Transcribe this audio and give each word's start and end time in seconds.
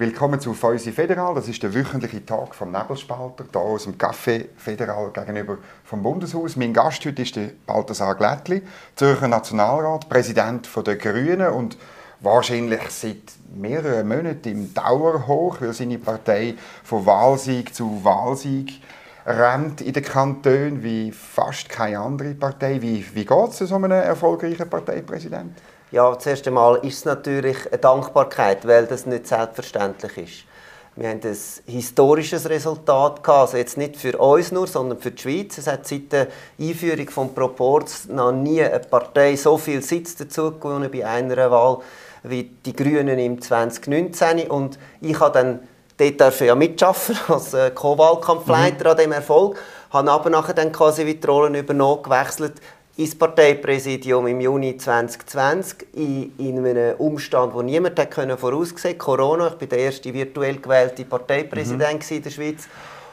Willkommen 0.00 0.40
zu 0.40 0.54
Feusi 0.54 0.92
Federal. 0.92 1.34
Das 1.34 1.46
ist 1.46 1.62
der 1.62 1.74
wöchentliche 1.74 2.24
Tag 2.24 2.54
vom 2.54 2.72
Nebelspalter, 2.72 3.44
hier 3.52 3.60
aus 3.60 3.84
dem 3.84 3.98
Café 3.98 4.46
Federal 4.56 5.10
gegenüber 5.10 5.58
vom 5.84 6.02
Bundeshaus. 6.02 6.56
Mein 6.56 6.72
Gast 6.72 7.04
heute 7.04 7.20
ist 7.20 7.36
der 7.36 7.50
Balthasar 7.66 8.14
Glättli, 8.14 8.62
Zürcher 8.96 9.28
Nationalrat, 9.28 10.08
Präsident 10.08 10.70
der 10.86 10.96
Grünen 10.96 11.52
und 11.52 11.76
wahrscheinlich 12.20 12.80
seit 12.88 13.18
mehreren 13.54 14.08
Monaten 14.08 14.48
im 14.48 14.72
Dauerhoch, 14.72 15.60
weil 15.60 15.74
seine 15.74 15.98
Partei 15.98 16.54
von 16.82 17.04
Wahlsieg 17.04 17.74
zu 17.74 18.02
Wahlsieg 18.02 18.80
rennt 19.26 19.82
in 19.82 19.92
den 19.92 20.02
Kantonen 20.02 20.82
wie 20.82 21.12
fast 21.12 21.68
keine 21.68 21.98
andere 21.98 22.32
Partei. 22.32 22.80
Wie, 22.80 23.04
wie 23.12 23.26
geht 23.26 23.48
es 23.50 23.58
so 23.58 23.74
einem 23.74 23.90
erfolgreichen 23.90 24.70
Parteipräsidenten? 24.70 25.56
Ja, 25.92 26.16
zuerst 26.16 26.46
einmal 26.46 26.76
ist 26.84 26.98
es 26.98 27.04
natürlich 27.04 27.66
eine 27.66 27.78
Dankbarkeit, 27.78 28.66
weil 28.66 28.86
das 28.86 29.06
nicht 29.06 29.26
selbstverständlich 29.26 30.16
ist. 30.18 30.50
Wir 30.94 31.08
haben 31.08 31.20
ein 31.22 31.36
historisches 31.66 32.48
Resultat 32.48 33.24
gehabt, 33.24 33.46
also 33.46 33.56
jetzt 33.56 33.76
nicht 33.76 33.96
für 33.96 34.16
uns 34.18 34.52
nur, 34.52 34.66
sondern 34.66 34.98
für 34.98 35.10
die 35.10 35.22
Schweiz. 35.22 35.58
Es 35.58 35.66
hat 35.66 35.88
seit 35.88 36.12
der 36.12 36.28
Einführung 36.60 37.08
von 37.08 37.34
Proports 37.34 38.06
noch 38.06 38.30
nie 38.30 38.62
eine 38.62 38.78
Partei 38.80 39.34
so 39.34 39.56
viel 39.56 39.82
Sitz 39.82 40.14
dazu 40.14 40.52
gewonnen 40.52 40.90
bei 40.92 41.06
einer 41.06 41.50
Wahl 41.50 41.78
wie 42.22 42.44
die 42.44 42.74
Grünen 42.74 43.18
im 43.18 43.40
2019. 43.40 44.48
Und 44.48 44.78
ich 45.00 45.18
habe 45.18 45.32
dann 45.32 45.60
dort 45.96 46.20
dürfen 46.20 46.46
ja 46.46 46.54
mitschaffen 46.54 47.18
als 47.28 47.54
äh, 47.54 47.70
Co-Wahlkampfleiter 47.70 48.84
mhm. 48.84 48.90
an 48.90 48.96
dem 48.96 49.12
Erfolg, 49.12 49.58
habe 49.90 50.10
aber 50.10 50.30
nachher 50.30 50.54
dann 50.54 50.70
quasi 50.70 51.04
die 51.04 51.26
Rollen 51.26 51.54
übernommen, 51.54 52.02
gewechselt 52.02 52.54
ins 53.00 53.14
Parteipräsidium 53.14 54.26
im 54.26 54.42
Juni 54.42 54.76
2020 54.76 55.86
in, 55.94 56.32
in 56.36 56.58
einem 56.58 56.96
Umstand, 56.98 57.54
wo 57.54 57.62
niemand 57.62 57.98
hat 57.98 58.10
können 58.10 58.36
voraussehen 58.36 58.98
Corona. 58.98 59.48
Ich 59.48 59.54
bin 59.54 59.70
der 59.70 59.78
erste 59.78 60.12
virtuell 60.12 60.58
gewählte 60.58 61.06
Parteipräsident 61.06 62.10
mhm. 62.10 62.16
in 62.16 62.22
der 62.22 62.30
Schweiz 62.30 62.68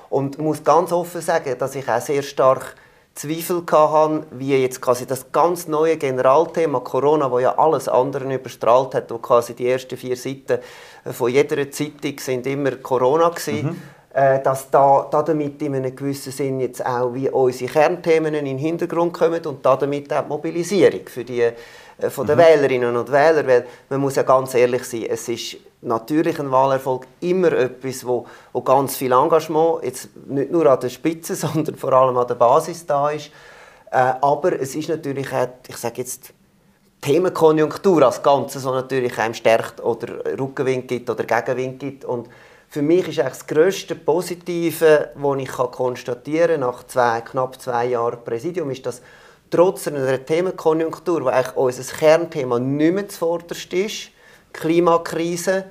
und 0.09 0.37
muss 0.39 0.61
ganz 0.61 0.91
offen 0.91 1.21
sagen, 1.21 1.55
dass 1.57 1.75
ich 1.75 1.87
auch 1.87 2.01
sehr 2.01 2.21
stark 2.21 2.75
Zweifel 3.15 3.63
hatte, 3.71 4.23
wie 4.31 4.61
jetzt 4.61 4.81
quasi 4.81 5.07
das 5.07 5.31
ganz 5.31 5.69
neue 5.69 5.95
Generalthema 5.95 6.81
Corona, 6.81 7.31
wo 7.31 7.39
ja 7.39 7.57
alles 7.57 7.87
andere 7.87 8.31
überstrahlt 8.31 8.93
hat, 8.93 9.09
wo 9.09 9.19
quasi 9.19 9.55
die 9.55 9.69
ersten 9.69 9.95
vier 9.95 10.17
Seiten 10.17 10.59
von 11.05 11.31
jeder 11.31 11.71
Zeitung 11.71 12.19
sind 12.19 12.45
immer 12.45 12.71
Corona 12.71 13.29
gewesen. 13.29 13.67
Mhm 13.67 13.81
dass 14.43 14.71
da, 14.71 15.07
da 15.11 15.21
damit 15.21 15.61
in 15.61 15.75
einem 15.75 15.95
gewissen 15.95 16.31
Sinn 16.31 16.59
jetzt 16.59 16.83
auch 16.83 17.13
wie 17.13 17.29
unsere 17.29 17.71
Kernthemen 17.71 18.33
in 18.33 18.45
den 18.45 18.57
Hintergrund 18.57 19.13
kommen 19.13 19.45
und 19.45 19.63
da 19.63 19.75
damit 19.75 20.11
auch 20.11 20.23
die 20.23 20.29
Mobilisierung 20.29 21.05
für 21.05 21.23
die 21.23 21.51
äh, 21.97 22.09
von 22.09 22.27
den 22.27 22.37
mhm. 22.37 22.41
Wählerinnen 22.41 22.95
und 22.95 23.11
Wählern, 23.11 23.47
weil 23.47 23.65
man 23.89 24.01
muss 24.01 24.15
ja 24.15 24.23
ganz 24.23 24.53
ehrlich 24.53 24.83
sein, 24.83 25.05
es 25.09 25.27
ist 25.29 25.57
natürlich 25.81 26.39
ein 26.39 26.51
Wahlerfolg 26.51 27.07
immer 27.21 27.51
etwas, 27.53 28.05
wo, 28.05 28.25
wo 28.53 28.61
ganz 28.61 28.97
viel 28.97 29.11
Engagement 29.11 29.83
jetzt 29.83 30.09
nicht 30.27 30.51
nur 30.51 30.65
an 30.67 30.79
der 30.79 30.89
Spitze, 30.89 31.35
sondern 31.35 31.75
vor 31.75 31.93
allem 31.93 32.17
an 32.17 32.27
der 32.27 32.35
Basis 32.35 32.85
da 32.85 33.09
ist. 33.09 33.31
Äh, 33.91 34.13
aber 34.21 34.59
es 34.59 34.75
ist 34.75 34.89
natürlich 34.89 35.31
auch, 35.33 35.47
ich 35.67 35.77
sage 35.77 36.01
jetzt 36.01 36.33
Themenkonjunktur 37.01 38.03
als 38.03 38.21
Ganzes, 38.21 38.63
so 38.63 38.71
natürlich 38.71 39.17
einem 39.17 39.33
stärkt 39.33 39.83
oder 39.83 40.39
Rückenwind 40.39 40.87
gibt 40.87 41.09
oder 41.09 41.23
Gegenwind 41.23 41.79
gibt 41.79 42.05
und 42.05 42.27
für 42.69 42.81
mich 42.81 43.07
ist 43.07 43.19
das 43.19 43.47
grösste 43.47 43.95
Positive, 43.95 45.09
das 45.15 45.37
ich 45.39 45.51
konstatieren 45.51 46.59
kann, 46.59 46.59
nach 46.59 46.83
zwei, 46.85 47.21
knapp 47.21 47.61
zwei 47.61 47.85
Jahren 47.87 48.23
Präsidium, 48.23 48.69
ist, 48.71 48.85
dass 48.85 49.01
trotz 49.49 49.87
einer 49.87 50.23
Themenkonjunktur, 50.25 51.23
wo 51.23 51.27
eigentlich 51.29 51.55
unser 51.55 51.95
Kernthema 51.95 52.59
nicht 52.59 52.93
mehr 52.93 53.07
zuvorderst 53.07 53.71
ist, 53.71 54.09
Klimakrise, 54.51 55.65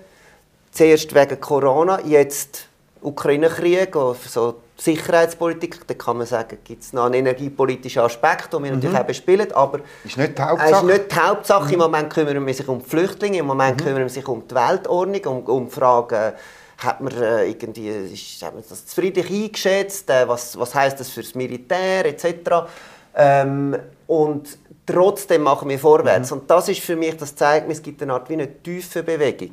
zuerst 0.70 1.14
wegen 1.14 1.40
Corona, 1.40 2.00
jetzt 2.04 2.68
Ukraine-Krieg, 3.02 3.94
so 4.26 4.54
Sicherheitspolitik, 4.78 5.86
da 5.86 5.94
kann 5.94 6.18
man 6.18 6.26
sagen, 6.26 6.58
gibt 6.62 6.82
es 6.82 6.92
noch 6.92 7.06
einen 7.06 7.14
energiepolitischen 7.14 8.02
Aspekt, 8.02 8.52
den 8.52 8.62
wir 8.62 8.70
mhm. 8.70 8.76
natürlich 8.76 8.98
auch 8.98 9.06
bespielen, 9.06 9.52
aber 9.52 9.80
ist 10.04 10.18
nicht 10.18 10.36
die 10.36 10.42
Hauptsache. 10.42 10.70
ist 10.70 10.82
nicht 10.82 11.12
die 11.12 11.16
Hauptsache. 11.16 11.66
Mhm. 11.66 11.72
Im 11.72 11.78
Moment 11.78 12.12
kümmern 12.12 12.46
wir 12.46 12.54
sich 12.54 12.68
um 12.68 12.82
die 12.82 12.88
Flüchtlinge, 12.88 13.38
im 13.38 13.46
Moment 13.46 13.80
mhm. 13.80 13.84
kümmern 13.84 14.02
wir 14.02 14.08
sich 14.10 14.26
um 14.28 14.46
die 14.46 14.54
Weltordnung, 14.54 15.24
um, 15.24 15.44
um 15.44 15.70
Fragen 15.70 16.34
hat 16.78 17.00
man 17.00 17.12
äh, 17.14 17.46
irgendwie 17.46 17.88
ist, 17.88 18.42
hat 18.42 18.54
man 18.54 18.62
das 18.68 18.82
friedlich 18.92 19.30
eingeschätzt, 19.30 20.10
äh, 20.10 20.28
was, 20.28 20.58
was 20.58 20.74
heißt 20.74 21.00
das 21.00 21.08
fürs 21.08 21.34
Militär 21.34 22.04
etc. 22.04 22.68
Ähm, 23.14 23.76
und 24.06 24.58
trotzdem 24.84 25.42
machen 25.42 25.68
wir 25.68 25.78
vorwärts. 25.78 26.30
Mhm. 26.30 26.38
Und 26.38 26.50
das 26.50 26.68
ist 26.68 26.80
für 26.80 26.96
mich, 26.96 27.16
das 27.16 27.34
zeigt 27.34 27.66
mir, 27.66 27.72
es 27.72 27.82
gibt 27.82 28.02
eine 28.02 28.12
Art 28.12 28.28
wie 28.28 28.34
eine 28.34 28.62
tiefe 28.62 29.02
Bewegung, 29.02 29.52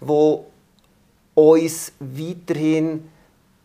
wo 0.00 0.46
uns 1.34 1.92
weiterhin 2.00 3.08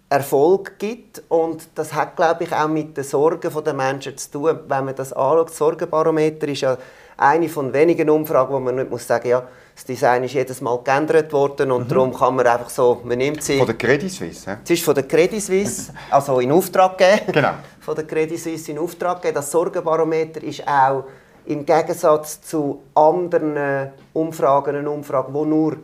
Erfolg 0.09 0.79
gibt 0.79 1.21
und 1.27 1.67
das 1.75 1.93
hat 1.93 2.15
glaube 2.15 2.45
ich 2.45 2.53
auch 2.53 2.69
mit 2.69 2.95
den 2.95 3.03
Sorgen 3.03 3.51
der 3.63 3.73
Menschen 3.73 4.17
zu 4.17 4.31
tun. 4.31 4.59
Wenn 4.67 4.85
man 4.85 4.95
das 4.95 5.11
anschaut, 5.11 5.49
das 5.49 5.57
Sorgenbarometer 5.57 6.47
ist 6.47 6.61
ja 6.61 6.77
eine 7.17 7.49
von 7.49 7.73
wenigen 7.73 8.09
Umfragen, 8.09 8.53
wo 8.53 8.59
man 8.59 8.75
nicht 8.75 8.89
muss 8.89 9.07
sagen, 9.07 9.27
ja, 9.27 9.47
das 9.73 9.85
Design 9.85 10.23
ist 10.23 10.33
jedes 10.33 10.61
Mal 10.61 10.79
geändert 10.83 11.31
worden 11.33 11.71
und 11.71 11.85
mhm. 11.85 11.87
darum 11.89 12.13
kann 12.13 12.35
man 12.35 12.47
einfach 12.47 12.69
so, 12.69 13.01
man 13.03 13.17
nimmt 13.17 13.43
sie... 13.43 13.57
Von 13.57 13.67
der 13.67 13.77
Credit 13.77 14.11
Suisse, 14.11 14.49
ja? 14.49 14.57
Es 14.63 14.69
ist 14.69 14.83
von 14.83 14.95
der 14.95 15.07
Credit 15.07 15.41
Suisse, 15.41 15.93
also 16.09 16.39
in 16.39 16.51
Auftrag 16.51 16.97
gegeben. 16.97 17.31
Genau. 17.33 17.53
Von 17.79 17.95
der 17.95 18.05
Credit 18.05 18.39
Suisse 18.39 18.71
in 18.71 18.79
Auftrag 18.79 19.21
gegeben. 19.21 19.35
Das 19.35 19.51
Sorgenbarometer 19.51 20.43
ist 20.43 20.67
auch 20.67 21.05
im 21.45 21.65
Gegensatz 21.65 22.41
zu 22.41 22.81
anderen 22.93 23.91
Umfragen 24.13 24.75
eine 24.75 24.89
Umfrage, 24.89 25.33
wo 25.33 25.45
nur 25.45 25.77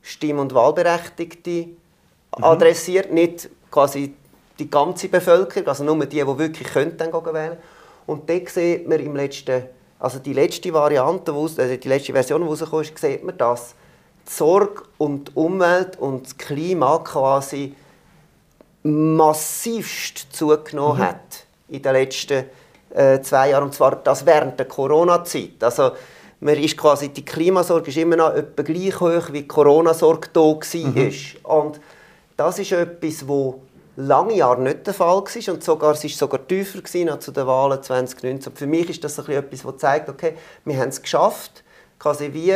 Stimm- 0.00 0.38
und 0.38 0.54
Wahlberechtigte 0.54 1.50
mhm. 1.50 1.74
adressiert, 2.44 3.12
nicht 3.12 3.48
quasi 3.70 4.14
die 4.58 4.70
ganze 4.70 5.08
Bevölkerung, 5.08 5.68
also 5.68 5.84
nur 5.84 5.98
die, 6.06 6.16
die 6.16 6.38
wirklich 6.38 6.68
können, 6.68 6.96
dann 6.96 7.12
wählen 7.12 7.56
Und 8.06 8.28
dort 8.28 8.48
sieht 8.48 8.88
man 8.88 9.00
im 9.00 9.16
letzten 9.16 9.64
also 10.02 10.18
die 10.18 10.32
letzte 10.32 10.72
Variante, 10.72 11.32
also 11.32 11.76
die 11.76 11.88
letzte 11.88 12.12
Version, 12.12 12.42
die 12.42 12.48
rausgekommen 12.48 12.84
ist, 12.84 12.98
sieht 12.98 13.22
man, 13.22 13.38
dass 13.38 13.76
die 14.26 14.32
Sorge 14.32 14.82
um 14.98 15.22
die 15.22 15.30
Umwelt 15.34 15.96
und 15.96 16.26
das 16.26 16.36
Klima 16.36 16.98
quasi 16.98 17.72
massivst 18.82 20.34
zugenommen 20.34 20.98
mhm. 20.98 21.02
hat 21.04 21.46
in 21.68 21.82
den 21.82 21.92
letzten 21.92 22.46
äh, 22.92 23.20
zwei 23.20 23.50
Jahren. 23.50 23.62
Und 23.62 23.74
zwar 23.74 23.94
das 23.94 24.26
während 24.26 24.58
der 24.58 24.66
Corona-Zeit. 24.66 25.62
Also 25.62 25.92
man 26.40 26.56
ist 26.56 26.76
quasi, 26.76 27.10
die 27.10 27.24
Klimasorge 27.24 27.90
ist 27.90 27.96
immer 27.96 28.16
noch 28.16 28.34
etwa 28.34 28.62
gleich 28.64 28.98
hoch, 28.98 29.28
wie 29.28 29.42
die 29.42 29.46
Corona-Sorge 29.46 30.30
da 30.32 30.40
war. 30.40 30.90
Mhm. 30.90 31.12
Und 31.44 31.80
das 32.36 32.58
ist 32.58 32.72
etwas, 32.72 33.28
wo 33.28 33.62
lange 33.96 34.34
Jahre 34.34 34.62
nicht 34.62 34.86
der 34.86 34.94
Fall 34.94 35.16
war 35.16 35.54
und 35.54 35.64
sogar, 35.64 35.92
es 35.92 36.02
war 36.04 36.10
sogar 36.10 36.46
tiefer 36.46 36.80
gewesen, 36.80 37.08
als 37.08 37.24
zu 37.24 37.32
den 37.32 37.46
Wahlen 37.46 37.82
2019. 37.82 38.54
Für 38.54 38.66
mich 38.66 38.88
ist 38.90 39.04
das 39.04 39.18
ein 39.18 39.30
etwas, 39.30 39.62
das 39.62 39.76
zeigt, 39.78 40.08
okay, 40.08 40.34
wir 40.64 40.78
haben 40.78 40.88
es 40.88 41.02
geschafft, 41.02 41.62
quasi 41.98 42.32
wie, 42.32 42.54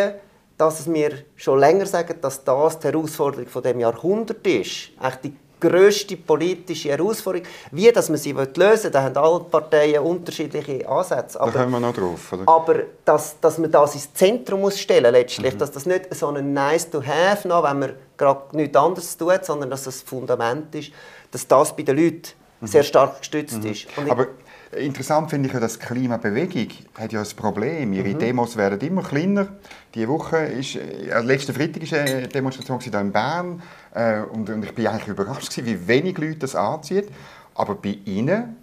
dass 0.57 0.91
wir 0.91 1.11
schon 1.37 1.59
länger 1.59 1.87
sagen, 1.87 2.19
dass 2.21 2.43
das 2.43 2.79
die 2.79 2.89
Herausforderung 2.89 3.49
von 3.49 3.63
dem 3.63 3.81
Jahrhundert 3.81 4.47
ist, 4.47 4.91
eigentlich 4.99 5.21
die 5.23 5.37
grösste 5.61 6.17
politische 6.17 6.91
Herausforderung. 6.91 7.47
Wie 7.71 7.91
dass 7.91 8.09
man 8.09 8.19
sie 8.19 8.33
lösen 8.33 8.85
will, 8.85 8.91
da 8.91 9.03
haben 9.03 9.17
alle 9.17 9.41
Parteien 9.41 10.03
unterschiedliche 10.03 10.87
Ansätze. 10.89 11.41
Aber, 11.41 11.51
da 11.51 11.61
kommen 11.61 11.73
wir 11.73 11.81
noch 11.81 11.95
drauf. 11.95 12.33
Oder? 12.33 12.43
Aber 12.47 12.75
dass, 13.05 13.41
dass 13.41 13.59
man 13.59 13.71
das 13.71 13.95
ins 13.95 14.13
Zentrum 14.13 14.61
muss 14.61 14.79
stellen 14.79 15.13
letztlich, 15.13 15.55
mhm. 15.55 15.59
dass 15.59 15.71
das 15.71 15.87
nicht 15.87 16.15
so 16.15 16.29
ein 16.29 16.53
nice 16.53 16.91
to 16.91 17.03
have 17.03 17.47
noch, 17.49 17.65
wenn 17.65 17.79
man 17.79 17.93
gerade 18.17 18.57
nichts 18.57 18.77
anderes 18.77 19.17
tut, 19.17 19.45
sondern 19.45 19.71
dass 19.71 19.85
das 19.85 20.03
Fundament 20.03 20.75
ist, 20.75 20.93
dass 21.37 21.47
das 21.47 21.77
bei 21.77 21.83
den 21.83 21.97
Leuten 21.97 22.29
mhm. 22.61 22.67
sehr 22.67 22.83
stark 22.83 23.19
gestützt 23.19 23.63
mhm. 23.63 23.71
ist. 23.71 23.87
Aber 24.09 24.29
interessant 24.73 25.31
finde 25.31 25.49
ich 25.49 25.55
ja, 25.55 25.61
dass 25.61 25.79
die 25.79 25.85
Klimabewegung 25.85 26.69
hat 26.99 27.13
ja 27.13 27.21
ein 27.21 27.37
Problem. 27.37 27.93
Ihre 27.93 28.09
mhm. 28.09 28.19
Demos 28.19 28.57
werden 28.57 28.81
immer 28.81 29.03
kleiner. 29.03 29.49
Diese 29.95 30.09
Woche 30.09 30.39
ist, 30.39 30.77
äh, 30.77 31.21
letzten 31.21 31.55
Freitag 31.55 31.91
war 31.93 32.01
eine 32.01 32.29
Demonstration 32.29 32.81
hier 32.81 32.95
in 32.95 33.13
Bern 33.13 33.63
äh, 33.95 34.21
und, 34.21 34.49
und, 34.49 34.65
ich 34.65 34.75
bin 34.75 34.87
eigentlich 34.87 35.09
überrascht 35.09 35.55
gewesen, 35.55 35.67
wie 35.67 35.89
wenig 35.89 36.17
Leute 36.19 36.37
das 36.37 36.55
anziehen. 36.55 37.07
Aber 37.55 37.75
bei 37.75 37.99
Ihnen 38.07 38.57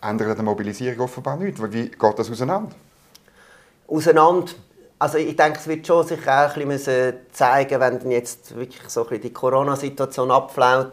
ändert 0.00 0.38
die 0.38 0.42
Mobilisierung 0.42 1.00
offenbar 1.00 1.36
nichts. 1.36 1.60
Wie 1.72 1.88
geht 1.88 2.18
das 2.18 2.30
auseinander? 2.30 2.70
Auseinander 3.88 4.52
also 5.02 5.18
ich 5.18 5.34
denke, 5.34 5.58
es 5.58 5.66
wird 5.66 5.84
schon 5.84 6.06
sich 6.06 6.28
auch 6.28 6.56
ein 6.56 6.68
bisschen 6.68 7.14
zeigen, 7.32 7.80
wenn 7.80 8.08
jetzt 8.12 8.54
wirklich 8.54 8.88
so 8.88 9.02
ein 9.02 9.08
bisschen 9.08 9.22
die 9.22 9.32
Corona-Situation 9.32 10.30
abflaut, 10.30 10.92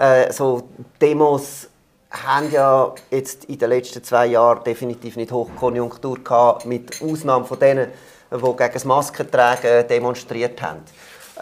äh, 0.00 0.32
so 0.32 0.62
Demos 1.00 1.68
haben 2.10 2.50
ja 2.50 2.92
jetzt 3.10 3.44
in 3.44 3.58
den 3.58 3.68
letzten 3.68 4.02
zwei 4.02 4.26
Jahren 4.26 4.64
definitiv 4.64 5.16
nicht 5.16 5.30
Hochkonjunktur 5.30 6.24
gehabt, 6.24 6.64
mit 6.64 7.00
Ausnahme 7.02 7.44
von 7.44 7.58
denen, 7.58 7.88
die 8.32 8.36
gegen 8.36 8.72
das 8.72 8.84
Maskentragen 8.84 9.86
demonstriert 9.86 10.60
haben. 10.62 10.80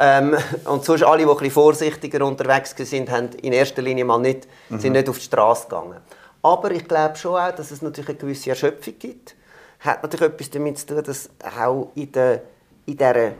Ähm, 0.00 0.36
und 0.64 0.84
sonst 0.84 1.02
alle, 1.04 1.24
die 1.24 1.30
etwas 1.30 1.52
vorsichtiger 1.52 2.24
unterwegs 2.24 2.74
sind, 2.76 3.10
haben 3.10 3.30
in 3.42 3.52
erster 3.52 3.80
Linie 3.80 4.04
mal 4.04 4.18
nicht, 4.18 4.46
mhm. 4.68 4.80
sind 4.80 4.92
nicht 4.92 5.08
auf 5.08 5.18
die 5.18 5.24
Straße 5.24 5.68
gegangen. 5.68 5.98
Aber 6.42 6.70
ich 6.70 6.86
glaube 6.86 7.16
schon 7.16 7.40
auch, 7.40 7.52
dass 7.52 7.70
es 7.70 7.80
natürlich 7.80 8.10
eine 8.10 8.18
gewisse 8.18 8.50
Erschöpfung 8.50 8.94
gibt. 8.98 9.34
Hat 9.80 10.02
natürlich 10.02 10.32
etwas 10.32 10.50
damit 10.50 10.78
zu 10.78 10.86
tun, 10.86 11.02
dass 11.04 11.30
auch 11.60 11.90
in, 11.94 12.12
der, 12.12 12.42
in 12.86 12.96
dieser 12.96 13.32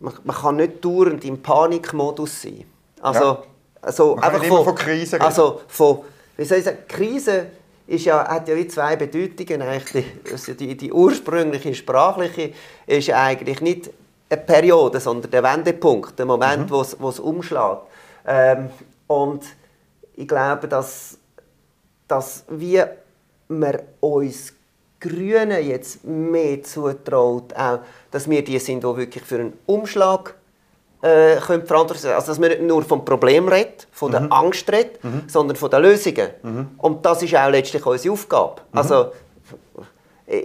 man, 0.00 0.14
man 0.24 0.36
kann 0.36 0.56
nicht 0.56 0.84
dauernd 0.84 1.24
im 1.24 1.42
Panikmodus 1.42 2.42
sein. 2.42 2.64
Also, 3.00 3.24
ja. 3.24 3.42
Also 3.82 4.14
man 4.14 4.24
einfach 4.24 4.44
von, 4.44 4.64
von 4.64 4.74
Krise 4.74 5.16
reden. 5.16 5.24
Also 5.24 5.60
von, 5.66 5.98
wie 6.36 6.44
soll 6.44 6.58
ich 6.58 6.64
sagen, 6.64 6.78
Krise 6.88 7.46
ist 7.86 8.04
ja, 8.04 8.26
hat 8.26 8.48
ja 8.48 8.56
wie 8.56 8.68
zwei 8.68 8.96
Bedeutungen. 8.96 9.60
Eigentlich 9.60 10.06
die, 10.24 10.32
also 10.32 10.54
die, 10.54 10.76
die 10.76 10.92
ursprüngliche 10.92 11.74
sprachliche 11.74 12.52
ist 12.86 13.08
ja 13.08 13.22
eigentlich 13.22 13.60
nicht 13.60 13.90
eine 14.30 14.40
Periode, 14.40 15.00
sondern 15.00 15.30
der 15.30 15.42
Wendepunkt, 15.42 16.18
der 16.18 16.26
Moment, 16.26 16.70
mhm. 16.70 16.96
wo 16.98 17.08
es 17.08 17.20
umschlägt. 17.20 17.82
Ähm, 18.26 18.70
und 19.08 19.44
ich 20.14 20.28
glaube, 20.28 20.68
dass, 20.68 21.18
dass 22.08 22.44
wir, 22.48 22.96
wir 23.48 23.82
uns 24.00 24.54
Grünen 25.00 25.66
jetzt 25.66 26.04
mehr 26.04 26.62
zutraut, 26.62 27.52
auch, 27.54 27.80
dass 28.10 28.30
wir 28.30 28.44
die 28.44 28.58
sind, 28.58 28.84
die 28.84 28.96
wirklich 28.96 29.24
für 29.24 29.40
einen 29.40 29.58
Umschlag 29.66 30.36
äh, 31.02 31.36
können 31.36 31.66
verantwortlich 31.66 32.12
Also, 32.12 32.28
dass 32.28 32.38
man 32.38 32.50
nicht 32.50 32.62
nur 32.62 32.82
vom 32.82 33.04
Problem 33.04 33.48
redet, 33.48 33.88
von 33.90 34.08
mhm. 34.08 34.12
der 34.12 34.32
Angst 34.32 34.70
redet, 34.70 35.02
mhm. 35.02 35.24
sondern 35.26 35.56
von 35.56 35.70
den 35.70 35.82
Lösungen. 35.82 36.28
Mhm. 36.42 36.68
Und 36.78 37.04
das 37.04 37.22
ist 37.22 37.34
auch 37.34 37.50
letztlich 37.50 37.84
unsere 37.84 38.12
Aufgabe. 38.12 38.62
Mhm. 38.70 38.78
Also, 38.78 39.12
äh, 40.26 40.42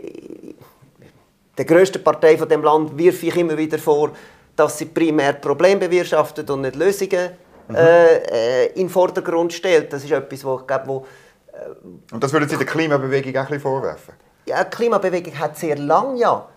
der 1.58 1.66
grössten 1.66 2.04
Partei 2.04 2.38
von 2.38 2.50
dem 2.50 2.64
Land 2.64 2.98
wirf 2.98 3.24
ich 3.24 3.36
immer 3.36 3.58
wieder 3.58 3.80
vor, 3.80 4.12
dass 4.56 4.78
sie 4.78 4.86
primär 4.86 5.34
Probleme 5.34 5.82
bewirtschaftet 5.82 6.50
und 6.50 6.62
nicht 6.62 6.76
Lösungen 6.76 7.32
mhm. 7.68 7.76
äh, 7.76 8.66
in 8.68 8.88
den 8.88 8.90
Vordergrund 8.90 9.54
stellt. 9.54 9.94
Das 9.94 10.04
ist 10.04 10.12
etwas, 10.12 10.44
wo 10.44 10.60
ich 10.60 10.68
glaube, 10.68 10.88
wo, 10.88 11.06
äh, 11.54 12.14
Und 12.14 12.24
das 12.24 12.34
würden 12.34 12.50
Sie 12.50 12.58
der 12.58 12.66
Klimabewegung 12.66 13.36
auch 13.36 13.42
ein 13.42 13.46
bisschen 13.46 13.62
vorwerfen? 13.62 14.14
Ja, 14.48 14.64
die 14.64 14.76
Klimabewegung 14.76 15.38
hat 15.38 15.58
sehr 15.58 15.78
lange 15.78 16.20
ja 16.20 16.48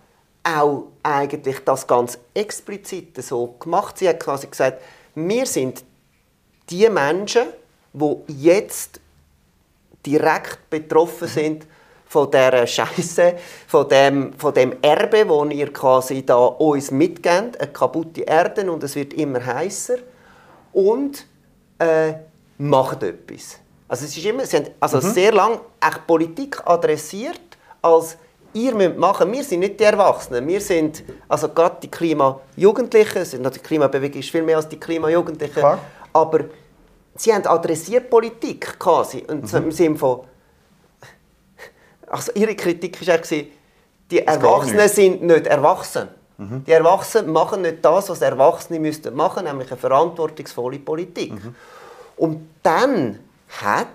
auch 0.43 0.87
eigentlich 1.03 1.63
das 1.63 1.85
ganz 1.85 2.17
explizit 2.33 3.21
so 3.23 3.55
gemacht. 3.59 3.97
Sie 3.97 4.09
hat 4.09 4.19
quasi 4.19 4.47
gesagt, 4.47 4.81
wir 5.15 5.45
sind 5.45 5.83
die 6.69 6.89
Menschen, 6.89 7.47
die 7.93 8.15
jetzt 8.27 8.99
direkt 10.05 10.69
betroffen 10.69 11.27
sind 11.27 11.67
von 12.05 12.29
dieser 12.29 12.67
Scheiße, 12.67 13.35
von 13.67 13.87
dem, 13.87 14.33
von 14.33 14.53
dem 14.53 14.75
Erbe, 14.81 15.27
wo 15.29 15.45
ihr 15.45 15.71
quasi 15.71 16.25
da 16.25 16.37
uns 16.37 16.91
mitgebt, 16.91 17.59
eine 17.59 17.71
kaputte 17.71 18.21
Erde 18.21 18.69
und 18.69 18.83
es 18.83 18.95
wird 18.95 19.13
immer 19.13 19.45
heißer 19.45 19.97
und 20.73 21.25
äh, 21.79 22.13
macht 22.57 23.03
etwas. 23.03 23.59
Also 23.87 24.05
es 24.05 24.17
ist 24.17 24.25
immer, 24.25 24.45
sie 24.45 24.57
haben 24.57 24.67
also 24.79 24.97
mhm. 24.97 25.13
sehr 25.13 25.31
lange 25.31 25.59
Politik 26.07 26.61
adressiert 26.65 27.39
als 27.81 28.17
ihr 28.53 28.75
müsst 28.75 28.97
machen. 28.97 29.31
Wir 29.31 29.43
sind 29.43 29.61
nicht 29.61 29.79
die 29.79 29.83
Erwachsenen. 29.83 30.47
Wir 30.47 30.61
sind 30.61 31.03
also 31.27 31.49
gerade 31.49 31.77
die 31.81 31.91
Klimajugendlichen. 31.91 33.43
Die 33.43 33.59
Klimabewegung 33.59 34.19
ist 34.19 34.29
viel 34.29 34.43
mehr 34.43 34.57
als 34.57 34.69
die 34.69 34.79
Klimajugendlichen. 34.79 35.63
Aber 36.13 36.39
sie 37.15 37.33
haben 37.33 37.45
adressiert 37.45 38.09
Politik 38.09 38.79
quasi. 38.79 39.23
Und 39.27 39.51
mhm. 39.51 39.63
im 39.63 39.71
Sinne 39.71 39.97
von 39.97 40.21
also 42.07 42.31
ihre 42.35 42.55
Kritik 42.55 42.99
war 43.07 43.19
die 44.11 44.27
Erwachsenen 44.27 44.89
sind 44.89 45.23
nicht 45.23 45.47
erwachsen. 45.47 46.09
Mhm. 46.37 46.65
Die 46.65 46.71
Erwachsenen 46.71 47.31
machen 47.31 47.61
nicht 47.61 47.83
das, 47.83 48.09
was 48.09 48.21
Erwachsene 48.21 48.79
müssten 48.79 49.15
machen, 49.15 49.45
nämlich 49.45 49.71
eine 49.71 49.79
verantwortungsvolle 49.79 50.79
Politik. 50.79 51.31
Mhm. 51.31 51.55
Und 52.17 52.49
dann 52.61 53.19
hat, 53.61 53.87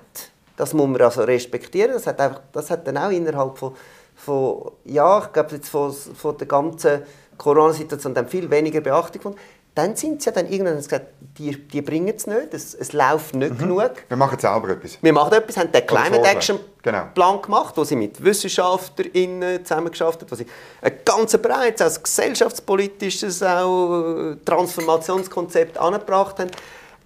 das 0.57 0.73
muss 0.73 0.89
man 0.89 1.03
also 1.03 1.23
respektieren, 1.23 1.93
das 1.93 2.07
hat, 2.07 2.19
einfach, 2.19 2.41
das 2.53 2.71
hat 2.71 2.87
dann 2.87 2.97
auch 2.97 3.11
innerhalb 3.11 3.59
von, 3.59 3.75
von 4.17 4.73
ja, 4.85 5.25
ich 5.25 5.33
glaube 5.33 5.55
jetzt 5.55 5.69
von, 5.69 5.93
von 5.93 6.37
der 6.37 6.47
ganzen 6.47 7.03
Corona-Situation 7.39 8.15
dann 8.15 8.29
viel 8.29 8.51
weniger 8.51 8.81
Beachtung 8.81 9.21
gefunden 9.21 9.39
dann 9.77 9.95
sind 9.95 10.23
sie 10.23 10.31
ja 10.31 10.33
dann 10.33 10.51
irgendwann 10.51 10.77
gesagt, 10.77 11.05
die, 11.37 11.55
die 11.55 11.83
bringen 11.83 12.15
es 12.17 12.27
nicht, 12.27 12.55
es, 12.55 12.75
es 12.75 12.95
läuft 12.95 13.35
nicht 13.35 13.53
mhm. 13.53 13.59
genug. 13.59 13.91
Wir 14.09 14.17
machen 14.17 14.39
selber 14.39 14.71
etwas. 14.71 14.99
Wir 15.03 15.13
machen 15.13 15.35
etwas, 15.35 15.59
haben 15.59 15.71
den 15.71 15.87
Climate 15.87 16.23
Action 16.23 16.59
genau. 16.83 17.05
Plan 17.15 17.43
gemacht, 17.43 17.77
wo 17.77 17.85
sie 17.85 17.95
mit 17.95 18.25
WissenschaftlerInnen 18.25 19.67
zusammengearbeitet 19.67 20.23
haben, 20.23 20.31
wo 20.31 20.35
sie 20.35 20.47
ein 20.81 20.93
ganz 21.05 21.37
breites, 21.37 21.83
also 21.83 22.01
gesellschaftspolitisches 22.01 23.43
auch 23.43 24.33
äh, 24.33 24.37
Transformationskonzept 24.47 25.77
angebracht 25.77 26.39
haben. 26.39 26.51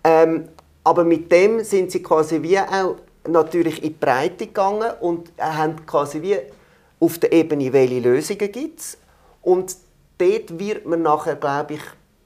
Ähm, 0.04 0.48
aber 0.84 1.02
mit 1.02 1.30
dem 1.32 1.64
sind 1.64 1.90
sie 1.90 2.04
quasi 2.04 2.40
wie 2.40 2.60
auch 2.60 2.94
natürlich 3.26 3.82
in 3.82 3.88
die 3.88 3.98
Breite 3.98 4.46
gegangen 4.46 4.92
und 5.00 5.32
haben 5.40 5.84
quasi 5.86 6.22
wie 6.22 6.38
auf 7.00 7.18
der 7.18 7.32
Ebene, 7.32 7.72
welche 7.72 7.98
Lösungen 7.98 8.52
gibt 8.52 8.80
es. 8.80 8.98
Und 9.42 9.76
dort 10.18 10.58
wird 10.58 10.86
man 10.86 11.02
nachher, 11.02 11.36
glaube 11.36 11.74
ich, 11.74 11.80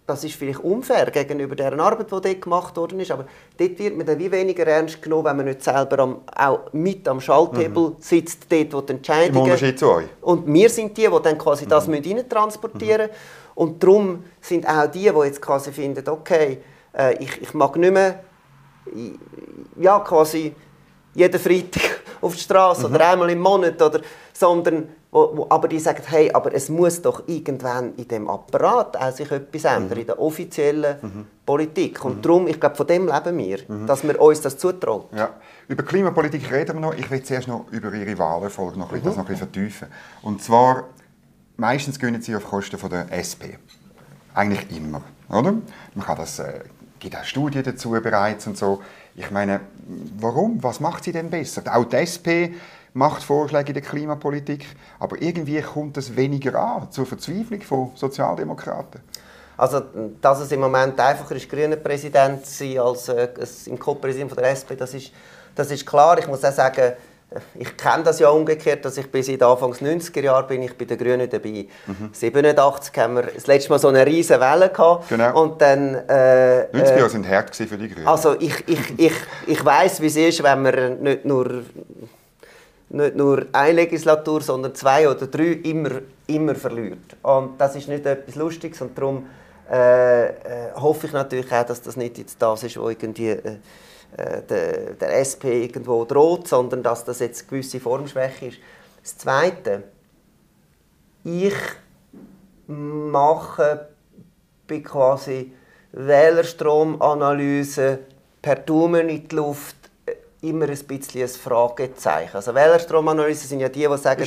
das 0.06 0.22
ist 0.22 0.34
vielleicht 0.34 0.58
unfair 0.58 1.10
gegenüber 1.10 1.56
der 1.56 1.78
Arbeit, 1.78 2.08
die 2.08 2.10
dort 2.10 2.42
gemacht 2.42 2.76
worden 2.76 3.00
ist, 3.00 3.10
aber 3.10 3.24
dort 3.56 3.78
wird 3.78 3.96
man 3.96 4.04
dann 4.04 4.18
wie 4.18 4.30
weniger 4.30 4.66
ernst 4.66 5.00
genommen, 5.00 5.24
wenn 5.24 5.36
man 5.36 5.46
nicht 5.46 5.62
selber 5.62 5.98
am, 6.00 6.20
auch 6.36 6.72
mit 6.72 7.08
am 7.08 7.22
Schalthebel 7.22 7.90
mhm. 7.90 7.96
sitzt, 8.00 8.44
dort, 8.50 8.72
wo 8.74 8.80
die 8.82 8.92
Entscheidungen... 8.92 9.36
Im 9.36 9.42
Unterschied 9.42 9.78
zu 9.78 9.90
euch. 9.90 10.06
Und 10.20 10.52
wir 10.52 10.68
sind 10.68 10.96
die, 10.98 11.08
die 11.08 11.22
dann 11.22 11.38
quasi 11.38 11.64
mhm. 11.64 11.70
das 11.70 11.86
müssen 11.86 12.28
transportieren 12.28 13.08
müssen. 13.08 13.12
Mhm. 13.12 13.54
Und 13.54 13.82
darum 13.82 14.24
sind 14.42 14.68
auch 14.68 14.86
die, 14.88 15.10
die 15.10 15.24
jetzt 15.24 15.40
quasi 15.40 15.72
finden, 15.72 16.06
okay, 16.06 16.58
äh, 16.92 17.22
ich, 17.22 17.40
ich 17.40 17.54
mag 17.54 17.74
nicht 17.76 17.92
mehr, 17.92 18.20
ja, 19.80 20.00
quasi 20.00 20.54
jeden 21.14 21.40
Freitag 21.40 22.02
auf 22.24 22.34
die 22.34 22.40
Straße 22.40 22.88
mhm. 22.88 22.94
oder 22.94 23.08
einmal 23.10 23.30
im 23.30 23.40
Monat, 23.40 23.80
oder, 23.80 24.00
sondern 24.32 24.88
wo, 25.14 25.30
wo, 25.36 25.46
aber 25.48 25.68
die 25.68 25.78
sagen, 25.78 26.02
hey, 26.06 26.30
aber 26.32 26.52
es 26.54 26.68
muss 26.68 27.00
doch 27.00 27.22
irgendwann 27.28 27.94
in 27.94 28.08
dem 28.08 28.28
Apparat 28.28 28.96
auch 28.96 29.12
sich 29.12 29.30
etwas 29.30 29.64
ändern, 29.64 29.94
mhm. 29.94 30.00
in 30.00 30.06
der 30.06 30.20
offiziellen 30.20 30.96
mhm. 31.00 31.26
Politik. 31.46 32.04
Und 32.04 32.16
mhm. 32.16 32.22
darum, 32.22 32.48
ich 32.48 32.58
glaube, 32.58 32.74
von 32.74 32.86
dem 32.86 33.06
leben 33.06 33.38
wir, 33.38 33.58
mhm. 33.68 33.86
dass 33.86 34.02
wir 34.02 34.20
uns 34.20 34.40
das 34.40 34.58
zutrauen. 34.58 35.04
Ja. 35.14 35.30
Über 35.68 35.84
Klimapolitik 35.84 36.50
reden 36.50 36.74
wir 36.74 36.80
noch. 36.80 36.94
Ich 36.94 37.08
will 37.10 37.22
zuerst 37.22 37.46
noch 37.46 37.66
über 37.70 37.92
Ihre 37.92 38.18
Wahlerfolge 38.18 38.76
noch, 38.78 38.90
das 38.90 39.04
noch 39.04 39.18
ein 39.18 39.24
bisschen 39.24 39.36
vertiefen. 39.36 39.88
Und 40.22 40.42
zwar, 40.42 40.88
meistens 41.56 41.98
gewinnen 41.98 42.20
Sie 42.20 42.34
auf 42.34 42.44
Kosten 42.44 42.76
von 42.76 42.90
der 42.90 43.06
SP. 43.14 43.54
Eigentlich 44.34 44.76
immer, 44.76 45.02
oder? 45.28 45.54
Man 45.94 46.04
kann 46.04 46.16
das, 46.16 46.40
äh, 46.40 46.60
gibt 46.98 47.16
auch 47.16 47.22
Studien 47.22 47.62
dazu 47.62 47.90
bereits 47.90 48.48
und 48.48 48.58
so. 48.58 48.82
Ich 49.16 49.30
meine, 49.30 49.60
warum? 50.18 50.62
Was 50.62 50.80
macht 50.80 51.04
sie 51.04 51.12
denn 51.12 51.30
besser? 51.30 51.62
Auch 51.72 51.84
die 51.84 51.96
SP 52.02 52.50
macht 52.94 53.22
Vorschläge 53.22 53.68
in 53.68 53.74
der 53.74 53.82
Klimapolitik, 53.82 54.66
aber 54.98 55.20
irgendwie 55.20 55.60
kommt 55.60 55.96
es 55.96 56.16
weniger 56.16 56.54
an, 56.54 56.90
zur 56.90 57.06
Verzweiflung 57.06 57.60
von 57.62 57.90
Sozialdemokraten. 57.94 59.00
Also, 59.56 59.82
dass 60.20 60.40
es 60.40 60.50
im 60.50 60.60
Moment 60.60 60.98
einfacher 60.98 61.36
ist, 61.36 61.48
grüner 61.48 61.76
Präsident 61.76 62.44
zu 62.44 62.52
sein 62.52 62.78
als 62.78 63.08
äh, 63.08 63.28
im 63.66 63.78
Co-Präsident 63.78 64.36
der 64.36 64.50
SP, 64.50 64.74
das 64.76 64.94
ist, 64.94 65.12
das 65.54 65.70
ist 65.70 65.86
klar. 65.86 66.18
Ich 66.18 66.26
muss 66.26 66.44
auch 66.44 66.52
sagen, 66.52 66.94
ich 67.54 67.76
kenne 67.76 68.04
das 68.04 68.18
ja 68.18 68.28
umgekehrt, 68.28 68.84
dass 68.84 68.96
ich 68.96 69.10
bis 69.10 69.28
in 69.28 69.42
Anfangs 69.42 69.80
90er 69.80 70.20
Jahre 70.20 70.46
bin 70.46 70.62
ich 70.62 70.76
bei 70.76 70.84
den 70.84 70.98
Grünen 70.98 71.28
dabei. 71.28 71.66
Mhm. 71.86 72.10
87 72.12 72.96
haben 72.98 73.16
wir 73.16 73.22
das 73.22 73.46
letzte 73.46 73.70
Mal 73.70 73.78
so 73.78 73.88
eine 73.88 74.06
riesige 74.06 74.40
Welle 74.40 74.68
gehabt. 74.68 75.08
Genau. 75.08 75.42
Und 75.42 75.60
dann, 75.60 75.94
äh, 76.08 76.66
90 76.72 76.96
Jahre 76.96 77.10
sind 77.10 77.28
hart 77.28 77.54
für 77.54 77.66
die 77.78 77.88
Grünen. 77.88 78.06
Also 78.06 78.36
ich, 78.38 78.68
ich, 78.68 78.98
ich, 78.98 79.12
ich 79.46 79.64
weiß, 79.64 80.00
wie 80.00 80.06
es 80.06 80.16
ist, 80.16 80.42
wenn 80.42 80.62
man 80.62 81.02
nicht 81.02 81.24
nur 81.24 81.62
nicht 82.90 83.16
nur 83.16 83.46
eine 83.52 83.72
Legislatur, 83.72 84.40
sondern 84.40 84.74
zwei 84.74 85.08
oder 85.08 85.26
drei 85.26 85.58
immer, 85.64 85.90
immer 86.26 86.54
verliert. 86.54 87.16
Und 87.22 87.60
das 87.60 87.76
ist 87.76 87.88
nicht 87.88 88.06
etwas 88.06 88.36
Lustiges 88.36 88.80
und 88.80 88.96
darum 88.96 89.26
äh, 89.70 90.26
äh, 90.26 90.32
hoffe 90.76 91.06
ich 91.06 91.12
natürlich 91.12 91.50
auch, 91.52 91.64
dass 91.64 91.82
das 91.82 91.96
nicht 91.96 92.18
jetzt 92.18 92.40
das 92.40 92.62
ist, 92.62 92.76
was 92.76 92.90
irgendwie 92.90 93.28
äh, 93.30 93.38
äh, 93.38 93.56
der, 94.16 94.94
der 94.94 95.20
SP 95.20 95.64
irgendwo 95.64 96.04
droht, 96.04 96.48
sondern 96.48 96.82
dass 96.82 97.04
das 97.04 97.20
jetzt 97.20 97.42
eine 97.42 97.50
gewisse 97.50 97.80
Formschwäche 97.80 98.46
ist. 98.46 98.58
Das 99.02 99.18
Zweite, 99.18 99.82
ich 101.24 101.54
mache 102.66 103.88
bei 104.66 104.80
quasi 104.80 105.52
Wählerstromanalyse 105.92 107.98
per 108.40 108.56
Daumen 108.56 109.08
in 109.08 109.28
die 109.28 109.36
Luft 109.36 109.76
immer 110.42 110.68
ein 110.68 110.78
bisschen 110.78 111.22
ein 111.22 111.28
Fragezeichen. 111.28 112.36
Also 112.36 112.54
Wählerstromanalysen 112.54 113.48
sind 113.48 113.60
ja 113.60 113.68
die, 113.68 113.86
die 113.86 113.98
sagen, 113.98 114.24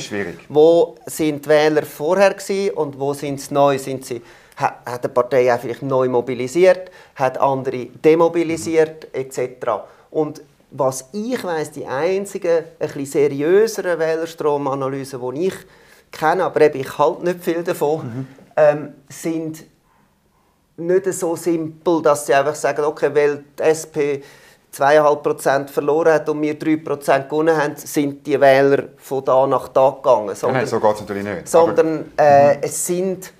wo 0.48 0.96
sind 1.06 1.44
die 1.44 1.48
Wähler 1.48 1.84
vorher 1.84 2.34
gewesen 2.34 2.74
und 2.74 2.98
wo 2.98 3.14
sind 3.14 3.40
sie 3.40 3.54
neu, 3.54 3.78
sind 3.78 4.04
sie 4.04 4.20
hat 4.58 5.04
eine 5.04 5.08
Partei 5.08 5.54
auch 5.54 5.60
vielleicht 5.60 5.82
neu 5.82 6.08
mobilisiert, 6.08 6.90
hat 7.14 7.38
andere 7.38 7.86
demobilisiert 7.86 9.08
mhm. 9.12 9.20
etc. 9.20 9.66
Und 10.10 10.42
was 10.70 11.08
ich 11.12 11.42
weiß, 11.42 11.72
die 11.72 11.86
einzige 11.86 12.64
ein 12.78 12.88
bisschen 12.88 13.06
seriösere 13.06 13.98
Wählerstromanalyse, 13.98 15.18
die 15.18 15.46
ich 15.46 15.54
kenne, 16.10 16.44
aber 16.44 16.60
eben 16.62 16.80
ich 16.80 16.98
halte 16.98 17.24
nicht 17.24 17.42
viel 17.42 17.62
davon, 17.62 17.98
mhm. 18.00 18.26
ähm, 18.56 18.94
sind 19.08 19.64
nicht 20.76 21.12
so 21.12 21.36
simpel, 21.36 22.02
dass 22.02 22.26
sie 22.26 22.34
einfach 22.34 22.54
sagen, 22.54 22.84
okay, 22.84 23.10
weil 23.14 23.44
die 23.58 23.62
SP 23.62 24.22
2,5% 24.74 25.68
verloren 25.68 26.12
hat 26.12 26.28
und 26.28 26.42
wir 26.42 26.58
3% 26.58 27.28
gewonnen 27.28 27.56
haben, 27.56 27.74
sind 27.76 28.26
die 28.26 28.38
Wähler 28.40 28.88
von 28.98 29.24
da 29.24 29.46
nach 29.46 29.68
da 29.68 29.90
gegangen. 29.90 30.34
Sondern, 30.34 30.58
Nein, 30.58 30.66
so 30.66 30.78
geht 30.78 30.94
es 30.94 31.00
natürlich 31.00 31.24
nicht. 31.24 31.48
Sondern 31.48 32.12
äh, 32.16 32.54
mhm. 32.54 32.58
es 32.62 32.86
sind 32.86 33.32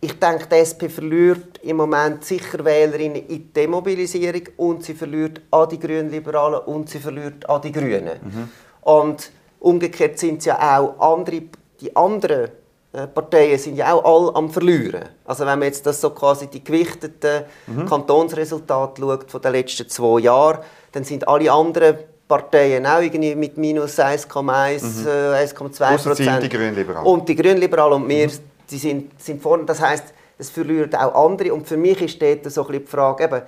ich 0.00 0.18
denke, 0.18 0.46
die 0.50 0.56
SP 0.64 0.88
verliert 0.88 1.58
im 1.62 1.76
Moment 1.76 2.24
sicher 2.24 2.64
Wählerinnen 2.64 3.16
in 3.16 3.28
die 3.28 3.52
Demobilisierung 3.52 4.42
und 4.56 4.84
sie 4.84 4.94
verliert 4.94 5.42
an 5.50 5.68
die 5.68 5.78
Grünliberalen 5.78 6.60
und 6.60 6.88
sie 6.88 6.98
verliert 6.98 7.48
an 7.48 7.60
die 7.60 7.72
Grünen. 7.72 8.18
Mhm. 8.22 8.48
Und 8.80 9.30
umgekehrt 9.58 10.18
sind 10.18 10.44
ja 10.44 10.78
auch 10.78 10.98
andere, 10.98 11.42
die 11.80 11.94
anderen 11.94 12.48
äh, 12.92 13.06
Parteien 13.06 13.58
sind 13.58 13.76
ja 13.76 13.92
auch 13.92 14.04
alle 14.04 14.34
am 14.36 14.50
Verlieren. 14.50 15.04
Also 15.24 15.44
wenn 15.46 15.58
man 15.58 15.68
jetzt 15.68 15.84
das 15.86 16.00
so 16.00 16.10
quasi 16.10 16.46
die 16.48 16.64
gewichteten 16.64 17.44
mhm. 17.66 17.86
Kantonsresultate 17.86 19.00
schaut 19.00 19.30
von 19.30 19.42
den 19.42 19.52
letzten 19.52 19.88
zwei 19.88 20.20
Jahren, 20.20 20.60
dann 20.92 21.04
sind 21.04 21.28
alle 21.28 21.52
anderen 21.52 21.98
Parteien 22.26 22.86
auch 22.86 23.00
irgendwie 23.00 23.34
mit 23.34 23.58
minus 23.58 23.98
1,1, 23.98 25.02
mhm. 25.02 25.06
äh, 25.06 25.44
1,2 25.44 26.02
Prozent. 26.02 26.42
die 26.42 26.48
Grünliberalen. 26.48 27.06
Und 27.06 27.28
die 27.28 27.36
Grünliberalen 27.36 28.02
und 28.02 28.08
wir, 28.08 28.26
mhm. 28.26 28.32
Die 28.70 28.78
sind, 28.78 29.20
sind 29.20 29.42
vorne. 29.42 29.64
Das 29.64 29.80
heißt, 29.80 30.14
es 30.38 30.50
verlieren 30.50 30.94
auch 30.94 31.26
andere. 31.26 31.52
Und 31.52 31.66
für 31.66 31.76
mich 31.76 32.00
ist 32.00 32.20
dort 32.20 32.50
so 32.50 32.62
ein 32.62 32.66
bisschen 32.68 32.84
die 32.84 32.90
Frage, 32.90 33.24
eben, 33.24 33.42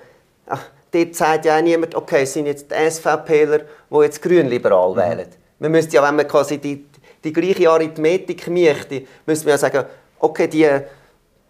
ach, 0.47 0.65
dort 0.91 1.15
sagt 1.15 1.45
ja 1.45 1.57
auch 1.57 1.61
niemand, 1.61 1.95
okay, 1.95 2.23
es 2.23 2.33
sind 2.33 2.45
jetzt 2.45 2.71
die 2.71 2.89
SVPler, 2.89 3.59
die 3.89 3.97
jetzt 4.01 4.21
grünliberal 4.21 4.91
mhm. 4.91 4.97
wählen. 4.97 5.27
Man 5.59 5.71
müsste 5.71 5.95
ja, 5.95 6.07
wenn 6.07 6.15
man 6.15 6.27
quasi 6.27 6.57
die 6.57 6.85
die 7.23 7.33
gleiche 7.33 7.69
Arithmetik 7.69 8.47
möchte, 8.47 9.03
müssen 9.25 9.45
wir 9.45 9.53
ja 9.53 9.57
sagen, 9.57 9.85
okay, 10.19 10.47
die, 10.47 10.67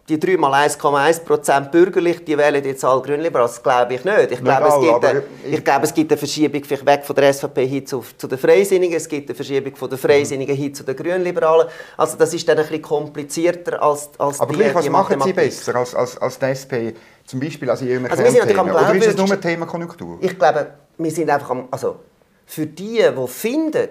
die 0.09 0.19
3 0.19 0.35
mal 0.35 0.67
1,1% 0.67 1.69
bürgerlich, 1.69 2.25
die 2.25 2.37
wählen 2.37 2.61
jetzt 2.63 2.83
alle 2.83 3.01
Grünliberal. 3.01 3.47
Das 3.47 3.63
glaube 3.63 3.93
ich 3.93 4.03
nicht. 4.03 4.31
Ich 4.31 4.43
glaube, 4.43 4.67
es 4.67 4.81
gibt, 4.81 5.05
eine, 5.05 5.23
ich 5.49 5.63
glaube, 5.63 5.85
es 5.85 5.93
gibt 5.93 6.11
eine 6.11 6.17
Verschiebung 6.17 6.61
vielleicht 6.63 6.85
weg 6.85 7.05
von 7.05 7.15
der 7.15 7.33
SVP 7.33 7.65
hin 7.65 7.87
zu, 7.87 8.03
zu 8.17 8.27
den 8.27 8.37
Freisinnigen, 8.37 8.97
es 8.97 9.07
gibt 9.07 9.29
eine 9.29 9.35
Verschiebung 9.35 9.73
von 9.75 9.89
den 9.89 9.97
Freisinnigen 9.97 10.55
hin 10.55 10.75
zu 10.75 10.83
den 10.83 10.95
Grünliberalen. 10.95 11.69
Also 11.95 12.17
das 12.17 12.33
ist 12.33 12.47
dann 12.47 12.57
ein 12.57 12.65
bisschen 12.65 12.81
komplizierter 12.81 13.81
als, 13.81 14.09
als 14.17 14.41
Aber 14.41 14.51
die, 14.51 14.59
gleich, 14.59 14.75
was 14.75 14.83
die 14.83 14.89
machen 14.89 15.21
Sie 15.21 15.31
besser 15.31 15.75
als, 15.75 15.95
als, 15.95 16.17
als 16.17 16.37
die 16.37 16.45
SP, 16.51 16.91
zum 17.25 17.39
Beispiel 17.39 17.69
als 17.69 17.81
Ihren 17.81 18.05
also 18.05 18.23
Kernthemen? 18.23 18.75
Oder 18.75 18.95
ist 18.95 19.07
es 19.07 19.15
nur 19.15 19.31
ein 19.31 19.41
Thema 19.41 19.65
Konjunktur? 19.65 20.17
Ich 20.19 20.37
glaube, 20.37 20.73
wir 20.97 21.11
sind 21.11 21.29
einfach 21.29 21.51
am, 21.51 21.69
also 21.71 21.99
für 22.45 22.65
die, 22.65 23.01
die 23.01 23.27
finden, 23.27 23.89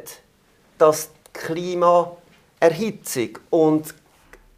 dass 0.76 1.08
Klimaerhitzung 1.32 3.38
und 3.48 3.94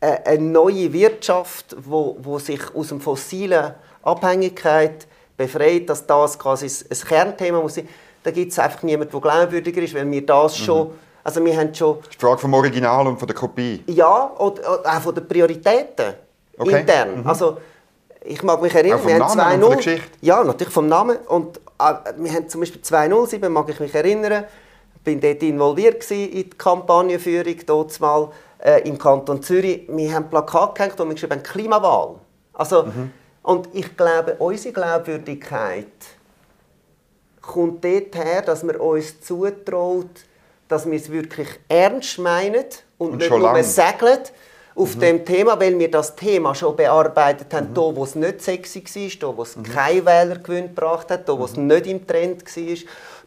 eine 0.00 0.42
neue 0.42 0.92
Wirtschaft, 0.92 1.76
wo, 1.78 2.16
wo 2.20 2.38
sich 2.38 2.60
aus 2.74 2.88
der 2.88 3.00
fossilen 3.00 3.74
Abhängigkeit 4.02 5.06
befreit, 5.36 5.88
dass 5.88 6.06
das 6.06 6.38
quasi 6.38 6.66
ein 6.66 7.08
Kernthema 7.08 7.60
muss 7.60 7.74
sein. 7.74 7.88
Da 8.22 8.30
gibt 8.30 8.52
es 8.52 8.58
einfach 8.58 8.82
niemanden, 8.82 9.12
der 9.12 9.20
glaubwürdiger 9.20 9.82
ist, 9.82 9.94
weil 9.94 10.10
wir 10.10 10.24
das 10.24 10.58
mhm. 10.60 10.64
schon, 10.64 10.90
also 11.22 11.44
wir 11.44 11.56
haben 11.56 11.74
schon... 11.74 11.98
Die 12.12 12.18
Frage 12.18 12.38
vom 12.38 12.54
Original 12.54 13.06
und 13.06 13.18
von 13.18 13.26
der 13.26 13.36
Kopie. 13.36 13.82
Ja, 13.86 14.24
und 14.24 14.64
auch 14.64 15.00
von 15.00 15.14
den 15.14 15.26
Prioritäten 15.26 16.14
okay. 16.58 16.80
intern. 16.80 17.20
Mhm. 17.20 17.26
Also 17.26 17.58
ich 18.24 18.42
mag 18.42 18.60
mich 18.62 18.74
erinnern, 18.74 19.00
wir 19.04 19.14
haben 19.14 19.62
2-0. 19.62 20.00
Ja, 20.20 20.42
natürlich 20.44 20.72
vom 20.72 20.86
Namen. 20.86 21.18
Und 21.28 21.58
äh, 21.78 21.94
wir 22.16 22.32
haben 22.32 22.48
zum 22.48 22.60
Beispiel 22.60 22.80
2-0, 22.80 23.48
mag 23.48 23.68
ich 23.68 23.80
mich 23.80 23.94
erinnern 23.94 24.44
bin 25.04 25.20
dort 25.20 25.42
involviert 25.42 26.10
in 26.10 26.30
die 26.32 26.50
Kampagnenführung, 26.50 27.56
dort 27.66 28.00
mal 28.00 28.30
äh, 28.64 28.80
im 28.88 28.98
Kanton 28.98 29.42
Zürich. 29.42 29.86
Wir 29.88 30.14
haben 30.14 30.28
Plakat 30.28 30.74
gehängt, 30.74 30.98
wo 30.98 31.04
wir 31.04 31.12
geschrieben 31.14 31.34
haben, 31.34 31.42
Klimawahl. 31.42 32.16
Also, 32.52 32.84
mhm. 32.84 33.12
Und 33.42 33.68
ich 33.74 33.94
glaube, 33.94 34.36
unsere 34.38 34.72
Glaubwürdigkeit 34.72 35.86
kommt 37.42 37.84
dort 37.84 38.16
her, 38.16 38.40
dass 38.40 38.66
wir 38.66 38.80
uns 38.80 39.20
zutraut, 39.20 40.08
dass 40.66 40.86
wir 40.86 40.96
es 40.96 41.12
wirklich 41.12 41.48
ernst 41.68 42.18
meinen 42.18 42.64
und, 42.96 43.12
und 43.12 43.18
nicht 43.18 43.30
nur 43.30 43.62
segeln 43.62 44.20
auf 44.74 44.96
mhm. 44.96 45.00
dem 45.00 45.24
Thema, 45.26 45.60
weil 45.60 45.78
wir 45.78 45.90
das 45.90 46.16
Thema 46.16 46.54
schon 46.54 46.74
bearbeitet 46.74 47.52
haben, 47.52 47.70
mhm. 47.70 47.74
da 47.74 47.80
wo 47.82 48.04
es 48.04 48.14
nicht 48.14 48.40
sexy 48.40 48.82
war, 48.82 49.30
da 49.30 49.36
wo 49.36 49.42
es 49.42 49.56
mhm. 49.56 49.62
kein 49.64 50.06
Wählergewinn 50.06 50.68
gebracht 50.68 51.10
hat, 51.10 51.28
da 51.28 51.38
wo 51.38 51.44
es 51.44 51.54
mhm. 51.54 51.66
nicht 51.66 51.86
im 51.86 52.06
Trend 52.06 52.44
war 52.44 52.76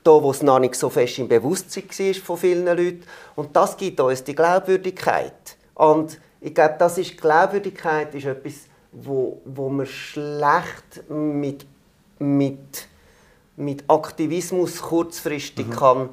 da, 0.08 0.24
wo 0.24 0.32
es 0.32 0.42
noch 0.42 0.60
nicht 0.60 0.76
so 0.76 0.90
fest 0.90 1.20
im 1.20 1.28
Bewusstsein 1.28 1.84
war 1.84 2.14
von 2.14 2.38
vielen 2.38 2.66
Leuten. 2.66 3.04
Und 3.36 3.56
das 3.56 3.76
gibt 3.76 4.00
uns 4.00 4.24
die 4.24 4.36
Glaubwürdigkeit. 4.36 5.58
Und 5.76 6.20
ich 6.40 6.56
glaube, 6.56 6.76
das 6.80 6.98
ist 6.98 7.18
Glaubwürdigkeit 7.18 8.16
ist 8.16 8.26
etwas, 8.26 8.54
wo, 8.92 9.42
wo 9.46 9.70
man 9.70 9.86
schlecht 9.86 11.10
mit, 11.10 11.66
mit, 12.20 12.88
mit 13.58 13.84
Aktivismus 13.88 14.82
kurzfristig 14.82 15.68
mhm. 15.68 15.76
kann 15.76 16.10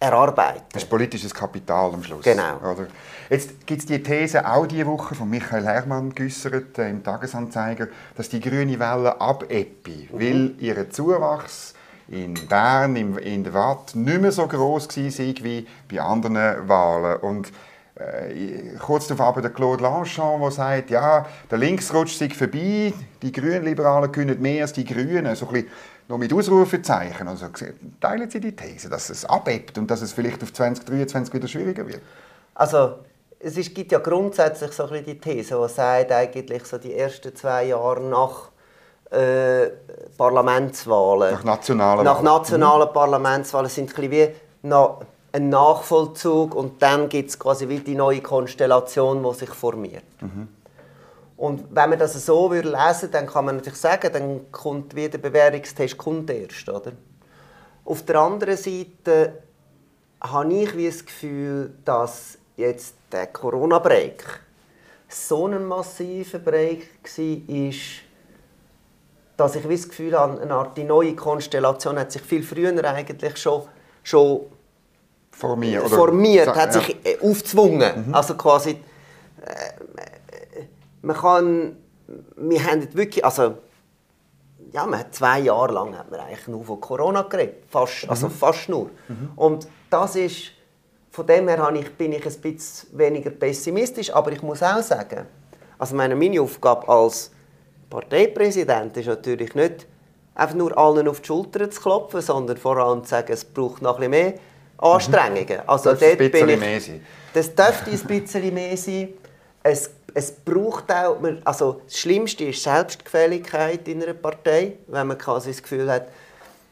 erarbeiten. 0.00 0.64
Das 0.72 0.84
ist 0.84 0.88
politisches 0.88 1.34
Kapital 1.34 1.92
am 1.92 2.02
Schluss. 2.02 2.22
Genau. 2.22 2.56
Oder? 2.58 2.86
Jetzt 3.28 3.66
gibt 3.66 3.80
es 3.80 3.86
die 3.86 4.02
These 4.02 4.48
auch 4.48 4.66
diese 4.66 4.86
Woche 4.86 5.14
von 5.14 5.28
Michael 5.28 5.64
Herrmann 5.64 6.14
geäußert 6.14 6.78
äh, 6.78 6.88
im 6.88 7.02
Tagesanzeiger, 7.02 7.88
dass 8.16 8.28
die 8.28 8.40
grüne 8.40 8.78
Welle 8.78 9.20
abebbe, 9.20 9.90
mhm. 9.90 10.08
weil 10.12 10.54
ihr 10.60 10.88
Zuwachs 10.88 11.74
in 12.08 12.34
Bern, 12.48 12.96
in 12.96 13.44
der 13.44 13.54
Watt, 13.54 13.94
nicht 13.94 14.20
mehr 14.20 14.32
so 14.32 14.46
groß 14.46 14.88
war 14.88 15.44
wie 15.44 15.66
bei 15.90 16.00
anderen 16.00 16.68
Wahlen. 16.68 17.20
Und 17.20 17.52
äh, 17.96 18.76
kurz 18.78 19.08
darauf 19.08 19.26
aber 19.26 19.42
der 19.42 19.50
Claude 19.50 19.82
Lanchon, 19.82 20.40
der 20.40 20.50
sagt, 20.50 20.90
ja, 20.90 21.26
der 21.50 21.58
Linksrutsch 21.58 22.16
sei 22.16 22.30
vorbei, 22.30 22.92
die 23.22 23.32
Grünliberalen 23.32 24.12
können 24.12 24.40
mehr 24.40 24.62
als 24.62 24.72
die 24.72 24.84
Grünen. 24.84 25.34
So 25.34 25.46
ein 25.46 25.52
bisschen 25.52 25.70
noch 26.08 26.18
mit 26.18 26.32
Ausrufezeichen. 26.32 27.28
Also, 27.28 27.46
teilen 28.00 28.30
Sie 28.30 28.40
die 28.40 28.56
These, 28.56 28.88
dass 28.88 29.10
es 29.10 29.24
abebt 29.24 29.76
und 29.78 29.90
dass 29.90 30.00
es 30.00 30.12
vielleicht 30.12 30.42
auf 30.42 30.52
2023 30.52 31.34
wieder 31.34 31.48
schwieriger 31.48 31.86
wird? 31.86 32.00
Also, 32.54 33.00
es 33.40 33.54
gibt 33.74 33.92
ja 33.92 33.98
grundsätzlich 33.98 34.72
so 34.72 34.84
ein 34.84 34.90
bisschen 34.90 35.06
die 35.06 35.18
These, 35.18 35.60
die 35.60 35.72
sagt, 35.72 36.12
eigentlich 36.12 36.64
so 36.64 36.78
die 36.78 36.94
ersten 36.94 37.34
zwei 37.36 37.64
Jahre 37.66 38.02
nach 38.02 38.50
äh, 39.10 39.70
Parlamentswahlen. 40.16 41.32
Nach 41.32 41.44
nationalen 41.44 42.04
Nach 42.04 42.22
nationalen 42.22 42.88
mhm. 42.88 42.92
Parlamentswahlen 42.92 43.70
sind 43.70 43.96
ein 43.98 44.10
wie 44.10 44.28
ein 45.30 45.48
Nachvollzug 45.48 46.54
und 46.54 46.82
dann 46.82 47.08
gibt 47.08 47.30
es 47.30 47.38
quasi 47.38 47.68
wie 47.68 47.80
die 47.80 47.94
neue 47.94 48.20
Konstellation, 48.20 49.22
die 49.22 49.34
sich 49.34 49.50
formiert. 49.50 50.04
Mhm. 50.20 50.48
Und 51.36 51.64
wenn 51.70 51.90
man 51.90 51.98
das 51.98 52.14
so 52.26 52.50
würde 52.50 52.70
lesen 52.70 53.10
dann 53.12 53.26
kann 53.26 53.44
man 53.44 53.56
natürlich 53.56 53.78
sagen, 53.78 54.12
dann 54.12 54.50
kommt 54.50 54.96
wie 54.96 55.08
der 55.08 55.18
Bewährungstest 55.18 55.96
kommt 55.96 56.30
erst. 56.30 56.68
Oder? 56.68 56.92
Auf 57.84 58.04
der 58.04 58.16
anderen 58.16 58.56
Seite 58.56 59.42
habe 60.20 60.52
ich 60.52 60.76
wie 60.76 60.86
das 60.86 61.06
Gefühl, 61.06 61.74
dass 61.84 62.38
jetzt 62.56 62.96
der 63.12 63.28
Corona-Break 63.28 64.40
so 65.08 65.46
ein 65.46 65.64
massiver 65.64 66.40
Break 66.40 66.88
war, 67.16 67.72
dass 69.38 69.54
ich 69.54 69.62
das 69.62 69.88
Gefühl 69.88 70.18
habe, 70.18 70.42
eine 70.42 70.52
Art 70.52 70.76
die 70.76 70.82
neue 70.82 71.14
Konstellation 71.14 71.96
hat 71.96 72.10
sich 72.10 72.20
viel 72.22 72.42
früher 72.42 72.84
eigentlich 72.84 73.36
schon, 73.36 73.62
schon 74.02 74.40
formiert, 75.30 75.84
oder 75.84 75.94
formiert 75.94 76.48
hat 76.48 76.72
sich 76.72 76.88
ja. 76.88 77.12
Äh, 77.12 77.18
aufgezwungen. 77.20 78.08
Mhm. 78.08 78.14
Also 78.14 78.34
quasi, 78.34 78.70
äh, 78.70 80.62
man 81.02 81.16
kann, 81.16 81.76
wir 82.36 82.64
haben 82.64 82.92
wirklich, 82.94 83.24
also 83.24 83.54
ja, 84.72 84.84
man 84.84 84.98
hat 84.98 85.14
zwei 85.14 85.38
Jahre 85.38 85.72
lang 85.72 85.96
hat 85.96 86.10
man 86.10 86.18
eigentlich 86.18 86.48
nur 86.48 86.64
von 86.64 86.80
Corona 86.80 87.22
geredet, 87.22 87.62
fast, 87.70 88.04
mhm. 88.04 88.10
also 88.10 88.28
fast 88.28 88.68
nur. 88.68 88.90
Mhm. 89.06 89.30
Und 89.36 89.68
das 89.88 90.16
ist, 90.16 90.50
von 91.12 91.24
dem 91.28 91.46
her 91.46 91.72
ich, 91.74 91.94
bin 91.94 92.12
ich 92.12 92.26
ein 92.26 92.40
bisschen 92.40 92.98
weniger 92.98 93.30
pessimistisch, 93.30 94.12
aber 94.12 94.32
ich 94.32 94.42
muss 94.42 94.64
auch 94.64 94.82
sagen, 94.82 95.26
also 95.78 95.94
meine, 95.94 96.16
meine 96.16 96.42
Aufgabe 96.42 96.88
als 96.88 97.30
Parteipräsident 97.90 98.96
ist 98.96 99.06
natürlich 99.06 99.54
nicht 99.54 99.86
einfach 100.34 100.54
nur 100.54 100.76
allen 100.76 101.08
auf 101.08 101.20
die 101.20 101.26
Schulter 101.26 101.70
zu 101.70 101.80
klopfen, 101.80 102.20
sondern 102.20 102.56
vor 102.56 102.76
allem 102.76 103.02
zu 103.02 103.10
sagen, 103.10 103.32
es 103.32 103.44
braucht 103.44 103.82
noch 103.82 103.98
ein 103.98 104.10
bisschen 104.10 104.32
mehr 104.32 104.34
Anstrengungen. 104.78 105.56
Mhm. 105.56 105.68
Also 105.68 105.90
das 105.90 106.00
dort 106.00 106.18
bin 106.18 106.48
ich, 106.48 106.58
mehr 106.58 106.80
sein. 106.80 107.06
Das 107.34 107.54
dürfte 107.54 107.90
ein 107.90 108.20
bisschen 108.20 108.54
mehr 108.54 108.76
sein. 108.76 109.08
Es, 109.62 109.90
es 110.14 110.30
braucht 110.32 110.90
auch, 110.92 111.16
also 111.44 111.82
das 111.84 111.98
Schlimmste 111.98 112.44
ist 112.44 112.62
Selbstgefälligkeit 112.62 113.86
in 113.88 114.02
einer 114.02 114.14
Partei, 114.14 114.74
wenn 114.86 115.08
man 115.08 115.18
quasi 115.18 115.50
das 115.50 115.62
Gefühl 115.62 115.90
hat, 115.90 116.08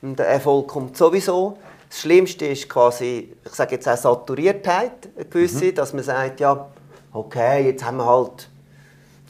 der 0.02 0.28
Erfolg 0.28 0.68
kommt 0.68 0.96
sowieso. 0.96 1.58
Das 1.88 2.00
Schlimmste 2.00 2.46
ist 2.46 2.68
quasi, 2.68 3.32
ich 3.44 3.52
sage 3.52 3.74
jetzt 3.76 3.88
auch 3.88 3.96
Saturiertheit, 3.96 5.08
eine 5.16 5.24
gewisse, 5.24 5.66
mhm. 5.66 5.74
dass 5.74 5.92
man 5.92 6.04
sagt, 6.04 6.40
ja, 6.40 6.68
okay, 7.12 7.66
jetzt 7.66 7.84
haben 7.84 7.98
wir 7.98 8.06
halt 8.06 8.48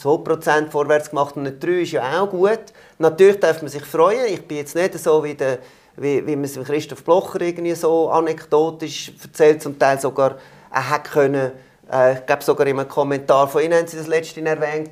2% 0.03 0.71
vorwärts 0.71 1.11
gemacht 1.11 1.37
und 1.37 1.45
nicht 1.45 1.63
3 1.63 1.69
ist 1.83 1.93
ja 1.93 2.21
auch 2.21 2.31
gut. 2.31 2.61
Natürlich 2.99 3.41
darf 3.41 3.63
man 3.63 3.71
sich 3.71 3.85
freuen. 3.85 4.27
Ich 4.29 4.47
bin 4.47 4.59
jetzt 4.59 4.75
nicht 4.75 4.99
so 4.99 5.23
wie, 5.25 5.35
der, 5.35 5.59
wie, 5.97 6.27
wie 6.27 6.37
man 6.37 6.45
es 6.45 6.55
Christoph 6.55 7.05
Blocher 7.05 7.41
irgendwie 7.41 7.75
so 7.75 8.11
anekdotisch 8.11 9.13
erzählt, 9.23 9.63
zum 9.63 9.79
Teil 9.79 10.01
sogar 10.01 10.37
er 10.77 10.91
hat 10.91 11.11
können, 11.11 11.53
äh, 11.91 12.15
ich 12.15 12.27
glaube 12.27 12.43
sogar 12.43 12.67
in 12.67 12.79
einem 12.79 12.89
Kommentar 12.89 13.49
von 13.49 13.63
Ihnen 13.63 13.79
haben 13.79 13.87
Sie 13.87 13.97
das 13.97 14.07
letzte 14.07 14.43
erwähnt, 14.43 14.91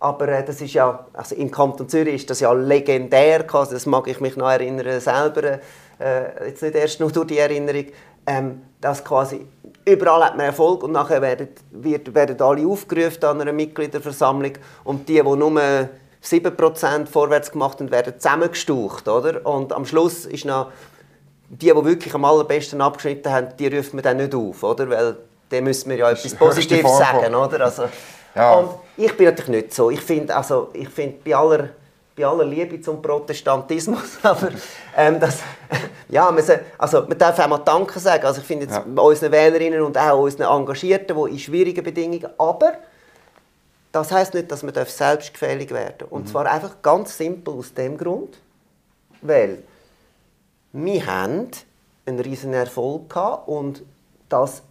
aber 0.00 0.28
äh, 0.28 0.44
das 0.44 0.60
ist 0.60 0.72
ja, 0.72 1.06
also 1.12 1.34
im 1.34 1.50
Kanton 1.50 1.88
Zürich 1.88 2.14
ist 2.14 2.30
das 2.30 2.40
ja 2.40 2.52
legendär, 2.52 3.44
also 3.52 3.72
das 3.72 3.86
mag 3.86 4.06
ich 4.08 4.20
mich 4.20 4.36
noch 4.36 4.48
erinnern 4.48 5.00
selber, 5.00 5.58
äh, 6.00 6.46
jetzt 6.46 6.62
nicht 6.62 6.74
erst 6.74 7.00
nur 7.00 7.10
durch 7.12 7.26
die 7.26 7.38
Erinnerung, 7.38 7.86
ähm, 8.26 8.62
dass 8.80 9.04
quasi 9.04 9.46
überall 9.88 10.24
hat 10.24 10.36
man 10.36 10.46
Erfolg 10.46 10.82
und 10.82 10.92
nachher 10.92 11.22
werden, 11.22 11.48
wird, 11.70 12.14
werden 12.14 12.40
alle 12.40 12.66
aufgerufen 12.66 13.24
an 13.24 13.40
einer 13.40 13.52
Mitgliederversammlung 13.52 14.52
und 14.84 15.08
die, 15.08 15.14
die 15.14 15.22
nur 15.22 15.88
7% 16.22 17.06
vorwärts 17.06 17.50
gemacht 17.50 17.80
haben, 17.80 17.90
werden 17.90 18.14
zusammengestaucht. 18.18 19.08
Oder? 19.08 19.44
Und 19.46 19.72
am 19.72 19.84
Schluss 19.84 20.26
ist 20.26 20.44
noch 20.44 20.70
die, 21.48 21.66
die 21.66 21.84
wirklich 21.84 22.14
am 22.14 22.24
allerbesten 22.24 22.80
abgeschnitten 22.80 23.32
haben, 23.32 23.48
die 23.58 23.68
rufen 23.68 23.98
wir 23.98 24.02
dann 24.02 24.18
nicht 24.18 24.34
auf, 24.34 24.62
oder? 24.62 24.88
Weil 24.90 25.16
dem 25.50 25.64
müssen 25.64 25.88
wir 25.90 25.96
ja 25.96 26.10
etwas 26.10 26.34
Positives 26.34 26.98
sagen, 26.98 27.34
oder? 27.34 27.64
Also, 27.64 27.84
ja. 28.34 28.54
Und 28.54 28.70
ich 28.96 29.16
bin 29.16 29.26
natürlich 29.26 29.62
nicht 29.62 29.74
so. 29.74 29.90
Ich 29.90 30.00
finde, 30.00 30.36
also, 30.36 30.68
ich 30.74 30.88
find, 30.88 31.24
bei 31.24 31.34
aller 31.34 31.70
bei 32.18 32.26
aller 32.26 32.44
Liebe 32.44 32.80
zum 32.80 33.00
Protestantismus, 33.00 34.18
aber 34.22 34.48
ähm, 34.96 35.20
das, 35.20 35.38
ja, 36.08 36.30
man, 36.30 36.42
also, 36.76 37.02
man 37.02 37.16
darf 37.16 37.38
auch 37.38 37.48
mal 37.48 37.58
Danke 37.58 38.00
sagen. 38.00 38.24
Also 38.24 38.40
ich 38.40 38.46
finde 38.46 38.66
jetzt 38.66 38.74
ja. 38.74 39.02
unseren 39.02 39.32
Wählerinnen 39.32 39.82
und 39.82 39.96
auch 39.96 40.20
unseren 40.20 40.60
Engagierten, 40.60 41.16
die 41.16 41.30
in 41.30 41.38
schwierigen 41.38 41.84
Bedingungen, 41.84 42.28
aber 42.38 42.74
das 43.92 44.12
heißt 44.12 44.34
nicht, 44.34 44.50
dass 44.50 44.62
man 44.62 44.74
selbstgefällig 44.74 45.70
werden 45.70 45.94
darf. 45.98 46.12
Und 46.12 46.24
mhm. 46.24 46.26
zwar 46.26 46.46
einfach 46.46 46.82
ganz 46.82 47.16
simpel 47.16 47.54
aus 47.54 47.72
dem 47.72 47.96
Grund, 47.96 48.38
weil 49.22 49.62
wir 50.72 51.06
haben 51.06 51.48
einen 52.04 52.20
riesen 52.20 52.52
Erfolg 52.52 53.08
gehabt 53.10 53.48
und 53.48 53.82
das 54.28 54.62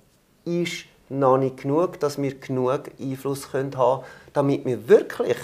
ist 0.46 0.86
noch 1.10 1.38
nicht 1.38 1.58
genug, 1.58 2.00
dass 2.00 2.22
wir 2.22 2.36
genug 2.36 2.92
Einfluss 3.00 3.54
haben 3.54 3.72
können, 3.72 4.04
damit 4.34 4.66
wir 4.66 4.88
wirklich 4.88 5.38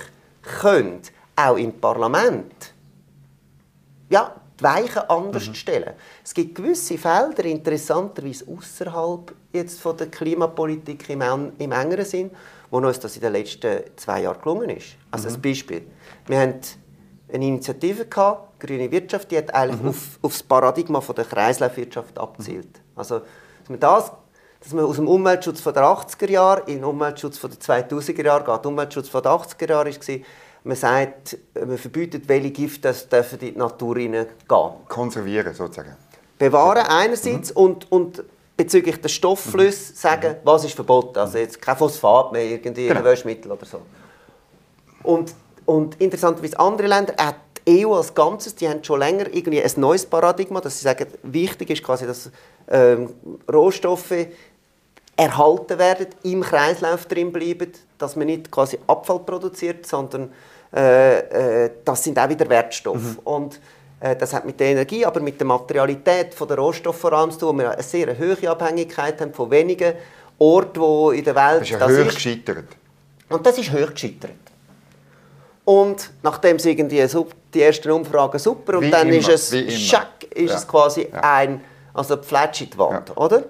können, 0.43 1.01
auch 1.36 1.58
im 1.58 1.74
Parlament 1.74 2.74
ja, 4.10 4.36
die 4.60 4.63
Weichen 4.63 5.02
anders 5.10 5.48
mhm. 5.48 5.56
stellen. 5.56 5.94
Es 6.24 6.34
gibt 6.34 6.56
gewisse 6.56 6.98
Felder, 6.98 7.46
interessanterweise 7.46 8.46
außerhalb 8.48 9.34
jetzt 9.52 9.82
von 9.82 9.98
der 9.98 10.08
Klimapolitik 10.08 11.10
im, 11.10 11.22
im 11.58 11.72
engeren 11.72 12.06
Sinn, 12.06 12.32
wo 12.70 12.78
uns 12.78 13.00
das 13.00 13.16
in 13.16 13.22
den 13.22 13.34
letzten 13.34 13.82
zwei 13.96 14.22
Jahren 14.22 14.42
gelungen 14.42 14.70
ist. 14.70 14.96
Also 15.10 15.30
mhm. 15.30 15.36
ein 15.36 15.42
Beispiel. 15.42 15.82
Wir 16.28 16.40
haben 16.40 16.60
eine 17.32 17.46
Initiative 17.48 18.06
gehabt, 18.06 18.60
Grüne 18.60 18.90
Wirtschaft, 18.92 19.32
die 19.32 19.38
hat 19.38 19.54
eigentlich 19.54 19.82
mhm. 19.82 19.90
auf, 19.90 20.20
auf 20.22 20.32
das 20.34 20.44
Paradigma 20.44 21.02
von 21.02 21.16
der 21.16 21.25
Kreislaufwirtschaft 21.25 22.18
abzielt. 22.18 22.80
Also, 22.96 23.20
dass 23.20 23.70
man 23.70 23.80
das 23.80 24.12
dass 24.63 24.72
man 24.72 24.86
aus 24.86 24.96
dem 24.96 25.10
Umweltschutz 25.10 25.60
von 25.60 25.74
der 25.74 25.84
80er 25.84 26.30
Jahre 26.30 26.62
in 26.68 26.75
den 26.75 26.86
Umweltschutz 26.86 27.38
von 27.38 27.50
der 27.50 27.60
2000er 27.60 28.24
Jahre 28.24 28.46
geht. 28.46 28.63
Der 28.63 28.72
Umweltschutz 28.72 29.10
von 29.10 29.22
der 29.22 29.34
80er 29.34 29.70
Jahre 29.70 29.90
war, 29.90 30.20
man 30.63 30.77
sagt, 30.77 31.38
man 31.55 31.77
verbietet, 31.77 32.27
welche 32.27 32.51
Gifte 32.51 32.93
in 33.32 33.39
die 33.39 33.51
Natur 33.51 33.98
hineingehen. 33.98 34.36
Konservieren 34.88 35.53
sozusagen. 35.53 35.96
Bewahren 36.38 36.86
einerseits 36.88 37.51
mhm. 37.51 37.58
und, 37.58 37.91
und 37.91 38.24
bezüglich 38.55 39.00
der 39.01 39.10
Stoffflüsse 39.10 39.91
mhm. 39.91 39.96
sagen, 39.96 40.32
mhm. 40.32 40.38
was 40.43 40.63
ist 40.63 40.75
verboten. 40.75 41.17
Also 41.17 41.38
jetzt 41.38 41.62
kein 41.62 41.77
Phosphat 41.77 42.32
mehr 42.32 42.46
irgendwie 42.46 42.88
genau. 42.88 43.03
Waschmittel 43.03 43.51
oder 43.51 43.65
so. 43.65 43.82
Und, 45.03 45.34
und 45.65 46.00
interessanterweise 46.01 46.60
andere 46.60 46.88
Länder, 46.88 47.13
auch 47.17 47.34
die 47.65 47.86
EU 47.86 47.93
als 47.93 48.13
Ganzes, 48.13 48.55
die 48.55 48.67
haben 48.67 48.84
schon 48.84 49.00
länger 49.00 49.27
irgendwie 49.34 49.62
ein 49.62 49.72
neues 49.77 50.05
Paradigma, 50.05 50.62
dass 50.62 50.79
sie 50.79 50.84
sagen, 50.84 51.08
wichtig 51.24 51.70
ist 51.70 51.84
quasi, 51.84 52.05
dass 52.05 52.29
ähm, 52.70 53.13
Rohstoffe 53.51 54.27
erhalten 55.15 55.77
werden, 55.77 56.08
im 56.24 56.41
Kreislauf 56.41 57.05
drin 57.05 57.32
bleiben, 57.32 57.72
dass 57.98 58.15
man 58.15 58.27
nicht 58.27 58.50
quasi 58.50 58.79
Abfall 58.88 59.20
produziert, 59.20 59.86
sondern 59.86 60.32
äh, 60.75 61.65
äh, 61.65 61.72
das 61.86 62.03
sind 62.03 62.18
auch 62.18 62.30
wieder 62.30 62.50
Wertstoffe. 62.50 63.18
Mhm. 63.18 63.20
Und 63.24 63.60
äh, 64.00 64.15
das 64.15 64.34
hat 64.34 64.46
mit 64.46 64.60
der 64.60 64.68
Energie, 64.68 65.06
aber 65.06 65.20
mit 65.20 65.39
der 65.39 65.48
Materialität 65.48 66.34
von 66.34 66.48
der 66.48 66.58
Rohstoffe 66.58 66.98
vor 66.98 67.13
allem 67.13 67.32
zu 67.32 67.39
tun, 67.39 67.50
wo 67.50 67.60
wir 67.60 67.72
eine 67.72 67.84
sehr 67.84 68.18
hohe 68.18 68.50
Abhängigkeit 68.50 69.22
haben 69.22 69.34
von 69.34 69.51
wenigen 69.51 69.94
Orten, 70.39 70.80
wo 70.80 71.12
in 71.12 71.24
der 71.24 71.36
Welt 71.36 71.62
das 71.62 71.63
ist. 71.63 71.70
Ja 71.70 71.80
das 71.80 71.92
ist. 71.92 72.15
gescheitert. 72.15 72.65
Und 73.30 73.45
das 73.45 73.58
ist 73.58 73.71
hoch 73.71 73.91
gescheitert. 73.91 74.32
Und 75.65 76.12
nachdem 76.21 76.60
sie 76.60 76.71
irgendwie 76.71 77.06
die 77.54 77.62
ersten 77.62 77.91
Umfragen 77.91 78.38
super 78.38 78.78
und 78.80 78.86
wie 78.86 78.89
dann 78.89 79.08
immer, 79.08 79.17
ist 79.17 79.54
es, 79.54 79.74
schack, 79.74 80.24
ist 80.32 80.50
ja. 80.50 80.58
es 80.58 80.67
quasi 80.67 81.08
ja. 81.10 81.19
ein, 81.21 81.62
also 81.93 82.17
die 82.17 82.78
Wand, 82.78 83.10
ja. 83.10 83.15
oder? 83.15 83.43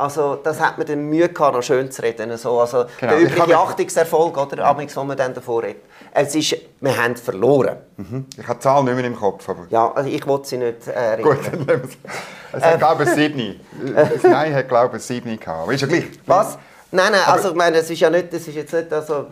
Also 0.00 0.36
das 0.36 0.60
hat 0.60 0.78
man 0.78 0.86
dann 0.86 1.08
Mühe 1.08 1.28
gehabt, 1.28 1.54
noch 1.54 1.62
schön 1.62 1.90
zu 1.90 2.02
reden. 2.02 2.36
So, 2.36 2.60
also 2.60 2.84
genau. 2.98 3.12
Der 3.12 3.20
übrige 3.20 3.58
Achtungserfolg, 3.58 4.36
oder, 4.36 4.64
Amix, 4.64 4.96
wo 4.96 5.04
man 5.04 5.16
dann 5.16 5.34
davor 5.34 5.62
redet. 5.62 5.82
Es 6.12 6.34
ist, 6.34 6.56
wir 6.80 6.96
haben 6.96 7.16
verloren. 7.16 7.76
Mhm. 7.96 8.26
Ich 8.36 8.48
habe 8.48 8.58
die 8.58 8.62
Zahl 8.62 8.82
nicht 8.82 8.94
mehr 8.94 9.04
im 9.04 9.16
Kopf. 9.16 9.48
Aber... 9.48 9.66
Ja, 9.68 9.92
also 9.92 10.08
ich 10.10 10.26
wollte 10.26 10.48
sie 10.48 10.56
nicht 10.56 10.88
äh, 10.88 10.92
erinnern. 10.92 11.36
Gut, 11.36 11.46
dann 11.46 11.60
nehmen 11.60 11.82
wir 11.82 12.60
es. 12.60 12.64
hat, 12.64 12.78
glaube 12.78 13.04
ich, 13.04 13.10
sieben. 13.10 13.60
Nein, 14.22 14.54
hat, 14.54 14.68
glaube 14.68 14.96
ich, 14.96 15.02
sieben 15.02 15.38
gehabt. 15.38 15.62
Aber 15.62 15.72
ist 15.72 15.82
ja 15.82 15.86
gleich. 15.86 16.06
Was? 16.26 16.58
Nein, 16.92 17.12
nein, 17.12 17.20
also 17.26 17.50
ich 17.50 17.54
meine, 17.54 17.76
es 17.78 17.88
ist 17.88 18.00
ja 18.00 18.10
nicht, 18.10 18.32
das 18.32 18.48
ist 18.48 18.54
jetzt 18.56 18.72
nicht, 18.72 18.92
also, 18.92 19.26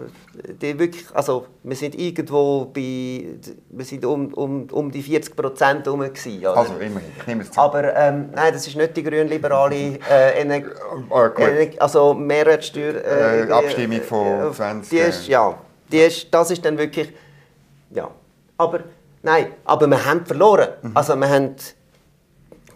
die 0.62 0.78
wirklich, 0.78 1.04
also 1.12 1.46
wir 1.64 1.74
sind 1.74 1.98
irgendwo 1.98 2.66
bei, 2.66 3.24
wir 3.70 3.84
sind 3.84 4.04
um, 4.04 4.32
um, 4.34 4.68
um 4.70 4.90
die 4.92 5.02
40 5.02 5.34
Prozent 5.34 5.84
herum 5.84 6.00
gewesen, 6.00 6.38
oder? 6.38 6.56
Also 6.56 6.74
immerhin, 6.74 7.10
ich 7.18 7.26
nehme 7.26 7.42
es 7.42 7.50
zu. 7.50 7.60
Aber 7.60 7.96
ähm, 7.96 8.30
nein, 8.32 8.52
das 8.52 8.64
ist 8.64 8.76
nicht 8.76 8.96
die 8.96 9.02
grünliberale 9.02 9.98
äh, 10.08 10.40
Ener 10.40 10.62
oh, 11.10 11.28
Ener 11.36 11.82
also 11.82 12.14
Mehrwertsteuer... 12.14 12.94
Äh, 13.04 13.48
äh, 13.48 13.50
Abstimmung 13.50 14.02
von 14.02 14.54
20... 14.54 14.90
Die 14.90 14.98
ist, 14.98 15.26
ja, 15.26 15.58
die 15.90 15.98
ist, 15.98 16.32
das 16.32 16.52
ist 16.52 16.64
dann 16.64 16.78
wirklich, 16.78 17.12
ja, 17.90 18.08
aber 18.56 18.84
nein, 19.24 19.46
aber 19.64 19.88
wir 19.88 20.06
haben 20.06 20.24
verloren, 20.24 20.68
mhm. 20.82 20.92
also 20.94 21.16
wir 21.16 21.28
haben 21.28 21.56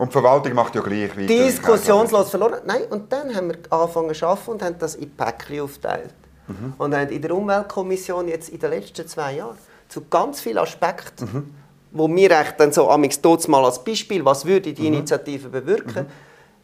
und 0.03 0.09
die 0.09 0.15
Verwaltung 0.15 0.55
macht 0.55 0.75
ja 0.75 0.81
gleich 0.81 1.17
weiter. 1.17 1.29
Diskussionslos 1.29 2.31
verloren. 2.31 2.59
Nein, 2.67 2.83
und 2.91 3.13
dann 3.13 3.33
haben 3.37 3.51
wir 3.51 3.59
angefangen 3.71 4.13
zu 4.13 4.27
arbeiten 4.27 4.51
und 4.51 4.63
haben 4.63 4.77
das 4.81 4.97
in 4.97 5.09
Päckchen 5.15 5.61
aufgeteilt. 5.61 6.15
Mhm. 6.49 6.75
Und 6.77 6.97
haben 6.97 7.09
in 7.11 7.23
der 7.23 7.31
Umweltkommission 7.31 8.27
jetzt 8.27 8.49
in 8.49 8.59
den 8.59 8.71
letzten 8.71 9.07
zwei 9.07 9.37
Jahren 9.37 9.57
zu 9.89 10.01
ganz 10.11 10.41
vielen 10.41 10.59
Aspekten, 10.59 11.25
mhm. 11.25 11.55
wo 11.93 12.09
wir 12.09 12.29
dann 12.59 12.73
so 12.73 12.91
amix 12.91 13.21
mal 13.47 13.65
als 13.65 13.85
Beispiel, 13.85 14.25
was 14.25 14.45
würde 14.45 14.73
die 14.73 14.81
mhm. 14.83 14.95
Initiative 14.95 15.49
bewirken, 15.49 16.07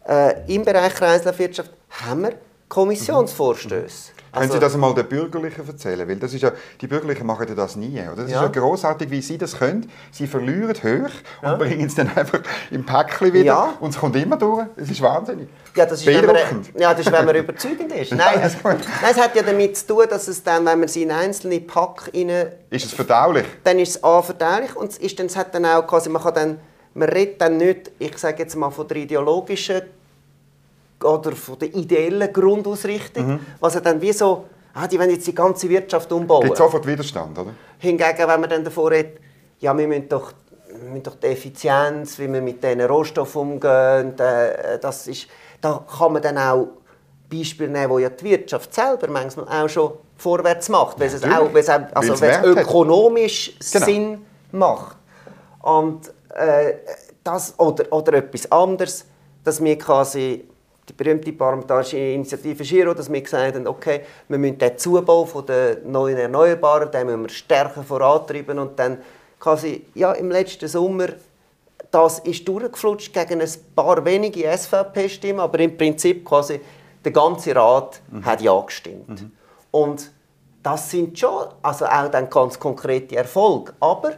mhm. 0.05 0.13
äh, 0.13 0.53
im 0.53 0.65
Bereich 0.65 0.95
Kreislaufwirtschaft 0.95 1.71
haben 1.91 2.23
wir 2.23 2.33
Kommissionsvorstöße. 2.69 4.18
Können 4.39 4.51
Sie 4.51 4.57
also- 4.57 4.67
das 4.67 4.75
einmal 4.75 4.95
den 4.95 5.07
Bürgerlichen 5.07 5.67
erzählen? 5.67 6.09
Weil 6.09 6.17
das 6.17 6.35
ist 6.35 6.43
ja, 6.43 6.53
die 6.81 6.87
Bürgerlichen 6.87 7.27
machen 7.27 7.47
ja 7.49 7.55
das 7.55 7.77
nie. 7.77 8.01
Oder? 8.01 8.23
Das 8.23 8.31
ja. 8.31 8.45
ist 8.45 8.55
ja 8.55 8.61
großartig, 8.61 9.11
wie 9.11 9.21
Sie 9.21 9.39
das 9.39 9.57
können. 9.57 9.91
Sie 10.11 10.27
verlieren 10.27 10.75
hoch 10.75 11.11
ja. 11.43 11.53
und 11.53 11.59
bringen 11.59 11.87
es 11.87 11.95
dann 11.95 12.11
einfach 12.15 12.41
im 12.71 12.85
Päckchen 12.85 13.33
wieder. 13.33 13.45
Ja. 13.45 13.75
Und 13.81 13.91
es 13.91 13.99
kommt 13.99 14.17
immer 14.17 14.37
durch. 14.37 14.67
Es 14.77 14.91
ist 14.91 15.01
wahnsinnig. 15.01 15.49
Ja, 15.75 15.87
das 15.87 16.01
ist, 16.01 16.07
wenn 16.07 16.27
man, 16.27 16.37
ja, 16.77 16.93
das 16.93 17.07
ist, 17.07 17.13
wenn 17.13 17.25
man 17.25 17.37
überzeugend 17.37 17.93
ist. 17.93 18.13
Nein, 18.19 18.41
es, 18.43 18.57
nein, 18.65 18.79
es 19.11 19.17
hat 19.17 19.35
ja 19.37 19.43
damit 19.43 19.77
zu 19.77 19.87
tun, 19.87 20.07
dass 20.11 20.27
es 20.27 20.43
dann, 20.43 20.67
wenn 20.67 20.81
man 20.81 20.89
sie 20.89 21.03
in 21.03 21.13
einzelne 21.13 21.61
Pack 21.61 22.11
rein... 22.13 22.53
Ist 22.71 22.87
es 22.87 22.93
verdaulich? 22.93 23.45
Dann 23.63 23.79
ist 23.79 23.97
es 23.97 24.05
A, 24.05 24.23
verdaulich 24.23 24.75
und 24.75 24.91
es, 24.91 24.99
ist 24.99 25.19
dann, 25.19 25.27
es 25.27 25.37
hat 25.37 25.55
dann 25.55 25.65
auch 25.65 25.87
quasi, 25.87 26.09
man 26.09 26.23
kann 26.23 26.35
dann, 26.35 26.61
man 26.95 27.09
redet 27.09 27.41
dann 27.41 27.57
nicht, 27.59 27.93
ich 27.99 28.19
sage 28.19 28.43
jetzt 28.43 28.57
mal 28.57 28.71
von 28.71 28.89
der 28.89 28.97
ideologischen 28.99 29.83
oder 31.03 31.33
von 31.33 31.59
der 31.59 31.75
ideellen 31.75 32.33
Grundausrichtung, 32.33 33.27
mhm. 33.27 33.41
was 33.61 33.75
er 33.75 33.81
dann 33.81 34.01
wie 34.01 34.13
so, 34.13 34.45
ah, 34.75 34.87
die 34.87 34.99
wollen 34.99 35.11
jetzt 35.11 35.27
die 35.27 35.35
ganze 35.35 35.69
Wirtschaft 35.69 36.11
umbauen. 36.13 36.45
Gibt 36.45 36.57
sofort 36.57 36.87
Widerstand, 36.87 37.39
oder? 37.39 37.55
Hingegen, 37.79 38.19
wenn 38.19 38.41
man 38.41 38.51
dann 38.51 38.65
davor 38.65 38.91
redet, 38.91 39.19
ja, 39.61 39.77
wir 39.77 39.87
müssen 39.87 40.09
doch, 40.09 40.33
wir 40.69 40.91
müssen 40.91 41.03
doch 41.03 41.17
die 41.17 41.27
Effizienz, 41.27 42.19
wie 42.19 42.33
wir 42.33 42.43
mit 42.43 42.63
diesen 42.63 42.81
Rohstoffen 42.83 43.41
umgehen, 43.41 44.19
äh, 44.19 44.79
das 44.81 45.07
ist, 45.07 45.27
da 45.61 45.85
kann 45.99 46.13
man 46.13 46.23
dann 46.23 46.39
auch 46.39 46.69
Beispiele 47.31 47.71
nehmen, 47.71 47.91
wo 47.91 47.99
ja 47.99 48.09
die 48.09 48.25
Wirtschaft 48.25 48.75
selber 48.75 49.09
manchmal 49.09 49.47
auch 49.49 49.69
schon 49.69 49.93
vorwärts 50.17 50.69
macht, 50.69 50.99
weil 50.99 51.09
es, 51.09 51.23
auch, 51.23 51.53
weil 51.53 51.61
es, 51.63 51.69
auch, 51.69 51.81
also, 51.95 52.21
weil 52.21 52.31
es 52.31 52.45
ökonomisch 52.45 53.57
genau. 53.73 53.85
Sinn 53.85 54.27
macht. 54.53 54.97
Und 55.61 56.09
äh, 56.35 56.75
das, 57.23 57.55
oder, 57.59 57.93
oder 57.93 58.15
etwas 58.15 58.51
anderes, 58.51 59.05
dass 59.45 59.63
wir 59.63 59.79
quasi 59.79 60.49
die 60.89 60.93
berühmte 60.93 61.33
parlamentarische 61.33 61.99
Initiative 61.99 62.63
Giro, 62.65 62.95
dass 62.95 63.13
wir 63.13 63.21
gesagt 63.21 63.55
haben, 63.55 63.67
okay, 63.67 64.03
wir 64.29 64.39
müssen 64.39 64.59
den 64.59 64.79
Zubau 64.79 65.25
von 65.25 65.45
den 65.45 65.91
neuen 65.91 66.17
Erneuerbaren, 66.17 66.91
den 66.91 67.07
müssen 67.07 67.23
wir 67.23 67.29
stärker 67.29 67.83
vorantreiben 67.83 68.59
und 68.59 68.79
dann 68.79 68.99
quasi, 69.39 69.85
ja, 69.95 70.13
im 70.13 70.31
letzten 70.31 70.69
Sommer, 70.69 71.09
das 71.91 72.19
ist 72.21 72.47
durchgeflutscht 72.47 73.13
gegen 73.13 73.41
ein 73.41 73.51
paar 73.75 74.05
wenige 74.05 74.51
SVP-Stimmen, 74.57 75.41
aber 75.41 75.59
im 75.61 75.77
Prinzip 75.77 76.25
quasi 76.25 76.61
der 77.05 77.13
ganze 77.13 77.55
Rat 77.55 78.01
mhm. 78.11 78.25
hat 78.25 78.41
ja 78.41 78.61
gestimmt. 78.61 79.09
Mhm. 79.09 79.33
Und 79.71 80.11
das 80.63 80.91
sind 80.91 81.19
schon, 81.19 81.47
also 81.63 81.87
auch 81.87 82.11
dann 82.11 82.29
ganz 82.29 82.59
konkrete 82.59 83.17
Erfolge, 83.17 83.73
aber 83.81 84.13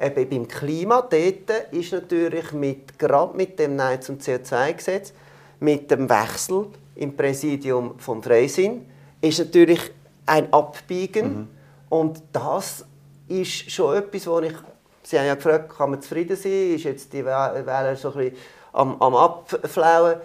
eben 0.00 0.28
beim 0.28 0.48
Klima 0.48 1.02
dort 1.02 1.72
ist 1.72 1.92
natürlich 1.92 2.52
mit, 2.52 2.98
gerade 2.98 3.36
mit 3.36 3.58
dem 3.58 3.76
Nein 3.76 4.00
zum 4.02 4.18
CO2-Gesetz 4.18 5.12
mit 5.60 5.90
dem 5.90 6.08
Wechsel 6.08 6.66
im 6.94 7.16
Präsidium 7.16 7.98
vom 7.98 8.22
Freisinn 8.22 8.86
ist 9.20 9.38
natürlich 9.38 9.80
ein 10.26 10.52
Abbiegen. 10.52 11.26
Mhm. 11.26 11.48
Und 11.88 12.22
das 12.32 12.84
ist 13.28 13.70
schon 13.70 13.96
etwas, 13.96 14.26
wo 14.26 14.40
ich, 14.40 14.54
Sie 15.02 15.18
haben 15.18 15.26
ja 15.26 15.34
gefragt, 15.34 15.76
kann 15.76 15.90
man 15.90 16.02
zufrieden 16.02 16.36
sein, 16.36 16.74
ist 16.74 16.84
jetzt 16.84 17.12
die 17.12 17.24
Wähler 17.24 17.96
so 17.96 18.12
ein 18.12 18.18
bisschen 18.18 18.36
am, 18.72 19.00
am 19.00 19.14
Abflauen. 19.14 20.16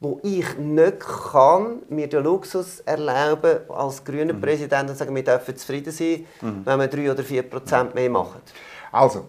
wo 0.00 0.20
ich 0.22 0.56
nicht 0.58 1.00
kann, 1.00 1.82
mir 1.88 2.08
den 2.08 2.22
Luxus 2.22 2.80
erlauben 2.80 3.58
als 3.68 4.04
grüner 4.04 4.34
mhm. 4.34 4.40
Präsident 4.40 4.90
und 4.90 4.96
sagen, 4.96 5.14
wir 5.14 5.24
dürfen 5.24 5.56
zufrieden 5.56 5.92
sein, 5.92 6.24
mhm. 6.40 6.62
wenn 6.64 6.78
wir 6.78 6.86
drei 6.86 7.10
oder 7.10 7.24
vier 7.24 7.42
Prozent 7.42 7.94
mehr 7.94 8.08
machen. 8.08 8.40
Also, 8.92 9.26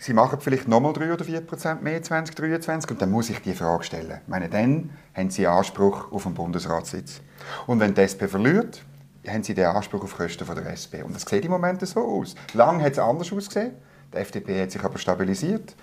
Sie 0.00 0.14
machen 0.14 0.40
vielleicht 0.40 0.66
nochmal 0.66 0.94
3 0.94 1.12
oder 1.12 1.24
4 1.26 1.42
Prozent 1.42 1.82
mehr 1.82 2.02
2023 2.02 2.90
und 2.90 3.02
dann 3.02 3.10
muss 3.10 3.28
ich 3.28 3.42
die 3.42 3.52
Frage 3.52 3.84
stellen. 3.84 4.20
Ich 4.22 4.28
meine, 4.28 4.48
dann 4.48 4.96
haben 5.14 5.28
Sie 5.28 5.46
Anspruch 5.46 6.10
auf 6.10 6.24
einen 6.24 6.34
Bundesratssitz. 6.34 7.20
Und 7.66 7.80
wenn 7.80 7.92
die 7.92 8.00
SP 8.08 8.24
verliert, 8.26 8.82
haben 9.28 9.42
Sie 9.42 9.52
den 9.52 9.66
Anspruch 9.66 10.02
auf 10.02 10.16
Kosten 10.16 10.46
von 10.46 10.56
der 10.56 10.72
SP. 10.72 11.04
Und 11.04 11.14
das 11.14 11.22
sieht 11.22 11.44
im 11.44 11.50
Moment 11.50 11.86
so 11.86 12.00
aus. 12.00 12.34
Lang 12.54 12.82
hat 12.82 12.92
es 12.92 12.98
anders 12.98 13.30
ausgesehen. 13.30 13.72
Die 14.14 14.16
FDP 14.16 14.62
hat 14.62 14.70
sich 14.70 14.82
aber 14.82 14.96
stabilisiert. 14.96 15.76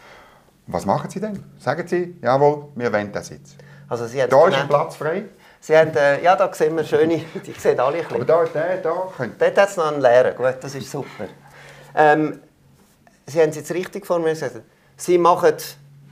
Was 0.65 0.87
machen 0.87 1.11
Sie 1.11 1.19
denn? 1.19 1.43
Sagen 1.59 1.87
Sie, 1.87 2.17
jawohl, 2.19 2.69
wir 2.73 2.91
wollen 2.91 3.11
den 3.11 3.23
Sitz. 3.23 3.55
Also 3.87 4.07
Sie 4.07 4.17
da 4.27 4.47
ist 4.47 4.57
ein 4.57 4.67
Platz 4.67 4.95
frei. 4.95 5.25
Sie 5.59 5.77
haben, 5.77 5.95
äh, 5.95 6.23
ja, 6.23 6.35
da 6.35 6.51
sehen 6.51 6.75
wir 6.75 6.83
schöne, 6.83 7.23
die 7.45 7.51
sehen 7.51 7.79
alle 7.79 7.97
ein 7.97 8.03
bisschen. 8.03 8.15
Aber 8.15 8.25
da, 8.25 8.43
der, 8.45 8.77
da, 8.77 9.09
Dort 9.37 9.57
hat 9.57 9.69
es 9.69 9.77
noch 9.77 9.91
einen 9.91 10.01
leeren, 10.01 10.35
gut, 10.35 10.55
das 10.59 10.73
ist 10.73 10.89
super. 10.89 11.27
Ähm, 11.95 12.39
Sie 13.29 13.41
haben 13.41 13.49
es 13.49 13.57
jetzt 13.57 13.71
richtig 13.73 14.05
formuliert. 14.05 14.39
Sie 14.95 15.17
machen 15.17 15.53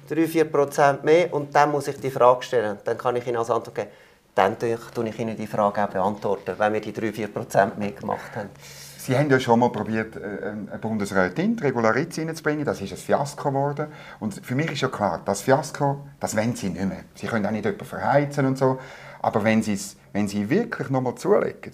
3-4% 0.10 1.04
mehr 1.04 1.34
und 1.34 1.56
dann 1.56 1.72
muss 1.72 1.88
ich 1.88 2.00
die 2.00 2.12
Frage 2.12 2.44
stellen. 2.44 2.78
Dann 2.84 2.98
kann 2.98 3.16
ich 3.16 3.26
Ihnen 3.26 3.38
als 3.38 3.50
Antwort 3.50 3.74
geben, 3.74 3.90
dann 4.36 4.60
tue 4.60 5.10
ich 5.10 5.20
Ihnen 5.20 5.38
die 5.38 5.48
Frage 5.48 5.84
auch 5.84 5.90
beantworten, 5.90 6.56
wenn 6.58 6.74
wir 6.74 6.82
die 6.82 6.92
3-4% 6.92 7.78
mehr 7.78 7.92
gemacht 7.92 8.36
haben. 8.36 8.50
Sie 8.98 9.16
haben 9.16 9.30
ja 9.30 9.40
schon 9.40 9.60
mal 9.60 9.72
probiert, 9.72 10.16
äh, 10.16 10.50
eine 10.50 10.80
Bundesrätin, 10.82 11.58
Regularitz 11.60 12.18
reinzubringen. 12.18 12.66
Das 12.66 12.82
ist 12.82 12.92
ein 12.92 12.98
Fiasko 12.98 13.50
geworden. 13.50 13.88
Und 14.20 14.44
für 14.44 14.56
mich 14.56 14.72
ist 14.72 14.82
ja 14.82 14.88
klar, 14.88 15.22
das 15.24 15.42
Fiasko, 15.42 16.08
das 16.20 16.36
wollen 16.36 16.56
Sie 16.56 16.70
nicht 16.70 16.86
mehr. 16.86 17.04
Sie 17.14 17.28
können 17.28 17.46
auch 17.46 17.52
nicht 17.52 17.66
jemanden 17.66 17.86
verheizen 17.86 18.48
und 18.48 18.58
so. 18.58 18.80
Aber 19.22 19.44
wenn 19.44 19.62
Sie, 19.62 19.80
wenn 20.12 20.28
Sie 20.28 20.50
wirklich 20.50 20.90
noch 20.90 21.02
mal 21.02 21.16
zulegen, 21.16 21.72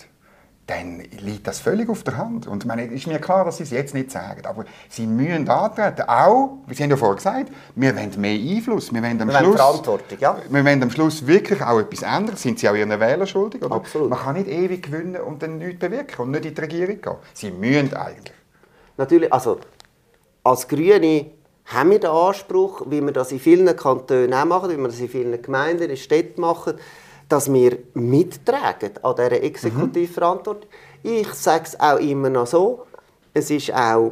dann 0.72 1.04
liegt 1.20 1.48
das 1.48 1.60
völlig 1.60 1.90
auf 1.90 2.04
der 2.04 2.18
Hand. 2.18 2.48
Und 2.48 2.66
meine, 2.66 2.86
ist 2.86 3.08
mir 3.08 3.20
klar, 3.20 3.46
dass 3.46 3.58
Sie 3.58 3.64
es 3.64 3.72
jetzt 3.72 3.94
nicht 3.94 4.12
sagen, 4.12 4.46
aber 4.46 4.66
Sie 4.90 5.06
müssen 5.06 5.48
antreten. 5.50 6.04
Auch, 6.08 6.58
wie 6.68 6.74
Sie 6.74 6.84
haben 6.84 6.90
ja 6.90 6.98
vorher 6.98 7.16
gesagt, 7.16 7.52
wir 7.76 7.96
wollen 7.96 8.12
mehr 8.18 8.40
Einfluss. 8.56 8.94
Wir 8.94 9.02
wollen 9.02 9.22
am, 9.22 9.28
wir 9.28 9.40
Schluss, 9.40 9.56
Verantwortung, 9.56 10.18
ja. 10.20 10.38
wir 10.50 10.66
wollen 10.66 10.84
am 10.84 10.92
Schluss 10.92 11.26
wirklich 11.26 11.62
auch 11.62 11.80
etwas 11.80 12.02
ändern. 12.04 12.36
Sind 12.36 12.60
Sie 12.60 12.70
auch 12.70 12.76
Ihren 12.76 12.90
Wählern 12.90 13.28
schuldig? 13.28 13.64
Oder? 13.64 13.76
Absolut. 13.76 14.10
Man 14.10 14.20
kann 14.20 14.36
nicht 14.36 14.48
ewig 14.48 14.84
gewinnen 14.84 15.22
und 15.22 15.44
dann 15.44 15.58
nichts 15.58 15.80
bewirken 15.80 16.22
und 16.22 16.32
nicht 16.32 16.46
in 16.46 16.56
die 16.56 16.62
Regierung 16.62 17.02
gehen. 17.02 17.16
Sie 17.34 17.52
müssen 17.52 17.94
eigentlich. 17.94 18.36
Natürlich, 18.98 19.32
also 19.32 19.60
als 20.44 20.68
Grüne 20.68 21.32
haben 21.66 21.92
wir 21.92 22.00
den 22.00 22.10
Anspruch, 22.10 22.84
wie 22.88 23.02
wir 23.02 23.12
das 23.12 23.32
in 23.32 23.40
vielen 23.40 23.76
Kantonen 23.76 24.34
auch 24.34 24.46
machen, 24.46 24.70
wie 24.72 24.78
wir 24.78 24.88
das 24.88 25.00
in 25.00 25.10
vielen 25.10 25.42
Gemeinden, 25.42 25.90
in 25.90 25.98
Städten 25.98 26.42
machen, 26.42 26.74
dass 27.32 27.52
wir 27.52 27.78
mittragen 27.94 28.92
an 29.02 29.16
dieser 29.16 29.44
Exekutivverantwortung. 29.44 30.70
Mhm. 31.04 31.12
Ich 31.12 31.34
sage 31.34 31.64
es 31.64 31.80
auch 31.80 31.98
immer 31.98 32.30
noch 32.30 32.46
so, 32.46 32.86
es 33.34 33.50
ist 33.50 33.74
auch 33.74 34.12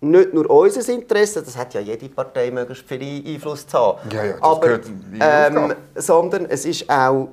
nicht 0.00 0.34
nur 0.34 0.48
unser 0.48 0.92
Interesse, 0.92 1.42
das 1.42 1.56
hat 1.56 1.74
ja 1.74 1.80
jede 1.80 2.08
Partei 2.08 2.50
möglichst 2.50 2.86
viel 2.86 3.24
Einfluss 3.26 3.66
zu 3.66 3.78
haben, 3.78 4.10
ja, 4.10 4.24
ja, 4.24 4.34
aber, 4.40 4.80
ähm, 5.18 5.74
sondern 5.94 6.46
es 6.46 6.64
ist 6.64 6.88
auch, 6.88 7.28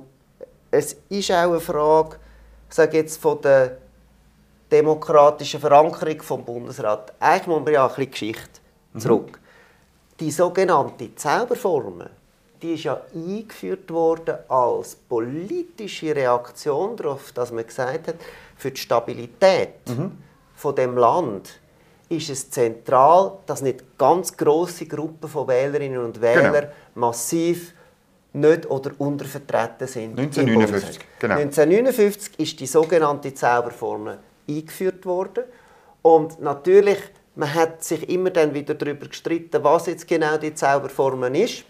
es 0.70 0.96
ist 1.08 1.30
auch 1.30 1.50
eine 1.50 1.60
Frage, 1.60 2.16
sage 2.68 2.96
jetzt 2.96 3.20
von 3.20 3.40
der 3.42 3.76
demokratischen 4.70 5.60
Verankerung 5.60 6.22
vom 6.22 6.44
Bundesrat. 6.44 7.12
Eigentlich 7.20 7.46
muss 7.46 7.62
man 7.62 7.74
ja 7.74 7.86
ein 7.86 7.88
bisschen 7.94 8.10
Geschichte 8.10 8.60
mhm. 8.94 9.00
zurück. 9.00 9.32
Mhm. 9.32 10.16
Die 10.18 10.30
sogenannte 10.30 11.14
Zauberformel, 11.14 12.10
die 12.62 12.74
ist 12.74 12.84
ja 12.84 13.00
eingeführt 13.14 13.90
worden 13.90 14.36
als 14.48 14.94
politische 14.94 16.14
Reaktion 16.14 16.96
darauf, 16.96 17.32
dass 17.32 17.50
man 17.50 17.66
gesagt 17.66 18.08
hat, 18.08 18.14
für 18.56 18.70
die 18.70 18.80
Stabilität 18.80 19.88
mhm. 19.88 20.12
von 20.54 20.74
dem 20.74 20.96
Land 20.96 21.58
ist 22.08 22.30
es 22.30 22.50
zentral, 22.50 23.38
dass 23.46 23.62
nicht 23.62 23.98
ganz 23.98 24.36
große 24.36 24.86
Gruppen 24.86 25.28
von 25.28 25.48
Wählerinnen 25.48 26.04
und 26.04 26.20
Wählern 26.20 26.52
genau. 26.52 26.66
massiv 26.94 27.74
nicht 28.34 28.70
oder 28.70 28.92
untervertreten 28.98 29.86
sind. 29.86 30.18
1959, 30.18 31.00
genau. 31.18 31.34
1959 31.34 32.38
ist 32.38 32.60
die 32.60 32.66
sogenannte 32.66 33.34
Zauberformel 33.34 34.18
eingeführt 34.48 35.04
worden 35.04 35.44
und 36.02 36.40
natürlich 36.40 36.98
man 37.34 37.52
hat 37.54 37.82
sich 37.82 38.08
immer 38.10 38.30
dann 38.30 38.52
wieder 38.52 38.74
darüber 38.74 39.06
gestritten, 39.08 39.64
was 39.64 39.86
jetzt 39.86 40.06
genau 40.06 40.36
die 40.36 40.54
Zauberformel 40.54 41.34
ist. 41.36 41.64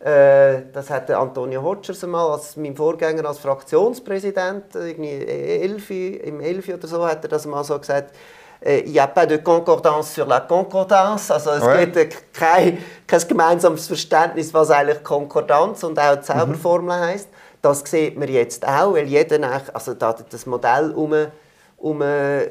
Äh, 0.00 0.62
das 0.72 0.88
hat 0.88 1.10
Antonio 1.10 1.62
Hotschers 1.62 2.02
einmal 2.04 2.30
als 2.30 2.56
mein 2.56 2.74
Vorgänger 2.74 3.26
als 3.26 3.38
Fraktionspräsident 3.38 4.74
irgendwie 4.74 5.26
Elfi, 5.26 6.16
im 6.16 6.40
Elfi 6.40 6.72
oder 6.72 6.88
so 6.88 7.06
hat 7.06 7.22
er 7.24 7.28
das 7.28 7.44
mal 7.44 7.62
so 7.62 7.78
gesagt. 7.78 8.14
Äh, 8.62 8.80
il 8.80 8.92
n'y 8.92 9.00
a 9.00 9.06
pas 9.06 9.26
de 9.26 9.38
concordance 9.38 10.14
sur 10.14 10.26
la 10.26 10.40
concordance. 10.40 11.30
Also 11.30 11.50
es 11.50 11.62
ouais. 11.62 11.86
gibt 11.86 12.32
kein, 12.32 12.78
kein 13.06 13.28
gemeinsames 13.28 13.86
Verständnis, 13.86 14.52
was 14.52 14.70
eigentlich 14.70 15.02
Konkordanz 15.02 15.82
und 15.82 15.98
auch 15.98 16.20
Zauberformel 16.20 16.96
mhm. 16.96 17.02
heißt. 17.02 17.28
Das 17.62 17.82
sieht 17.84 18.18
man 18.18 18.28
jetzt 18.28 18.66
auch, 18.66 18.94
weil 18.94 19.06
jeder 19.06 19.62
also 19.74 19.94
das 19.94 20.46
Modell 20.46 20.92
um, 20.92 21.14
um 21.76 22.02
äh, 22.02 22.48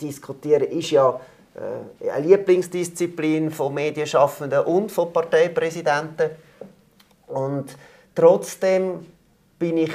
diskutieren 0.00 0.62
ist 0.64 0.90
ja 0.90 1.10
äh, 1.10 1.18
eine 1.60 2.26
Lieblingsdisziplin 2.26 3.50
von 3.50 3.74
Medienschaffenden 3.74 4.60
und 4.64 4.90
von 4.90 5.12
Parteipräsidenten. 5.12 6.30
Und 7.26 7.76
trotzdem 8.14 9.06
bin 9.58 9.76
ich 9.76 9.92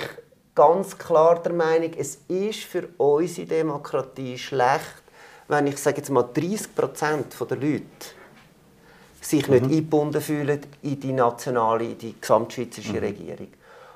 ganz 0.54 0.97
klar 0.97 1.41
der 1.41 1.54
Meinung, 1.54 1.91
es 1.97 2.19
ist 2.28 2.63
für 2.63 2.88
unsere 2.97 3.47
Demokratie 3.47 4.38
schlecht, 4.38 5.04
wenn 5.47 5.67
ich 5.67 5.78
sage 5.78 5.97
jetzt 5.97 6.10
mal 6.10 6.23
30 6.23 6.73
Prozent 6.73 7.36
der 7.39 7.58
Leute 7.58 7.84
sich 9.21 9.47
nicht 9.47 9.63
mhm. 9.63 9.71
eingebunden 9.71 10.21
fühlen 10.21 10.62
in 10.84 10.99
die 10.99 11.12
nationale, 11.12 11.84
in 11.84 11.97
die 11.97 12.15
gesamtschweizerische 12.19 12.93
mhm. 12.93 12.99
Regierung. 12.99 13.47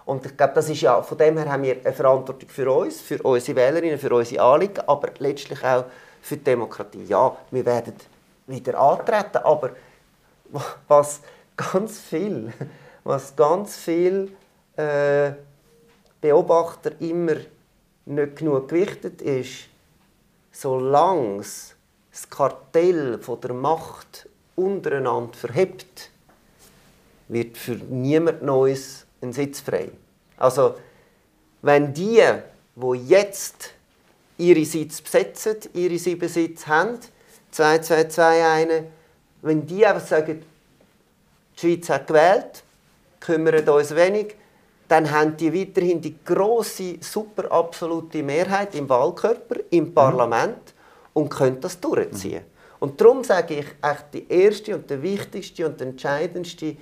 Und 0.06 0.26
ich 0.26 0.36
glaube, 0.36 0.54
das 0.56 0.70
ist 0.70 0.82
ja, 0.82 1.02
von 1.04 1.18
dem 1.20 1.38
her 1.38 1.52
haben 1.52 1.62
wir 1.62 1.78
eine 1.84 1.94
Verantwortung 1.94 2.50
für 2.50 2.72
uns, 2.72 3.00
für 3.00 3.22
unsere 3.22 3.56
Wählerinnen, 3.56 4.00
für 4.00 4.14
unsere 4.14 4.44
Anliegen, 4.44 4.82
aber 4.88 5.10
letztlich 5.20 5.64
auch 5.64 5.86
für 6.22 6.38
die 6.38 6.44
Demokratie. 6.44 7.04
Ja, 7.04 7.36
wir 7.52 7.66
werden 7.66 7.96
wieder 8.48 8.80
antreten, 8.80 9.38
aber 9.38 9.72
was 10.88 11.22
ganz 11.56 12.00
viel, 12.00 12.54
was 13.04 13.36
ganz 13.36 13.76
viel 13.78 14.32
äh, 14.76 15.32
Beobachter 16.22 16.92
immer 17.00 17.36
nicht 18.06 18.36
genug 18.38 18.68
gewichtet 18.68 19.22
ist, 19.22 19.68
solange 20.52 21.38
das 21.38 22.30
Kartell 22.30 23.20
von 23.20 23.40
der 23.42 23.54
Macht 23.54 24.28
untereinander 24.56 25.34
verhebt, 25.34 26.10
wird 27.28 27.58
für 27.58 27.76
niemand 27.76 28.42
Neues 28.42 29.06
ein 29.22 29.32
Sitz 29.32 29.62
frei. 29.62 29.92
Also, 30.38 30.76
wenn 31.62 31.94
die, 31.94 32.22
wo 32.76 32.94
jetzt 32.94 33.74
ihre 34.40 34.66
Sitze 34.66 35.04
besetzen, 35.04 35.58
ihre 35.74 35.98
sieben 35.98 36.28
Sitze 36.30 36.68
haben, 36.68 36.98
2, 37.52 37.80
2, 37.80 38.04
2, 38.06 38.46
eine. 38.48 38.84
Wenn 39.42 39.66
die 39.66 39.86
einfach 39.86 40.06
sagen, 40.06 40.44
die 41.56 41.60
Schweiz 41.60 41.90
hat 41.90 42.08
gewählt, 42.08 42.64
kümmern 43.20 43.68
uns 43.68 43.94
wenig, 43.96 44.36
dann 44.88 45.12
haben 45.12 45.38
die 45.38 45.54
weiterhin 45.54 46.02
die 46.02 46.16
große, 46.24 46.98
super 47.02 47.52
absolute 47.52 48.24
Mehrheit 48.24 48.74
im 48.76 48.90
Wahlkörper, 48.90 49.58
im 49.70 49.86
mhm. 49.86 49.94
Parlament 49.94 50.56
mhm. 50.56 51.22
und 51.22 51.30
können 51.30 51.60
das 51.60 51.80
durchziehen. 51.80 52.42
Mhm. 52.42 52.60
Und 52.80 53.02
darum 53.02 53.24
sage 53.24 53.56
ich, 53.56 53.66
echt 53.82 54.06
die 54.14 54.28
erste 54.30 54.76
und 54.76 54.90
die 54.90 55.02
wichtigste 55.02 55.66
und 55.66 55.82
entscheidendste 55.82 56.78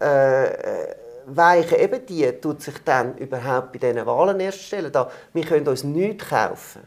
äh, 0.00 0.46
äh, 0.46 0.94
Weiche, 1.26 1.76
eben 1.76 2.04
die, 2.04 2.30
tut 2.32 2.62
sich 2.62 2.74
dann 2.84 3.16
überhaupt 3.16 3.72
bei 3.72 3.78
diesen 3.78 4.04
Wahlen 4.06 4.40
erst 4.40 4.62
stellen. 4.62 4.92
Da, 4.92 5.10
wir 5.32 5.44
können 5.44 5.66
uns 5.66 5.84
nichts 5.84 6.28
kaufen 6.28 6.82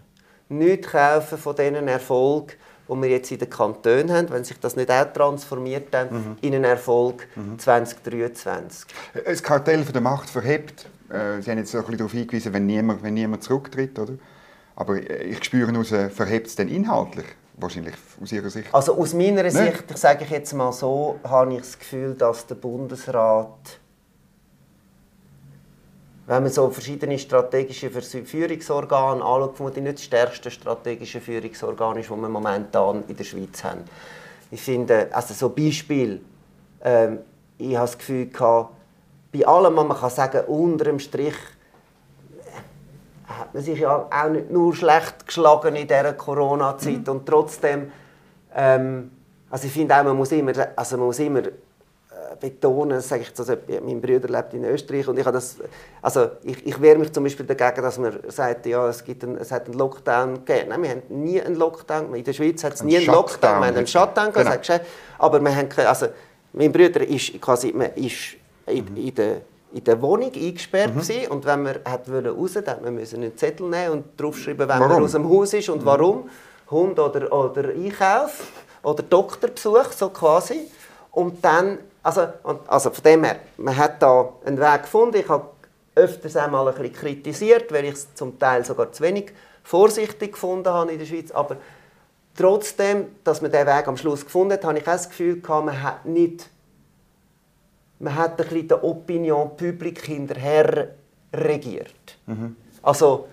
nichts 0.50 0.88
kaufen 0.88 1.38
von 1.38 1.56
diesen 1.56 1.88
Erfolg, 1.88 2.58
die 2.90 3.02
wir 3.02 3.10
jetzt 3.10 3.32
in 3.32 3.40
den 3.40 3.50
Kantonen 3.50 4.12
haben, 4.12 4.30
wenn 4.32 4.44
sich 4.44 4.60
das 4.60 4.76
nicht 4.76 4.92
auch 4.92 5.14
transformiert 5.14 5.88
dann 5.92 6.12
mhm. 6.12 6.38
in 6.42 6.56
einen 6.56 6.64
Erfolg 6.64 7.28
mhm. 7.36 7.60
2023. 7.60 8.90
Das 9.26 9.44
Kartell 9.44 9.84
von 9.84 9.94
der 9.94 10.02
Macht 10.02 10.30
verhebt. 10.30 10.88
Äh, 11.10 11.42
Sie 11.42 11.52
haben 11.52 11.60
jetzt 11.60 11.74
ein 11.76 11.82
bisschen 11.82 11.98
darauf 11.98 12.12
hingewiesen, 12.12 12.54
wenn 12.54 12.66
niemand, 12.66 13.04
wenn 13.04 13.14
niemand 13.14 13.44
zurücktritt, 13.44 13.98
oder? 14.00 14.14
Aber 14.76 14.96
ich 14.98 15.44
spüre 15.44 15.72
nur, 15.74 15.84
verhebt 15.84 16.48
es 16.48 16.56
denn 16.56 16.70
inhaltlich? 16.70 17.26
Wahrscheinlich 17.58 17.96
aus 18.22 18.32
Ihrer 18.32 18.50
Sicht? 18.50 18.74
Also 18.74 18.98
aus 18.98 19.14
meiner 19.14 19.44
ne? 19.44 19.52
Sicht, 19.52 19.84
ich 19.92 19.98
sage 19.98 20.24
ich 20.24 20.30
jetzt 20.30 20.54
mal 20.54 20.72
so, 20.72 21.20
habe 21.24 21.54
ich 21.54 21.60
das 21.60 21.78
Gefühl, 21.78 22.14
dass 22.16 22.48
der 22.48 22.56
Bundesrat 22.56 23.79
wenn 26.30 26.44
man 26.44 26.52
so 26.52 26.70
verschiedene 26.70 27.18
strategische 27.18 27.90
Führungsorgane 27.90 29.24
anschaut, 29.24 29.58
vermutlich 29.58 29.84
nicht 29.84 29.98
das 29.98 30.04
stärkste 30.04 30.52
strategische 30.52 31.22
Führungsorgan 31.22 31.98
ist, 31.98 32.12
das 32.12 32.18
wir 32.18 32.30
momentan 32.30 33.04
in 33.08 33.18
der 33.18 33.24
Schweiz 33.24 33.64
haben. 33.64 33.82
Ich 34.52 34.62
finde, 34.62 35.08
also 35.12 35.34
so 35.34 35.50
Beispiel, 35.50 36.22
ähm, 36.84 37.22
ich 37.58 37.76
habe 37.76 37.88
das 37.88 37.98
Gefühl 37.98 38.28
gehabt, 38.28 38.76
bei 39.34 39.44
allem, 39.48 39.76
was 39.76 39.88
man 39.88 39.98
kann 39.98 40.10
sagen 40.12 40.42
unter 40.46 40.86
dem 40.86 41.00
Strich 41.00 41.34
hat 43.26 43.52
man 43.52 43.64
sich 43.64 43.80
ja 43.80 44.08
auch 44.12 44.30
nicht 44.30 44.52
nur 44.52 44.76
schlecht 44.76 45.26
geschlagen 45.26 45.76
in 45.76 45.88
dieser 45.88 46.14
Corona-Zeit 46.14 47.08
mhm. 47.08 47.12
und 47.12 47.26
trotzdem, 47.26 47.92
ähm, 48.56 49.10
also 49.50 49.66
ich 49.66 49.74
finde 49.74 49.98
auch, 49.98 50.04
man 50.04 50.16
muss 50.16 50.32
immer, 50.32 50.52
also 50.76 50.98
man 50.98 51.08
muss 51.08 51.18
immer 51.18 51.42
betonen, 52.40 53.02
sage 53.02 53.24
ich 53.24 53.32
also, 53.38 53.56
mein 53.84 54.02
Bruder 54.02 54.28
lebt 54.28 54.54
in 54.54 54.64
Österreich 54.66 55.08
und 55.08 55.18
ich 55.18 55.26
habe 55.26 55.36
das, 55.36 55.58
also 56.02 56.30
ich, 56.44 56.66
ich 56.66 56.82
wehre 56.82 56.98
mich 56.98 57.12
zum 57.12 57.24
Beispiel 57.24 57.46
dagegen, 57.46 57.82
dass 57.82 57.98
man 57.98 58.20
sagt, 58.28 58.66
ja, 58.66 58.88
es, 58.88 59.04
gibt 59.04 59.24
einen, 59.24 59.38
es 59.38 59.52
hat 59.52 59.66
einen 59.66 59.78
Lockdown 59.78 60.46
gegeben. 60.46 60.70
Nein, 60.70 60.84
wir 60.84 60.90
haben 60.90 61.02
nie 61.10 61.42
einen 61.42 61.56
Lockdown, 61.56 62.14
in 62.16 62.24
der 62.24 62.34
Schweiz 62.34 62.64
hat 62.64 62.74
es 62.74 62.84
nie 62.84 62.98
einen 62.98 63.08
Lockdown, 63.08 63.60
wir 63.60 63.68
haben 63.68 63.76
einen 63.76 63.88
Shutdown, 63.88 64.34
genau. 64.34 64.58
gesagt, 64.58 64.86
aber 65.18 65.40
wir 65.40 65.56
haben, 65.56 65.70
also 65.86 66.08
mein 66.54 66.72
Bruder 66.72 67.08
ist 67.08 67.40
quasi, 67.42 67.74
man 67.74 67.94
ist 67.96 68.36
in, 68.66 68.86
mhm. 68.86 68.98
in 68.98 69.16
der 69.16 69.42
in 69.72 69.84
der 69.84 70.02
Wohnung 70.02 70.32
eingesperrt 70.34 70.96
mhm. 70.96 71.32
und 71.32 71.46
wenn 71.46 71.62
man 71.64 71.76
hat 71.86 72.10
raus 72.10 72.56
wollte, 72.56 72.64
dann 72.64 72.96
musste 72.96 73.18
man 73.18 73.26
einen 73.26 73.38
Zettel 73.38 73.70
nehmen 73.70 73.92
und 73.92 74.20
draufschreiben, 74.20 74.68
wenn 74.68 74.80
warum? 74.80 74.94
man 74.94 75.04
aus 75.04 75.12
dem 75.12 75.30
Haus 75.30 75.54
ist 75.54 75.70
und 75.70 75.82
mhm. 75.82 75.86
warum. 75.86 76.30
Hund 76.72 77.00
oder, 77.00 77.32
oder 77.32 77.70
Einkauf 77.70 78.52
oder 78.84 79.04
Doktorbesuch, 79.04 79.92
so 79.92 80.10
quasi. 80.10 80.68
Und 81.12 81.44
dann 81.44 81.80
also, 82.02 82.28
also 82.68 82.92
von 82.92 83.04
dem 83.04 83.24
her, 83.24 83.38
man 83.58 83.76
hat 83.76 84.02
da 84.02 84.34
einen 84.46 84.60
Weg 84.60 84.84
gefunden. 84.84 85.18
Ich 85.18 85.30
habe 85.30 85.50
öfters 85.96 86.36
einmal 86.36 86.68
ein 86.68 86.76
bisschen 86.76 86.94
kritisiert, 86.94 87.72
weil 87.72 87.86
ich 87.86 87.94
es 87.94 88.14
zum 88.16 88.40
Teil 88.40 88.64
sogar 88.64 88.92
zu 88.92 89.04
wenig 89.04 89.32
vorsichtig 89.64 90.34
gefunden 90.34 90.70
habe 90.70 90.92
in 90.92 91.00
der 91.00 91.06
Schweiz. 91.06 91.32
Aber 91.32 91.58
trotzdem, 92.36 93.08
dass 93.24 93.42
man 93.42 93.52
diesen 93.52 93.68
Weg 93.68 93.88
am 93.88 93.98
Schluss 93.98 94.24
gefunden 94.24 94.54
hat, 94.54 94.64
habe 94.64 94.78
ich 94.78 94.88
auch 94.88 94.94
das 94.94 95.10
Gefühl 95.10 95.42
gehabt, 95.42 95.66
man 95.66 95.84
hat 95.84 96.06
nicht, 96.06 96.50
man 98.00 98.16
hat 98.16 98.40
ein 98.40 98.48
bisschen 98.48 98.68
der 98.70 98.84
Opinion 98.84 99.58
publique 99.58 100.06
hinterher 100.06 100.96
regiert. 101.34 102.18
Mhm. 102.26 102.56
Also, 102.82 103.28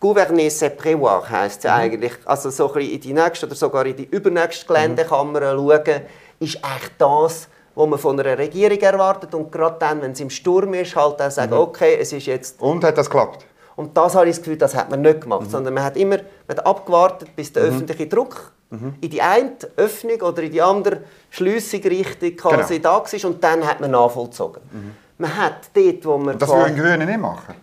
Gouverner 0.00 0.50
c'est 0.50 0.76
prévoir 0.76 1.28
heisst 1.28 1.64
es 1.64 1.70
mhm. 1.70 1.76
eigentlich. 1.76 2.12
Also 2.24 2.50
so 2.50 2.68
ein 2.68 2.74
bisschen 2.74 2.92
in 2.92 3.00
die 3.00 3.12
nächste 3.12 3.46
oder 3.46 3.54
sogar 3.54 3.86
in 3.86 3.96
die 3.96 4.04
übernächste 4.04 4.66
Geländekammer 4.66 5.54
mhm. 5.54 5.68
schauen, 5.68 6.02
ist 6.40 6.56
echt 6.56 6.92
das, 6.98 7.48
was 7.74 7.88
man 7.88 7.98
von 7.98 8.18
einer 8.18 8.36
Regierung 8.36 8.78
erwartet 8.78 9.34
und 9.34 9.52
gerade 9.52 9.76
dann, 9.78 10.02
wenn 10.02 10.12
es 10.12 10.20
im 10.20 10.30
Sturm 10.30 10.74
ist, 10.74 10.96
halt 10.96 11.20
auch 11.20 11.30
sagen, 11.30 11.52
mhm. 11.52 11.60
okay, 11.60 11.96
es 12.00 12.12
ist 12.12 12.26
jetzt... 12.26 12.60
Und 12.60 12.82
hat 12.84 12.98
das 12.98 13.08
geklappt? 13.08 13.46
Und 13.76 13.96
das 13.96 14.16
habe 14.16 14.28
ich 14.28 14.34
das 14.34 14.42
Gefühl, 14.42 14.58
das 14.58 14.74
hat 14.74 14.90
man 14.90 15.02
nicht 15.02 15.20
gemacht, 15.20 15.42
mhm. 15.42 15.50
sondern 15.50 15.74
man 15.74 15.84
hat 15.84 15.96
immer 15.96 16.16
man 16.16 16.56
hat 16.56 16.66
abgewartet, 16.66 17.36
bis 17.36 17.52
der 17.52 17.64
mhm. 17.64 17.68
öffentliche 17.68 18.06
Druck 18.08 18.52
mhm. 18.70 18.94
in 19.00 19.10
die 19.10 19.22
eine 19.22 19.52
Öffnung 19.76 20.20
oder 20.22 20.42
in 20.42 20.50
die 20.50 20.60
andere 20.60 21.02
Schliessung-Richtung 21.30 22.36
quasi 22.36 22.80
genau. 22.80 23.04
da 23.04 23.12
war 23.12 23.30
und 23.30 23.44
dann 23.44 23.64
hat 23.64 23.80
man 23.80 23.92
nachvollzogen. 23.92 24.62
Mhm. 24.72 24.94
Man 25.18 25.36
hat 25.36 25.70
dort, 25.74 26.04
wo 26.04 26.18
man... 26.18 26.34
Und 26.34 26.42
das 26.42 26.48
würden 26.48 26.76
Grüne 26.76 27.06
nicht 27.06 27.20
machen? 27.20 27.54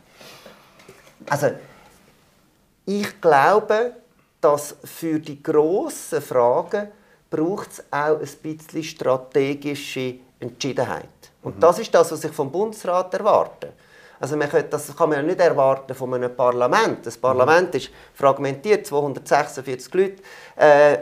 Also, 1.30 1.52
ich 2.86 3.20
glaube, 3.20 3.94
dass 4.40 4.76
für 4.84 5.20
die 5.20 5.42
grossen 5.42 6.22
Fragen 6.22 6.88
braucht 7.36 7.72
es 7.72 7.84
auch 7.92 8.20
ein 8.20 8.30
bisschen 8.42 8.84
strategische 8.84 10.16
Entschiedenheit. 10.40 11.10
Und 11.44 11.58
mhm. 11.58 11.60
das 11.60 11.80
ist 11.80 11.94
das, 11.94 12.12
was 12.12 12.24
ich 12.24 12.32
vom 12.32 12.52
Bundesrat 12.52 13.14
erwarte. 13.14 13.74
Also 14.20 14.38
man 14.38 14.50
könnte, 14.50 14.70
das 14.70 14.96
kann 14.96 15.10
man 15.10 15.20
ja 15.20 15.24
nicht 15.24 15.40
erwarten 15.40 15.94
von 15.94 16.14
einem 16.14 16.36
Parlament. 16.36 17.06
Das 17.06 17.18
Parlament 17.18 17.74
mhm. 17.74 17.78
ist 17.78 17.90
fragmentiert, 18.14 18.88
246 18.88 19.94
Leute. 19.94 20.16
Äh, 20.58 20.94
äh, 20.94 20.98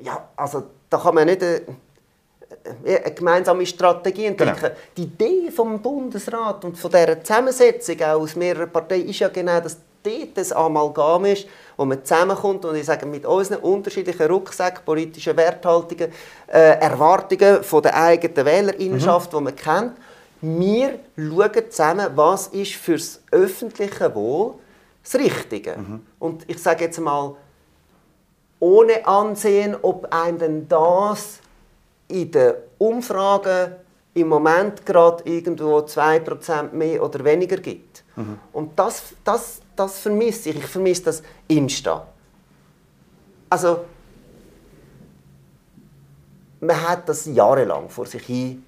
ja, 0.00 0.28
also 0.34 0.64
da 0.88 0.98
kann 0.98 1.14
man 1.14 1.26
nicht 1.26 1.42
eine, 1.42 1.60
äh, 2.84 3.02
eine 3.02 3.14
gemeinsame 3.14 3.66
Strategie 3.66 4.26
entwickeln. 4.26 4.56
Genau. 4.58 4.74
Die 4.96 5.02
Idee 5.02 5.50
vom 5.50 5.80
Bundesrat 5.80 6.64
und 6.64 6.78
von 6.78 6.90
dieser 6.90 7.22
Zusammensetzung 7.22 8.00
auch 8.00 8.22
aus 8.22 8.34
mehreren 8.34 8.70
Parteien 8.70 9.08
ist 9.08 9.18
ja 9.18 9.28
genau, 9.28 9.60
dass 9.60 9.76
dort 10.06 10.38
ein 10.38 10.56
Amalgam 10.56 11.24
ist, 11.24 11.46
wo 11.76 11.84
man 11.84 12.04
zusammenkommt 12.04 12.64
und 12.64 12.76
ich 12.76 12.86
sage, 12.86 13.06
mit 13.06 13.26
unseren 13.26 13.58
unterschiedlichen 13.58 14.26
Rucksäcken, 14.26 14.84
politischen 14.84 15.36
Werthaltungen, 15.36 16.12
äh, 16.46 16.78
Erwartungen 16.78 17.62
von 17.62 17.82
der 17.82 17.96
eigenen 17.96 18.46
Wählerinnenschaft, 18.46 19.32
mhm. 19.32 19.38
die 19.38 19.44
man 19.44 19.56
kennt, 19.56 19.92
wir 20.40 20.98
schauen 21.16 21.70
zusammen, 21.70 22.10
was 22.14 22.48
ist 22.48 22.74
für 22.74 22.92
das 22.92 23.20
öffentliche 23.30 24.14
Wohl 24.14 24.54
das 25.02 25.14
Richtige. 25.14 25.76
Mhm. 25.76 26.06
Und 26.18 26.44
ich 26.48 26.62
sage 26.62 26.84
jetzt 26.84 27.00
mal, 27.00 27.34
ohne 28.58 29.06
Ansehen, 29.06 29.76
ob 29.82 30.12
einem 30.12 30.38
denn 30.38 30.68
das 30.68 31.40
in 32.08 32.30
den 32.30 32.54
Umfragen 32.78 33.72
im 34.14 34.28
Moment 34.28 34.86
gerade 34.86 35.22
irgendwo 35.24 35.78
2% 35.78 36.72
mehr 36.72 37.02
oder 37.02 37.22
weniger 37.24 37.58
gibt. 37.58 38.02
Mhm. 38.16 38.38
Und 38.52 38.78
das, 38.78 39.14
das, 39.24 39.60
das 39.76 39.98
vermisse 39.98 40.50
ich. 40.50 40.56
Ich 40.56 40.66
vermisse 40.66 41.04
das 41.04 41.22
Insta. 41.48 42.06
Also, 43.48 43.84
man 46.60 46.88
hat 46.88 47.08
das 47.08 47.26
jahrelang 47.26 47.88
vor 47.88 48.06
sich 48.06 48.24
hin 48.24 48.64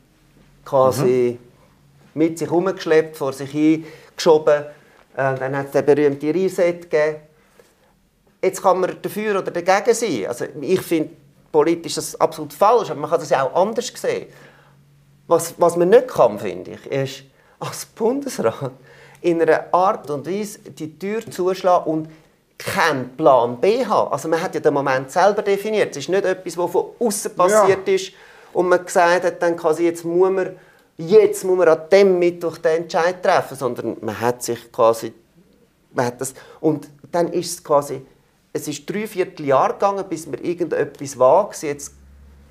quasi 0.64 1.38
mhm. 1.40 2.18
mit 2.18 2.38
sich 2.38 2.49
herumgeschleppt, 2.49 3.16
vor 3.16 3.33
sich 3.33 3.51
hin 3.51 3.85
geschoben. 4.14 4.64
Äh, 5.16 5.35
dann 5.35 5.57
hat 5.57 5.66
es 5.66 5.73
den 5.73 5.87
berühmten 5.87 6.31
Reset 6.31 6.73
gegeben. 6.83 7.16
Jetzt 8.40 8.62
kann 8.62 8.81
man 8.81 8.97
dafür 9.03 9.40
oder 9.40 9.51
dagegen 9.51 9.94
sein. 9.94 10.27
Also 10.27 10.44
ich 10.61 10.81
finde 10.83 11.11
politisch 11.51 11.94
das 11.94 12.21
absolut 12.21 12.53
falsch, 12.53 12.90
aber 12.90 13.01
man 13.01 13.11
kann 13.11 13.18
das 13.18 13.31
ja 13.31 13.42
auch 13.42 13.55
anders 13.55 13.92
sehen. 13.97 14.29
Was, 15.27 15.55
was 15.59 15.77
man 15.77 15.88
nicht 15.88 16.09
kann, 16.09 16.38
finde 16.38 16.73
ich, 16.73 16.87
ist 16.87 17.25
als 17.59 17.85
Bundesrat 17.87 18.73
in 19.20 19.42
einer 19.42 19.72
Art 19.72 20.11
und 20.11 20.26
Weise 20.26 20.59
die 20.59 20.98
Tür 20.98 21.28
zuschlagen 21.28 21.90
und 21.90 22.09
keinen 22.59 23.16
Plan 23.16 23.61
B 23.61 23.87
haben. 23.87 24.12
Also 24.12 24.28
man 24.28 24.42
hat 24.42 24.54
ja 24.54 24.61
den 24.61 24.74
Moment 24.74 25.11
selber 25.11 25.42
definiert. 25.42 25.92
Es 25.92 25.98
ist 25.98 26.09
nicht 26.09 26.24
etwas, 26.24 26.59
was 26.59 26.70
von 26.70 26.87
außen 26.98 27.35
passiert 27.35 27.87
ja. 27.87 27.94
ist 27.94 28.12
und 28.52 28.68
man 28.68 28.85
gesagt 28.85 29.24
hat, 29.24 29.40
dann 29.42 29.57
quasi 29.57 29.85
jetzt 29.85 30.04
muss 30.04 30.31
man 30.31 30.57
jetzt 30.96 31.44
muss 31.44 31.57
man 31.57 31.68
an 31.68 31.83
dem 31.92 32.18
Mittwoch 32.18 32.59
den 32.59 32.83
Entscheid 32.83 33.22
treffen, 33.22 33.57
sondern 33.57 33.96
man 34.00 34.20
hat 34.20 34.42
sich 34.42 34.70
quasi 34.72 35.12
man 35.92 36.07
hat 36.07 36.20
das 36.20 36.35
und 36.61 36.88
dann 37.12 37.28
ist 37.33 37.52
es 37.52 37.64
quasi 37.64 38.04
es 38.52 38.66
ist 38.66 38.90
drei 38.90 39.07
Vierteljahr 39.07 39.74
gegangen, 39.74 40.04
bis 40.09 40.26
man 40.26 40.42
irgendetwas 40.42 41.18
wagt, 41.18 41.62
jetzt 41.62 41.92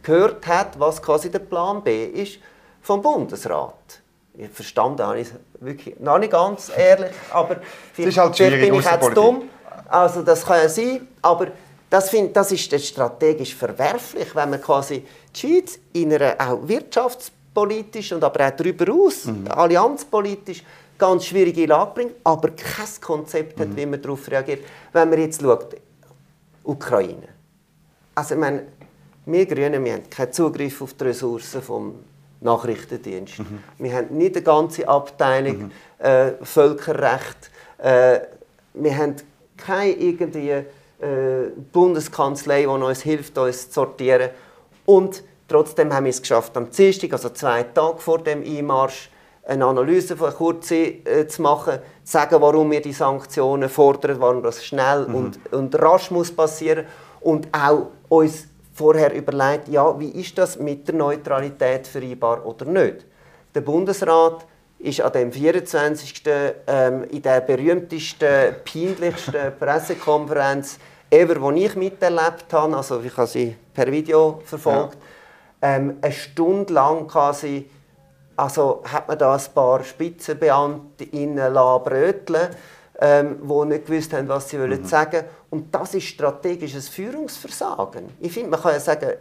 gehört 0.04 0.48
hat, 0.48 0.80
was 0.80 1.02
quasi 1.02 1.30
der 1.30 1.40
Plan 1.40 1.84
B 1.84 2.06
ist 2.06 2.40
vom 2.82 3.02
Bundesrat 3.02 4.02
verstanden 4.52 5.04
habe 5.04 5.20
ich 5.20 5.28
es 5.28 5.34
wirklich 5.60 6.00
noch 6.00 6.20
nicht 6.20 6.32
ganz 6.32 6.72
ehrlich, 6.76 7.12
aber 7.32 7.58
vielleicht 7.94 8.18
halt 8.18 8.38
bin 8.38 8.74
ich 8.76 8.86
jetzt 8.86 9.18
dumm. 9.18 9.44
Also 9.88 10.22
das 10.22 10.46
kann 10.46 10.62
ja 10.62 10.70
sein, 10.70 11.08
aber 11.22 11.48
das, 11.90 12.10
find, 12.10 12.36
das 12.36 12.52
ist 12.52 12.72
strategisch 12.86 13.56
verwerflich, 13.56 14.36
wenn 14.36 14.50
man 14.50 14.62
quasi 14.62 15.06
die 15.34 15.40
Schweiz 15.40 15.80
in 15.94 16.14
einer 16.14 16.36
auch 16.40 16.68
wirtschaftspolitisch 16.68 18.12
und 18.12 18.24
aber 18.24 18.48
auch 18.48 18.52
darüber 18.52 18.92
aus, 18.94 19.26
mhm. 19.26 19.48
allianzpolitisch, 19.48 20.64
ganz 20.98 21.26
schwierige 21.26 21.66
Lage 21.66 21.92
bringt, 21.96 22.14
aber 22.24 22.50
kein 22.50 23.02
Konzept 23.02 23.60
hat, 23.60 23.70
mhm. 23.70 23.78
wie 23.78 23.86
man 23.86 24.02
darauf 24.02 24.30
reagiert. 24.30 24.66
Wenn 24.92 25.10
man 25.10 25.20
jetzt 25.20 25.42
schaut, 25.42 25.76
Ukraine. 26.64 27.30
Also 28.14 28.34
ich 28.34 28.40
meine, 28.42 28.64
wir 29.26 29.46
Grünen 29.46 29.84
wir 29.84 29.94
haben 29.94 30.10
keinen 30.10 30.34
Zugriff 30.34 30.82
auf 30.82 30.94
die 30.94 31.06
Ressourcen 31.06 31.62
vom 31.62 31.96
Nachrichtendienst. 32.42 33.40
Mhm. 33.40 33.64
Wir 33.78 33.94
haben 33.94 34.18
nicht 34.18 34.36
eine 34.36 34.44
ganze 34.44 34.88
Abteilung 34.88 35.58
mhm. 35.58 35.72
äh, 36.06 36.32
Völkerrecht. 36.44 37.52
Äh, 37.78 38.20
wir 38.74 38.98
haben 38.98 39.16
keine 39.58 39.92
irgendwie, 39.92 40.66
äh, 41.00 41.52
Bundeskanzlei, 41.72 42.62
die 42.62 42.68
uns 42.68 43.02
hilft, 43.02 43.38
uns 43.38 43.70
zu 43.70 43.82
sortieren. 43.82 44.32
Und 44.86 45.24
trotzdem 45.48 45.94
haben 45.94 46.06
wir 46.06 46.10
es 46.10 46.22
geschafft, 46.22 46.58
am 46.58 46.72
Dienstag, 46.72 47.14
also 47.14 47.30
zwei 47.30 47.64
Tage 47.64 48.00
vor 48.00 48.20
dem 48.20 48.44
Einmarsch, 48.44 49.12
eine 49.46 49.66
Analyse 49.66 50.18
von 50.18 50.34
kurz 50.34 50.72
äh, 50.72 51.28
zu 51.28 51.42
machen, 51.42 51.80
zu 52.04 52.12
sagen, 52.12 52.42
warum 52.42 52.72
wir 52.72 52.82
die 52.82 52.94
Sanktionen 52.94 53.70
fordern, 53.70 54.20
warum 54.20 54.44
das 54.44 54.66
schnell 54.66 55.08
mhm. 55.08 55.16
und, 55.16 55.54
und 55.54 55.82
rasch 55.82 56.12
muss 56.12 56.32
passieren 56.32 56.86
und 57.22 57.48
auch 57.54 57.88
uns 58.10 58.47
vorher 58.78 59.12
überlegt, 59.14 59.70
ja, 59.70 60.00
wie 60.00 60.10
ist 60.10 60.38
das 60.38 60.60
mit 60.60 60.88
der 60.88 60.96
Neutralität 60.96 61.88
vereinbar 61.88 62.46
oder 62.46 62.66
nicht. 62.66 63.06
Der 63.56 63.62
Bundesrat 63.62 64.46
ist 64.78 65.02
an 65.02 65.12
dem 65.14 65.32
24. 65.32 66.24
Ähm, 66.68 67.04
in 67.06 67.22
der 67.24 67.42
berühmtesten, 67.42 68.56
peinlichsten 68.64 69.58
Pressekonferenz 69.60 70.78
ever, 71.10 71.52
die 71.52 71.66
ich 71.66 71.76
miterlebt 71.76 72.52
habe, 72.52 72.78
also 72.78 73.02
ich 73.02 73.18
habe 73.18 73.28
sie 73.28 73.56
per 73.74 73.92
Video 73.92 74.42
verfolgt, 74.46 74.98
ja. 75.62 75.76
ähm, 75.76 75.98
eine 76.02 76.14
Stunde 76.14 76.74
lang 76.74 77.08
quasi, 77.08 77.68
also 78.36 78.84
hat 78.86 79.08
man 79.08 79.18
da 79.18 79.34
ein 79.34 79.42
paar 79.56 79.84
Spitzenbeamte 79.84 81.06
in 81.06 81.36
bröteln 81.36 82.50
ähm, 83.00 83.38
die 83.42 83.66
nicht 83.68 83.86
gewusst 83.86 84.14
haben, 84.14 84.28
was 84.28 84.50
sie 84.50 84.58
mhm. 84.58 84.62
wollen 84.62 84.86
sagen 84.86 85.24
Und 85.50 85.74
das 85.74 85.94
ist 85.94 86.06
strategisches 86.06 86.90
Führungsversagen. 86.90 88.06
Ich 88.20 88.32
finde, 88.32 88.50
man 88.50 88.62
kann 88.62 88.74
ja 88.74 88.80
sagen, 88.80 89.12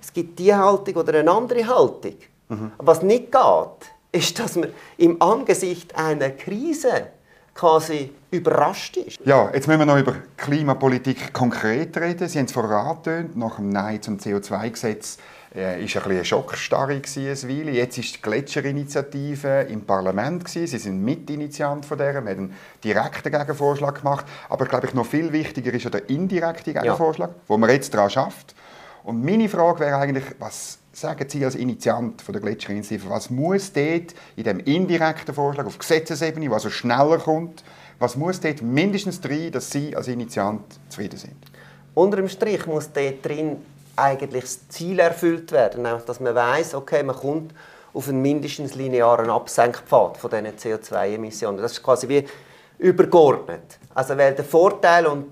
es 0.00 0.12
gibt 0.12 0.38
die 0.38 0.54
Haltung 0.54 0.96
oder 0.96 1.18
eine 1.18 1.30
andere 1.30 1.66
Haltung. 1.66 2.16
Mhm. 2.48 2.72
Was 2.78 3.02
nicht 3.02 3.30
geht, 3.30 4.20
ist, 4.20 4.38
dass 4.38 4.56
man 4.56 4.70
im 4.96 5.20
Angesicht 5.22 5.96
einer 5.96 6.30
Krise 6.30 7.08
quasi 7.54 8.10
überrascht 8.30 8.96
ist. 8.96 9.18
Ja, 9.24 9.50
jetzt 9.52 9.66
müssen 9.66 9.80
wir 9.80 9.86
noch 9.86 9.98
über 9.98 10.14
Klimapolitik 10.36 11.32
konkret 11.32 11.96
reden. 11.98 12.28
Sie 12.28 12.38
haben 12.38 12.46
es 12.46 12.52
vorher 12.52 12.78
angetönt, 12.78 13.36
nach 13.36 13.56
dem 13.56 13.68
Nein 13.68 14.00
zum 14.00 14.18
CO2-Gesetz 14.18 15.18
äh, 15.54 15.84
ist 15.84 15.96
ein 15.96 16.04
eine 16.04 16.24
Schockstarre 16.24 17.00
gewesen, 17.00 17.48
Weile. 17.48 17.72
Jetzt 17.72 17.98
ist 17.98 18.16
die 18.16 18.22
Gletscherinitiative 18.22 19.66
im 19.68 19.82
Parlament 19.82 20.44
gewesen. 20.44 20.66
Sie 20.66 20.78
sind 20.78 21.02
Mitinitiant 21.02 21.84
von 21.84 21.98
der. 21.98 22.12
Wir 22.12 22.18
haben 22.18 22.28
einen 22.28 22.54
direkten 22.84 23.32
Gegenvorschlag 23.32 23.96
gemacht. 23.96 24.26
Aber 24.48 24.66
glaube 24.66 24.86
ich 24.86 24.94
noch 24.94 25.06
viel 25.06 25.32
wichtiger 25.32 25.72
ist 25.72 25.84
ja 25.84 25.90
der 25.90 26.08
indirekte 26.08 26.72
Gegenvorschlag, 26.72 27.30
ja. 27.30 27.36
wo 27.48 27.56
man 27.56 27.70
jetzt 27.70 27.92
daran 27.92 28.10
schafft. 28.10 28.54
Und 29.02 29.24
meine 29.24 29.48
Frage 29.48 29.80
wäre 29.80 29.96
eigentlich, 29.96 30.24
was 30.38 30.78
sagen 30.92 31.28
Sie 31.28 31.44
als 31.44 31.54
Initiant 31.54 32.20
von 32.20 32.32
der 32.32 32.42
Gletscherinitiative, 32.42 33.08
was 33.08 33.30
muss 33.30 33.72
dort 33.72 34.14
in 34.36 34.44
dem 34.44 34.60
indirekten 34.60 35.34
Vorschlag 35.34 35.66
auf 35.66 35.78
Gesetzesebene, 35.78 36.50
was 36.50 36.64
also 36.64 36.70
schneller 36.70 37.18
kommt, 37.18 37.64
was 37.98 38.16
muss 38.16 38.40
dort 38.40 38.62
mindestens 38.62 39.20
drin, 39.20 39.52
dass 39.52 39.70
Sie 39.70 39.96
als 39.96 40.08
Initiant 40.08 40.62
zufrieden 40.88 41.18
sind? 41.18 41.36
Unter 41.94 42.18
dem 42.18 42.28
Strich 42.28 42.66
muss 42.66 42.92
dort 42.92 43.24
drin 43.24 43.56
eigentlich 44.00 44.44
das 44.44 44.68
Ziel 44.68 44.98
erfüllt 44.98 45.52
werden, 45.52 45.82
nämlich 45.82 46.04
dass 46.04 46.20
man 46.20 46.34
weiß, 46.34 46.74
okay, 46.74 47.02
man 47.02 47.16
kommt 47.16 47.54
auf 47.92 48.08
einen 48.08 48.22
mindestens 48.22 48.74
linearen 48.74 49.30
Absenkpfad 49.30 50.16
von 50.16 50.30
diesen 50.30 50.46
CO2-Emissionen. 50.46 51.58
Das 51.58 51.72
ist 51.72 51.82
quasi 51.82 52.08
wie 52.08 52.26
übergeordnet. 52.78 53.78
Also 53.94 54.16
weil 54.16 54.34
der 54.34 54.44
Vorteil, 54.44 55.06
und 55.06 55.26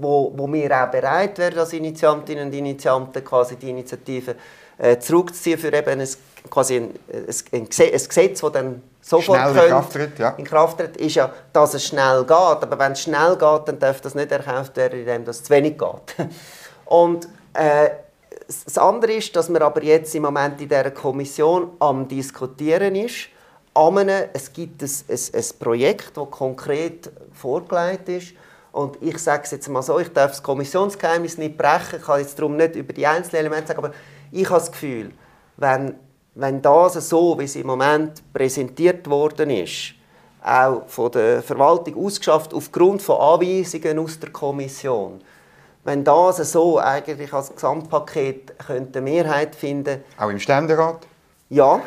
wo, 0.00 0.32
wo 0.36 0.52
wir 0.52 0.70
auch 0.82 0.90
bereit 0.90 1.38
wären 1.38 1.58
als 1.58 1.72
Initiantinnen 1.72 2.48
und 2.48 2.54
Initianten, 2.54 3.24
quasi 3.24 3.56
die 3.56 3.70
Initiative 3.70 4.34
äh, 4.76 4.98
zurückzuziehen 4.98 5.58
für 5.58 5.72
eben 5.72 6.00
ein, 6.00 6.08
quasi 6.50 6.76
ein, 6.76 6.94
ein, 7.12 7.26
ein 7.52 7.68
Gesetz, 7.68 8.40
das 8.40 8.52
dann 8.52 8.82
sofort 9.00 9.50
schnell 9.50 9.64
in 9.64 9.70
Kraft 9.70 9.92
tritt, 9.92 10.18
ja. 10.18 10.34
in 10.36 10.44
Kraft 10.44 10.78
tritt, 10.78 10.96
ist 10.98 11.14
ja, 11.14 11.32
dass 11.52 11.74
es 11.74 11.86
schnell 11.86 12.20
geht. 12.22 12.30
Aber 12.32 12.78
wenn 12.78 12.92
es 12.92 13.02
schnell 13.02 13.36
geht, 13.36 13.68
dann 13.68 13.78
darf 13.78 14.00
das 14.00 14.14
nicht 14.14 14.30
erkauft 14.30 14.76
werden, 14.76 15.00
indem 15.00 15.22
es 15.22 15.42
zu 15.42 15.50
wenig 15.50 15.78
geht. 15.78 16.28
Und 16.84 17.28
äh, 17.58 17.90
das 18.46 18.78
andere 18.78 19.12
ist, 19.12 19.34
dass 19.36 19.48
man 19.48 19.62
aber 19.62 19.82
jetzt 19.82 20.14
im 20.14 20.22
Moment 20.22 20.60
in 20.60 20.68
dieser 20.68 20.90
Kommission 20.90 21.72
am 21.78 22.08
diskutieren 22.08 22.94
ist. 22.94 23.28
Einem, 23.74 24.28
es 24.32 24.52
gibt 24.52 24.82
ein, 24.82 24.90
ein, 25.08 25.18
ein 25.34 25.44
Projekt, 25.58 26.16
das 26.16 26.30
konkret 26.30 27.10
vorgelegt 27.32 28.08
ist. 28.08 28.32
Und 28.72 28.96
ich 29.02 29.18
sage 29.18 29.42
es 29.44 29.50
jetzt 29.50 29.68
mal 29.68 29.82
so, 29.82 29.98
ich 29.98 30.12
darf 30.12 30.30
das 30.32 30.42
Kommissionsgeheimnis 30.42 31.38
nicht 31.38 31.56
brechen, 31.56 31.98
ich 31.98 32.02
kann 32.04 32.20
jetzt 32.20 32.38
darum 32.38 32.56
nicht 32.56 32.76
über 32.76 32.92
die 32.92 33.06
einzelnen 33.06 33.46
Elemente 33.46 33.68
sagen, 33.68 33.84
aber 33.84 33.94
ich 34.30 34.48
habe 34.48 34.60
das 34.60 34.70
Gefühl, 34.70 35.10
wenn, 35.56 35.94
wenn 36.34 36.62
das 36.62 36.94
so, 37.08 37.38
wie 37.38 37.44
es 37.44 37.56
im 37.56 37.66
Moment 37.66 38.22
präsentiert 38.32 39.08
worden 39.08 39.50
ist, 39.50 39.94
auch 40.42 40.86
von 40.86 41.10
der 41.10 41.42
Verwaltung 41.42 42.04
ausgeschafft 42.04 42.54
aufgrund 42.54 43.02
von 43.02 43.20
Anweisungen 43.20 43.98
aus 43.98 44.18
der 44.20 44.30
Kommission, 44.30 45.20
wenn 45.88 46.04
das 46.04 46.36
so 46.52 46.78
eigentlich 46.78 47.32
als 47.32 47.50
Gesamtpaket 47.54 48.58
könnte 48.58 49.00
Mehrheit 49.00 49.54
finden 49.54 50.04
Auch 50.18 50.28
im 50.28 50.38
Ständerat? 50.38 51.06
Ja, 51.48 51.80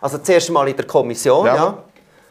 also 0.00 0.18
zuerst 0.18 0.50
mal 0.50 0.66
in 0.68 0.76
der 0.76 0.86
Kommission, 0.86 1.44
ja. 1.44 1.54
ja. 1.54 1.84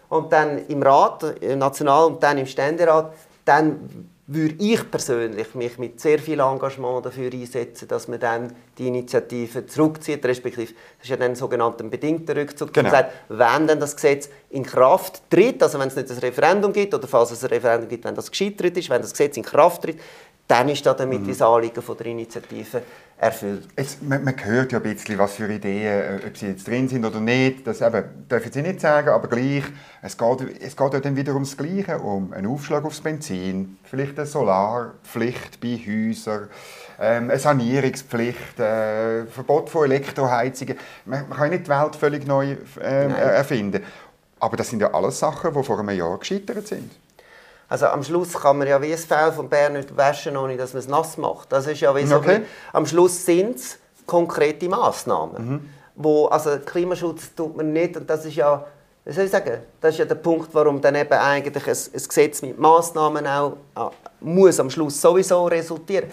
Und 0.09 0.33
dann 0.33 0.67
im 0.67 0.81
Rat, 0.81 1.23
im 1.39 1.59
National- 1.59 2.05
und 2.05 2.23
dann 2.23 2.39
im 2.39 2.47
Ständerat, 2.47 3.13
dann 3.45 4.09
würde 4.33 4.55
ich 4.59 4.89
persönlich 4.89 5.53
mich 5.55 5.77
mit 5.77 5.99
sehr 5.99 6.17
viel 6.17 6.39
Engagement 6.39 7.05
dafür 7.05 7.31
einsetzen, 7.33 7.87
dass 7.87 8.07
man 8.07 8.19
dann 8.19 8.55
die 8.77 8.87
Initiative 8.87 9.65
zurückzieht, 9.65 10.25
respektive 10.25 10.73
das 10.73 11.03
ist 11.03 11.09
ja 11.09 11.17
dann 11.17 11.31
ein 11.31 11.35
sogenannter 11.35 11.83
bedingter 11.83 12.35
Rückzug, 12.35 12.73
genau. 12.73 12.89
sagt, 12.89 13.11
wenn 13.27 13.67
dann 13.67 13.79
das 13.79 13.95
Gesetz 13.95 14.29
in 14.49 14.63
Kraft 14.63 15.21
tritt, 15.29 15.61
also 15.61 15.79
wenn 15.79 15.89
es 15.89 15.95
nicht 15.95 16.09
ein 16.09 16.17
Referendum 16.17 16.71
gibt 16.71 16.93
oder 16.93 17.07
falls 17.07 17.31
es 17.31 17.43
ein 17.43 17.49
Referendum 17.49 17.89
gibt, 17.89 18.05
wenn 18.05 18.15
das 18.15 18.31
gescheitert 18.31 18.77
ist, 18.77 18.89
wenn 18.89 19.01
das 19.01 19.11
Gesetz 19.11 19.35
in 19.35 19.43
Kraft 19.43 19.83
tritt, 19.83 19.99
dann 20.47 20.69
ist 20.69 20.85
damit 20.85 21.21
mhm. 21.21 21.27
das 21.27 21.41
Anliegen 21.41 21.81
von 21.81 21.97
der 21.97 22.07
Initiative 22.07 22.81
erfüllt. 23.21 23.67
Jetzt, 23.77 24.01
man, 24.01 24.23
man, 24.23 24.33
hört 24.43 24.71
ja 24.71 24.79
ein 24.79 24.83
bisschen, 24.83 25.17
was 25.19 25.35
für 25.35 25.47
Ideen, 25.47 26.19
äh, 26.19 26.27
ob 26.27 26.35
sie 26.35 26.47
jetzt 26.47 26.67
drin 26.67 26.89
sind 26.89 27.05
oder 27.05 27.19
nicht. 27.19 27.65
Das 27.67 27.79
eben, 27.81 28.03
dürfen 28.29 28.51
Sie 28.51 28.61
nicht 28.63 28.81
sagen, 28.81 29.09
aber 29.09 29.27
gleich, 29.27 29.63
es 30.01 30.17
geht, 30.17 30.59
es 30.59 30.75
geht 30.75 30.93
ja 30.93 30.99
dann 30.99 31.15
wieder 31.15 31.33
ums 31.33 31.55
Gleiche, 31.55 31.99
um 31.99 32.33
einen 32.33 32.47
Aufschlag 32.47 32.83
aufs 32.83 32.99
Benzin, 32.99 33.77
vielleicht 33.83 34.17
eine 34.17 34.25
Solarpflicht 34.25 35.61
bei 35.61 35.79
Häusern, 35.85 36.49
ähm, 36.99 37.29
eine 37.29 37.37
Sanierungspflicht, 37.37 38.59
äh, 38.59 39.25
Verbot 39.27 39.69
von 39.69 39.85
Elektroheizungen. 39.85 40.77
Man, 41.05 41.29
man, 41.29 41.37
kann 41.37 41.49
nicht 41.51 41.67
die 41.67 41.69
Welt 41.69 41.95
völlig 41.95 42.25
neu 42.25 42.57
äh, 42.79 43.07
erfinden. 43.07 43.83
Aber 44.39 44.57
das 44.57 44.71
sind 44.71 44.81
ja 44.81 44.91
alles 44.95 45.19
Sachen, 45.19 45.53
die 45.53 45.63
vor 45.63 45.79
einem 45.79 45.95
Jahr 45.95 46.17
gescheitert 46.17 46.67
sind. 46.67 46.89
Also 47.71 47.85
am 47.85 48.03
Schluss 48.03 48.33
kann 48.33 48.57
man 48.57 48.67
ja 48.67 48.81
wie 48.81 48.91
das 48.91 49.05
Fell 49.05 49.31
von 49.31 49.47
Bär 49.47 49.69
nicht 49.69 49.95
waschen, 49.95 50.35
ohne 50.35 50.57
dass 50.57 50.73
man 50.73 50.81
es 50.81 50.89
nass 50.89 51.15
macht. 51.15 51.53
Das 51.53 51.67
ist 51.67 51.79
ja 51.79 51.95
wie 51.95 52.05
so 52.05 52.17
okay. 52.17 52.41
Am 52.73 52.85
Schluss 52.85 53.25
sind 53.25 53.55
es 53.55 53.79
konkrete 54.05 54.67
Massnahmen. 54.67 55.49
Mhm. 55.49 55.69
Wo, 55.95 56.25
also 56.25 56.57
Klimaschutz 56.65 57.33
tut 57.33 57.55
man 57.55 57.71
nicht 57.71 57.95
und 57.95 58.09
das 58.09 58.25
ist 58.25 58.35
ja, 58.35 58.65
wie 59.05 59.13
soll 59.13 59.23
ich 59.23 59.31
sagen, 59.31 59.59
das 59.79 59.91
ist 59.93 59.99
ja 59.99 60.05
der 60.05 60.15
Punkt, 60.15 60.49
warum 60.51 60.81
dann 60.81 60.95
eben 60.95 61.13
eigentlich 61.13 61.65
ein, 61.65 61.71
ein 61.71 62.03
Gesetz 62.07 62.41
mit 62.41 62.59
Massnahmen 62.59 63.25
auch 63.25 63.53
äh, 63.77 63.89
muss 64.19 64.59
am 64.59 64.69
Schluss 64.69 64.99
sowieso 64.99 65.45
resultieren. 65.45 66.09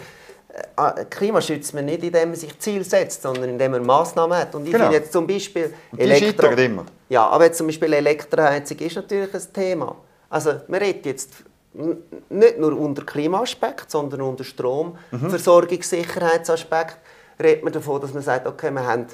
Äh, 0.77 1.03
Klima 1.09 1.41
schützt 1.41 1.73
man 1.73 1.83
nicht, 1.83 2.01
indem 2.01 2.29
man 2.29 2.37
sich 2.37 2.57
Ziel 2.57 2.85
setzt, 2.85 3.21
sondern 3.21 3.49
indem 3.49 3.71
man 3.71 3.85
Massnahmen 3.85 4.37
hat. 4.37 4.55
Und 4.55 4.65
ich 4.65 4.71
genau. 4.71 4.85
finde 4.85 4.99
jetzt 4.99 5.11
zum 5.11 5.27
Beispiel 5.27 5.73
Elektro 5.97 6.51
immer. 6.51 6.85
Ja, 7.09 7.27
aber 7.27 7.43
jetzt 7.47 7.57
zum 7.57 7.67
Beispiel 7.67 7.91
Elektroheizung 7.91 8.77
ist 8.77 8.95
natürlich 8.95 9.33
ein 9.33 9.53
Thema. 9.53 9.97
Also 10.29 10.53
man 10.67 10.79
redet 10.79 11.05
jetzt 11.05 11.31
nicht 11.73 12.57
nur 12.57 12.77
unter 12.77 13.05
Klimaaspekt, 13.05 13.91
sondern 13.91 14.21
unter 14.21 14.43
Stromversorgungssicherheitsaspekt 14.43 16.97
mhm. 16.97 17.43
redet 17.43 17.63
man 17.63 17.73
davon, 17.73 18.01
dass 18.01 18.13
man 18.13 18.23
sagt, 18.23 18.47
okay, 18.47 18.71
wir 18.71 18.85
haben 18.85 19.05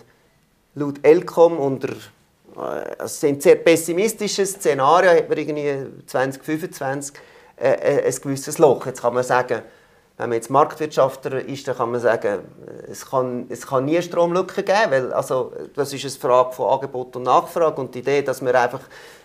laut 0.76 1.00
Elcom 1.04 1.58
unter 1.58 1.90
äh, 2.58 2.96
es 3.00 3.20
sind 3.20 3.42
sehr 3.42 3.56
pessimistische 3.56 4.46
Szenarien, 4.46 5.18
hat 5.18 5.30
man 5.30 5.38
irgendwie 5.38 6.04
2025 6.06 7.16
äh, 7.58 7.70
äh, 7.70 8.06
ein 8.06 8.16
gewisses 8.16 8.58
Loch. 8.58 8.86
Jetzt 8.86 9.02
kann 9.02 9.14
man 9.14 9.24
sagen, 9.24 9.62
wenn 10.18 10.30
man 10.30 10.38
jetzt 10.38 10.50
Marktwirtschaftler 10.50 11.46
ist, 11.46 11.68
dann 11.68 11.76
kann 11.76 11.92
man 11.92 12.00
sagen, 12.00 12.40
es 12.90 13.06
kann, 13.06 13.48
es 13.50 13.68
kann 13.68 13.84
nie 13.84 14.02
Stromlücken 14.02 14.64
geben, 14.64 14.92
weil 14.92 15.14
also, 15.14 15.52
das 15.76 15.92
ist 15.92 16.06
eine 16.06 16.12
Frage 16.12 16.54
von 16.54 16.70
Angebot 16.70 17.18
und 17.18 17.24
Nachfrage 17.24 17.82
und 17.82 17.94
die 17.94 18.00
Idee, 18.00 18.22
dass 18.22 18.42
man 18.42 18.56
einfach 18.56 18.82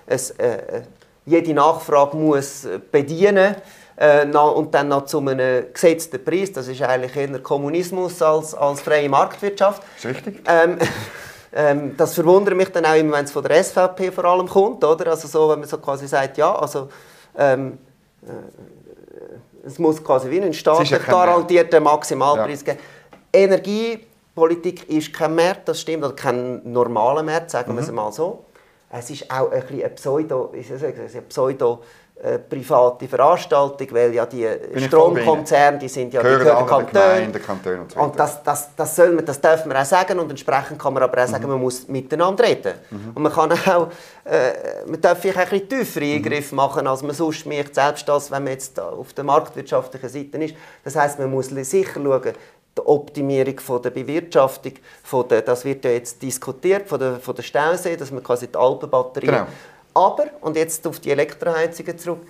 ein, 0.09 0.21
äh, 0.39 0.83
jede 1.31 1.55
Nachfrage 1.55 2.17
muss 2.17 2.67
bedienen 2.91 3.55
äh, 3.97 4.27
und 4.27 4.75
dann 4.75 4.89
noch 4.89 5.07
zu 5.07 5.19
einem 5.19 5.73
gesetzten 5.73 6.25
Preis. 6.25 6.53
Das 6.53 6.69
ist 6.69 6.83
eigentlich 6.83 7.17
eher 7.17 7.39
Kommunismus 7.41 8.21
als, 8.23 8.55
als 8.55 8.81
freie 8.81 9.09
Marktwirtschaft. 9.09 9.83
Das 9.83 10.05
ist 10.05 10.17
richtig. 10.17 10.43
Ähm, 10.47 10.79
ähm, 11.53 11.97
das 11.97 12.15
verwundert 12.15 12.57
mich 12.57 12.71
dann 12.71 12.85
auch 12.85 12.95
immer, 12.95 13.19
wenn 13.19 13.25
es 13.25 13.33
von 13.33 13.45
der 13.45 13.63
SVP 13.63 14.11
vor 14.11 14.25
allem 14.25 14.49
kommt, 14.49 14.83
oder? 14.85 15.11
Also 15.11 15.29
so, 15.29 15.51
wenn 15.51 15.61
man 15.61 15.69
so 15.69 15.79
quasi 15.79 16.09
sagt, 16.09 16.39
ja, 16.39 16.55
also 16.55 16.89
ähm, 17.37 17.79
äh, 18.23 19.67
es 19.67 19.79
muss 19.79 20.03
quasi 20.03 20.31
wie 20.31 20.41
ein 20.41 20.55
staatlich 20.55 21.07
garantierter 21.07 21.81
Maximalpreis 21.81 22.65
ja. 22.67 22.73
geben. 22.73 22.85
Energiepolitik 23.33 24.89
ist 24.89 25.13
kein 25.13 25.35
Markt, 25.35 25.69
das 25.69 25.81
stimmt, 25.81 26.05
oder 26.05 26.15
kein 26.15 26.61
normaler 26.73 27.23
Markt, 27.23 27.51
sagen 27.51 27.73
mhm. 27.73 27.77
wir 27.77 27.83
es 27.83 27.93
mal 27.93 28.11
so. 28.11 28.45
Es 28.93 29.11
ist 29.11 29.31
auch 29.31 29.51
ein 29.51 29.61
bisschen 29.61 29.81
eine 29.81 29.91
Pseudo, 29.91 30.53
eine 30.53 31.23
Pseudo 31.29 31.81
äh, 32.23 32.39
private 32.39 33.09
Veranstaltung, 33.09 33.87
weil 33.93 34.13
ja 34.13 34.27
die 34.27 34.47
Stromkonzerne, 34.77 35.79
die 35.79 35.89
sind 35.89 36.13
ja 36.13 36.21
gehören 36.21 36.65
die 36.65 36.67
Kantone. 36.67 37.41
Kantone 37.41 37.81
und, 37.81 37.93
so 37.93 38.01
und 38.01 38.19
das, 38.19 38.43
das, 38.43 38.77
das, 38.77 38.95
soll 38.95 39.13
man, 39.13 39.25
das 39.25 39.41
darf 39.41 39.65
man 39.65 39.77
auch 39.79 39.87
sagen 39.87 40.19
und 40.19 40.29
entsprechend 40.29 40.79
kann 40.79 40.93
man 40.93 41.03
aber 41.03 41.23
auch 41.23 41.27
sagen, 41.27 41.45
mhm. 41.45 41.53
man 41.53 41.61
muss 41.61 41.89
miteinander 41.89 42.45
reden. 42.45 42.75
Mhm. 42.91 43.13
Und 43.15 43.23
man 43.23 43.33
kann 43.33 43.53
auch, 43.53 43.89
äh, 44.25 44.85
man 44.87 45.01
darf 45.01 45.19
vielleicht 45.19 45.39
ein 45.39 45.49
bisschen 45.49 45.69
tiefere 45.71 46.05
mhm. 46.05 46.17
Eingriffe 46.17 46.55
mhm. 46.55 46.57
machen, 46.57 46.87
als 46.87 47.03
man 47.03 47.15
sonst 47.15 47.47
macht, 47.47 47.75
selbst 47.75 48.07
das, 48.07 48.31
wenn 48.31 48.45
man 48.45 48.53
jetzt 48.53 48.79
auf 48.79 49.15
der 49.15 49.25
marktwirtschaftlichen 49.25 50.09
Seite 50.11 50.45
ist. 50.45 50.55
Das 50.85 50.97
heißt, 50.97 51.19
man 51.19 51.31
muss 51.31 51.47
sicher 51.47 51.93
schauen, 51.95 52.35
die 52.77 52.83
Optimierung 52.83 53.59
von 53.59 53.83
der 53.83 53.91
Bewirtschaftung, 53.91 54.75
von 55.03 55.27
der, 55.29 55.43
das 55.43 55.65
wird 55.65 55.85
ja 55.85 55.91
jetzt 55.91 56.23
diskutiert, 56.23 56.89
von 56.89 56.99
der, 57.01 57.17
von 57.17 57.35
der 57.35 57.43
Stausee, 57.43 57.97
dass 57.97 58.11
man 58.11 58.23
quasi 58.23 58.49
die 58.49 58.57
Alpenbatterien... 58.57 59.33
Genau. 59.33 59.47
Aber, 59.93 60.27
und 60.41 60.57
jetzt 60.57 60.87
auf 60.87 61.01
die 61.01 61.11
Elektroheizungen 61.11 61.99
zurück, 61.99 62.21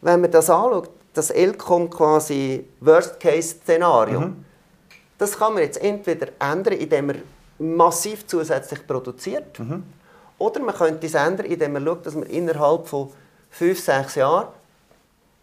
wenn 0.00 0.20
man 0.20 0.30
das 0.30 0.50
anschaut, 0.50 0.90
das 1.12 1.30
Elcom 1.30 1.88
quasi 1.88 2.64
Worst-Case-Szenario, 2.80 4.20
mhm. 4.20 4.44
das 5.16 5.38
kann 5.38 5.54
man 5.54 5.62
jetzt 5.62 5.80
entweder 5.80 6.28
ändern, 6.40 6.74
indem 6.74 7.06
man 7.06 7.22
massiv 7.58 8.26
zusätzlich 8.26 8.84
produziert, 8.84 9.58
mhm. 9.60 9.84
oder 10.38 10.60
man 10.60 10.74
könnte 10.74 11.06
es 11.06 11.14
ändern, 11.14 11.46
indem 11.46 11.74
man 11.74 11.84
schaut, 11.84 12.04
dass 12.04 12.14
man 12.14 12.24
innerhalb 12.24 12.88
von 12.88 13.12
fünf, 13.48 13.80
sechs 13.80 14.16
Jahren 14.16 14.48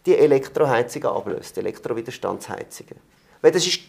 die 0.06 0.18
Elektroheizungen 0.18 1.08
ablöst, 1.08 1.56
die 1.56 1.62
Elektrowiderstandsheizungen. 1.62 2.98
Weil 3.42 3.52
das 3.52 3.66
ist 3.66 3.80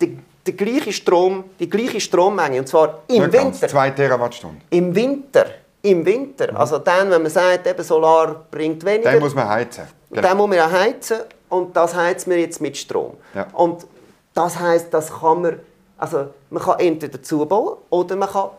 die, 0.00 0.18
die, 0.46 0.56
gleiche 0.56 0.92
Strom, 0.92 1.44
die 1.58 1.68
gleiche 1.68 2.00
Strommenge, 2.00 2.60
und 2.60 2.68
zwar 2.68 3.02
im 3.08 3.22
Nicht 3.22 3.32
Winter. 3.32 3.38
Ganz, 3.38 3.60
zwei 3.60 3.90
Terawattstunden. 3.90 4.62
Im 4.70 4.94
Winter 4.94 5.46
im 5.82 6.04
Winter. 6.04 6.58
Also 6.58 6.78
dann, 6.78 7.10
wenn 7.10 7.22
man 7.22 7.30
sagt, 7.30 7.66
eben 7.66 7.82
Solar 7.82 8.44
bringt 8.50 8.84
weniger. 8.84 9.12
Dann 9.12 9.20
muss 9.20 9.34
man 9.34 9.48
heizen. 9.48 9.84
Genau. 10.10 10.22
Dann 10.22 10.36
muss 10.36 10.48
man 10.48 10.58
ja 10.58 10.70
heizen 10.70 11.18
und 11.48 11.76
das 11.76 11.94
heizen 11.94 12.30
wir 12.30 12.40
jetzt 12.40 12.60
mit 12.60 12.76
Strom. 12.76 13.14
Ja. 13.34 13.46
Und 13.52 13.86
das 14.34 14.58
heißt, 14.58 14.92
das 14.92 15.10
kann 15.20 15.42
man, 15.42 15.60
also 15.96 16.28
man 16.50 16.62
kann 16.62 16.80
entweder 16.80 17.22
zubauen 17.22 17.76
oder 17.90 18.16
man 18.16 18.28
kann 18.28 18.50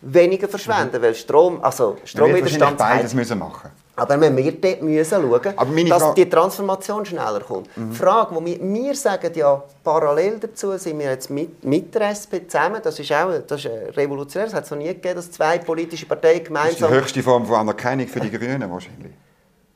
weniger 0.00 0.48
verschwenden, 0.48 0.98
mhm. 0.98 1.02
weil 1.02 1.14
Strom, 1.14 1.62
also 1.62 1.96
Stromwiderstand 2.04 2.76
beides 2.78 3.14
müssen 3.14 3.38
machen. 3.38 3.70
Aber 3.94 4.18
wir 4.18 4.52
dort 4.52 4.82
müssen 4.82 5.04
schauen, 5.04 5.88
dass 5.88 6.02
Frage... 6.02 6.14
die 6.14 6.30
Transformation 6.30 7.04
schneller 7.04 7.40
kommt. 7.40 7.76
Mhm. 7.76 7.90
Die 7.90 7.96
Frage, 7.96 8.34
die 8.40 8.46
wir, 8.46 8.74
wir 8.74 8.94
sagen 8.94 9.30
ja 9.34 9.62
parallel 9.84 10.38
dazu, 10.38 10.76
sind 10.78 10.98
wir 10.98 11.10
jetzt 11.10 11.28
mit, 11.28 11.62
mit 11.62 11.94
der 11.94 12.08
SP 12.16 12.40
zusammen, 12.48 12.80
das 12.82 12.98
ist 12.98 13.12
auch 13.12 13.30
das 13.46 13.64
ist 13.64 13.96
revolutionär, 13.96 14.48
es 14.48 14.54
hat 14.54 14.64
es 14.64 14.70
noch 14.70 14.78
nie 14.78 14.86
gegeben, 14.86 15.16
dass 15.16 15.30
zwei 15.30 15.58
politische 15.58 16.06
Parteien 16.06 16.42
gemeinsam... 16.42 16.70
Das 16.70 16.80
ist 16.80 16.88
die 16.88 16.94
höchste 16.94 17.22
Form 17.22 17.44
von 17.44 17.56
Anerkennung 17.56 18.08
für 18.08 18.20
die 18.20 18.30
Grünen 18.30 18.70
wahrscheinlich. 18.70 19.12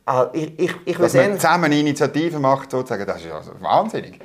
Ah, 0.06 0.28
ich, 0.32 0.58
ich, 0.58 0.74
ich 0.84 0.96
dass 0.96 1.12
man 1.12 1.34
zusammen 1.34 1.64
eine 1.64 1.78
Initiative 1.78 2.38
macht, 2.38 2.70
sozusagen, 2.70 3.04
das 3.04 3.22
ist 3.22 3.30
also 3.30 3.50
wahnsinnig. 3.60 4.20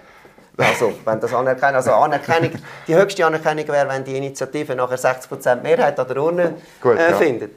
Also, 0.56 0.94
wenn 1.04 1.20
das 1.20 1.34
Anerkennung, 1.34 1.76
also 1.76 1.92
Anerkennung, 1.94 2.52
die 2.88 2.96
höchste 2.96 3.26
Anerkennung 3.26 3.68
wäre, 3.68 3.90
wenn 3.90 4.04
die 4.04 4.16
Initiative 4.16 4.76
nachher 4.76 5.00
60% 5.00 5.62
Mehrheit 5.62 6.00
an 6.00 6.08
der 6.08 6.18
Urne 6.18 6.56
Gut, 6.80 6.98
äh, 6.98 7.12
ja. 7.12 7.48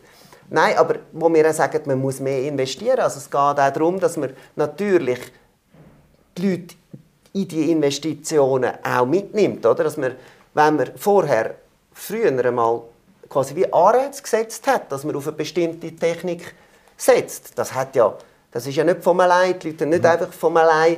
Nein, 0.50 0.76
aber 0.76 0.96
wo 1.12 1.32
wir 1.32 1.52
sagen, 1.52 1.82
man 1.86 2.00
muss 2.00 2.20
mehr 2.20 2.42
investieren. 2.42 3.00
Also 3.00 3.18
es 3.18 3.30
geht 3.30 3.34
auch 3.34 3.54
darum, 3.54 3.98
dass 3.98 4.16
man 4.16 4.30
natürlich 4.56 5.18
die 6.36 6.50
Leute 6.50 6.74
in 7.32 7.48
die 7.48 7.70
Investitionen 7.70 8.72
auch 8.82 9.06
mitnimmt. 9.06 9.64
Oder? 9.66 9.84
Dass 9.84 9.96
man, 9.96 10.14
wenn 10.54 10.76
man 10.76 10.90
vorher, 10.96 11.56
früher 11.92 12.44
einmal 12.44 12.82
quasi 13.28 13.54
wie 13.56 13.72
Anreiz 13.72 14.22
gesetzt 14.22 14.66
hat, 14.66 14.90
dass 14.92 15.04
man 15.04 15.16
auf 15.16 15.26
eine 15.26 15.36
bestimmte 15.36 15.94
Technik 15.94 16.54
setzt, 16.96 17.58
das, 17.58 17.74
hat 17.74 17.96
ja, 17.96 18.16
das 18.50 18.66
ist 18.66 18.76
ja 18.76 18.84
nicht 18.84 19.02
von 19.02 19.20
allein, 19.20 19.58
die 19.58 19.70
Leute 19.70 19.86
nicht 19.86 20.02
mhm. 20.02 20.08
einfach 20.08 20.32
von 20.32 20.56
allein 20.56 20.96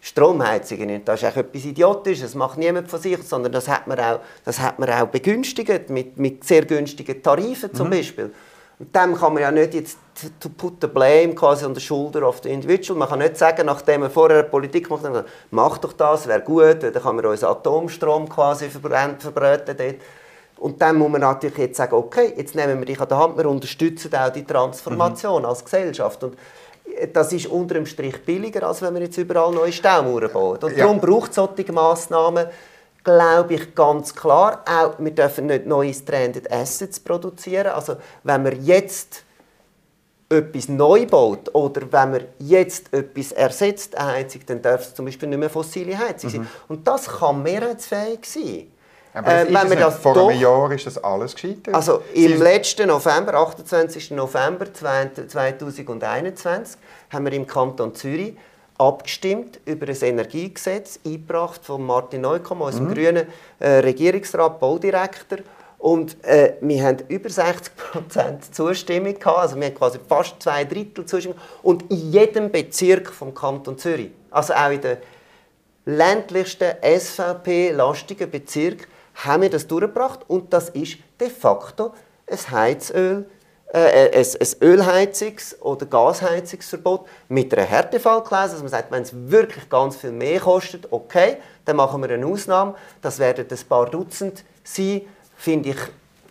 Stromheizungen. 0.00 1.04
Das 1.04 1.22
ist 1.22 1.28
auch 1.28 1.36
etwas 1.36 1.64
Idiotisches, 1.64 2.32
das 2.32 2.34
macht 2.34 2.58
niemand 2.58 2.88
von 2.90 3.00
sich, 3.00 3.22
sondern 3.22 3.52
das 3.52 3.68
hat 3.68 3.86
man 3.86 3.98
auch, 3.98 4.20
das 4.44 4.58
hat 4.60 4.78
man 4.78 4.90
auch 4.90 5.06
begünstigt, 5.06 5.90
mit, 5.90 6.18
mit 6.18 6.44
sehr 6.44 6.64
günstigen 6.64 7.22
Tarifen 7.22 7.72
zum 7.74 7.86
mhm. 7.86 7.90
Beispiel. 7.90 8.34
Und 8.82 8.96
dem 8.96 9.14
kann 9.14 9.32
man 9.32 9.42
ja 9.42 9.52
nicht 9.52 9.74
jetzt 9.74 9.96
to 10.40 10.48
put 10.48 10.80
the 10.80 10.88
blame 10.88 11.36
quasi 11.36 11.64
on 11.64 11.72
the 11.72 11.80
shoulder 11.80 12.26
of 12.26 12.40
the 12.42 12.48
individual. 12.48 12.98
Man 12.98 13.08
kann 13.08 13.20
nicht 13.20 13.36
sagen, 13.36 13.66
nachdem 13.66 14.00
man 14.00 14.10
vorher 14.10 14.42
Politik 14.42 14.88
gemacht 14.88 15.04
hat, 15.04 15.24
mach 15.52 15.78
doch 15.78 15.92
das, 15.92 16.26
wäre 16.26 16.40
gut, 16.40 16.82
dann 16.82 16.92
kann 16.92 17.14
man 17.14 17.24
unseren 17.26 17.52
Atomstrom 17.52 18.28
quasi 18.28 18.68
verbröten 18.68 19.76
dort. 19.76 19.94
Und 20.56 20.82
dann 20.82 20.96
muss 20.96 21.10
man 21.10 21.20
natürlich 21.20 21.58
jetzt 21.58 21.76
sagen, 21.76 21.94
okay, 21.94 22.34
jetzt 22.36 22.56
nehmen 22.56 22.80
wir 22.80 22.86
dich 22.86 23.00
an 23.00 23.06
der 23.08 23.18
Hand, 23.18 23.38
wir 23.38 23.46
unterstützen 23.46 24.12
auch 24.16 24.30
die 24.30 24.44
Transformation 24.44 25.42
mhm. 25.42 25.48
als 25.48 25.64
Gesellschaft. 25.64 26.24
Und 26.24 26.36
das 27.12 27.32
ist 27.32 27.46
unter 27.46 27.74
dem 27.74 27.86
Strich 27.86 28.24
billiger, 28.24 28.66
als 28.66 28.82
wenn 28.82 28.94
wir 28.94 29.02
jetzt 29.02 29.16
überall 29.16 29.52
neue 29.52 29.70
Staumauern 29.70 30.32
bauen. 30.32 30.58
Und 30.60 30.76
ja. 30.76 30.78
darum 30.78 31.00
braucht 31.00 31.30
es 31.30 31.36
solche 31.36 31.72
Massnahmen, 31.72 32.48
glaube 33.04 33.54
ich 33.54 33.74
ganz 33.74 34.14
klar. 34.14 34.64
Auch, 34.66 34.94
wir 34.98 35.10
dürfen 35.10 35.46
nicht 35.46 35.66
neue 35.66 35.92
Stranded 35.92 36.50
Assets 36.52 37.00
produzieren. 37.00 37.68
Also 37.68 37.96
wenn 38.22 38.42
man 38.42 38.64
jetzt 38.64 39.24
etwas 40.28 40.68
neu 40.68 41.06
baut 41.06 41.54
oder 41.54 41.82
wenn 41.90 42.10
man 42.10 42.24
jetzt 42.38 42.92
etwas 42.92 43.32
ersetzt, 43.32 43.96
eine 43.96 44.12
Heizung, 44.12 44.42
dann 44.46 44.62
darf 44.62 44.82
es 44.82 44.94
zum 44.94 45.04
Beispiel 45.04 45.28
nicht 45.28 45.38
mehr 45.38 45.50
fossile 45.50 45.98
Heizung 45.98 46.30
sein. 46.30 46.40
Mhm. 46.40 46.46
Und 46.68 46.88
das 46.88 47.06
kann 47.06 47.42
mehrheitsfähig 47.42 48.20
sein. 48.24 48.68
Aber 49.14 49.30
äh, 49.30 49.44
wenn 49.46 49.68
man 49.68 49.78
das 49.78 49.98
vor 49.98 50.14
doch, 50.14 50.30
einem 50.30 50.40
Jahr 50.40 50.72
ist 50.72 50.86
das 50.86 50.96
alles 51.02 51.34
gescheitert. 51.34 51.74
Also 51.74 52.02
im 52.14 52.40
letzten 52.40 52.88
November, 52.88 53.34
28. 53.34 54.12
November 54.12 54.72
2021, 54.72 56.80
haben 57.10 57.24
wir 57.26 57.32
im 57.34 57.46
Kanton 57.46 57.94
Zürich 57.94 58.38
abgestimmt 58.78 59.60
über 59.64 59.88
ein 59.88 60.00
Energiegesetz, 60.00 60.98
eingebracht 61.04 61.64
von 61.64 61.84
Martin 61.84 62.22
Neukomm, 62.22 62.62
unserem 62.62 62.88
mhm. 62.88 62.94
grünen 62.94 63.26
äh, 63.58 63.68
Regierungsrat, 63.68 64.58
Baudirektor. 64.58 65.38
Und 65.78 66.22
äh, 66.24 66.54
wir 66.60 66.84
haben 66.84 66.98
über 67.08 67.28
60% 67.28 68.52
Zustimmung 68.52 69.18
gehabt, 69.18 69.38
also 69.38 69.56
wir 69.56 69.66
haben 69.66 69.74
quasi 69.74 69.98
fast 70.08 70.40
zwei 70.40 70.64
Drittel 70.64 71.04
Zustimmung. 71.06 71.38
Und 71.62 71.90
in 71.90 72.12
jedem 72.12 72.52
Bezirk 72.52 73.10
vom 73.10 73.34
Kanton 73.34 73.76
Zürich, 73.76 74.10
also 74.30 74.54
auch 74.54 74.70
in 74.70 74.80
den 74.80 74.98
ländlichsten 75.84 76.74
SVP-lastigen 76.82 78.30
Bezirk, 78.30 78.86
haben 79.14 79.42
wir 79.42 79.50
das 79.50 79.66
durchgebracht. 79.66 80.20
Und 80.28 80.52
das 80.52 80.68
ist 80.70 80.98
de 81.20 81.28
facto 81.28 81.92
ein 82.30 82.50
Heizöl 82.50 83.26
äh, 83.74 84.10
ein, 84.10 84.14
ein 84.14 84.26
Ölheizungs- 84.60 85.58
oder 85.60 85.86
Gasheizungsverbot 85.86 87.06
mit 87.28 87.56
einer 87.56 87.66
Härtefallklausel, 87.66 88.52
dass 88.52 88.60
man 88.60 88.68
sagt, 88.68 88.92
wenn 88.92 89.02
es 89.02 89.12
wirklich 89.14 89.66
ganz 89.70 89.96
viel 89.96 90.12
mehr 90.12 90.40
kostet, 90.40 90.88
okay, 90.90 91.38
dann 91.64 91.76
machen 91.76 92.02
wir 92.02 92.10
eine 92.10 92.26
Ausnahme. 92.26 92.74
Das 93.00 93.18
werden 93.18 93.46
ein 93.50 93.58
paar 93.68 93.88
Dutzend 93.88 94.44
sein. 94.62 95.00
Finde 95.36 95.70
ich, 95.70 95.78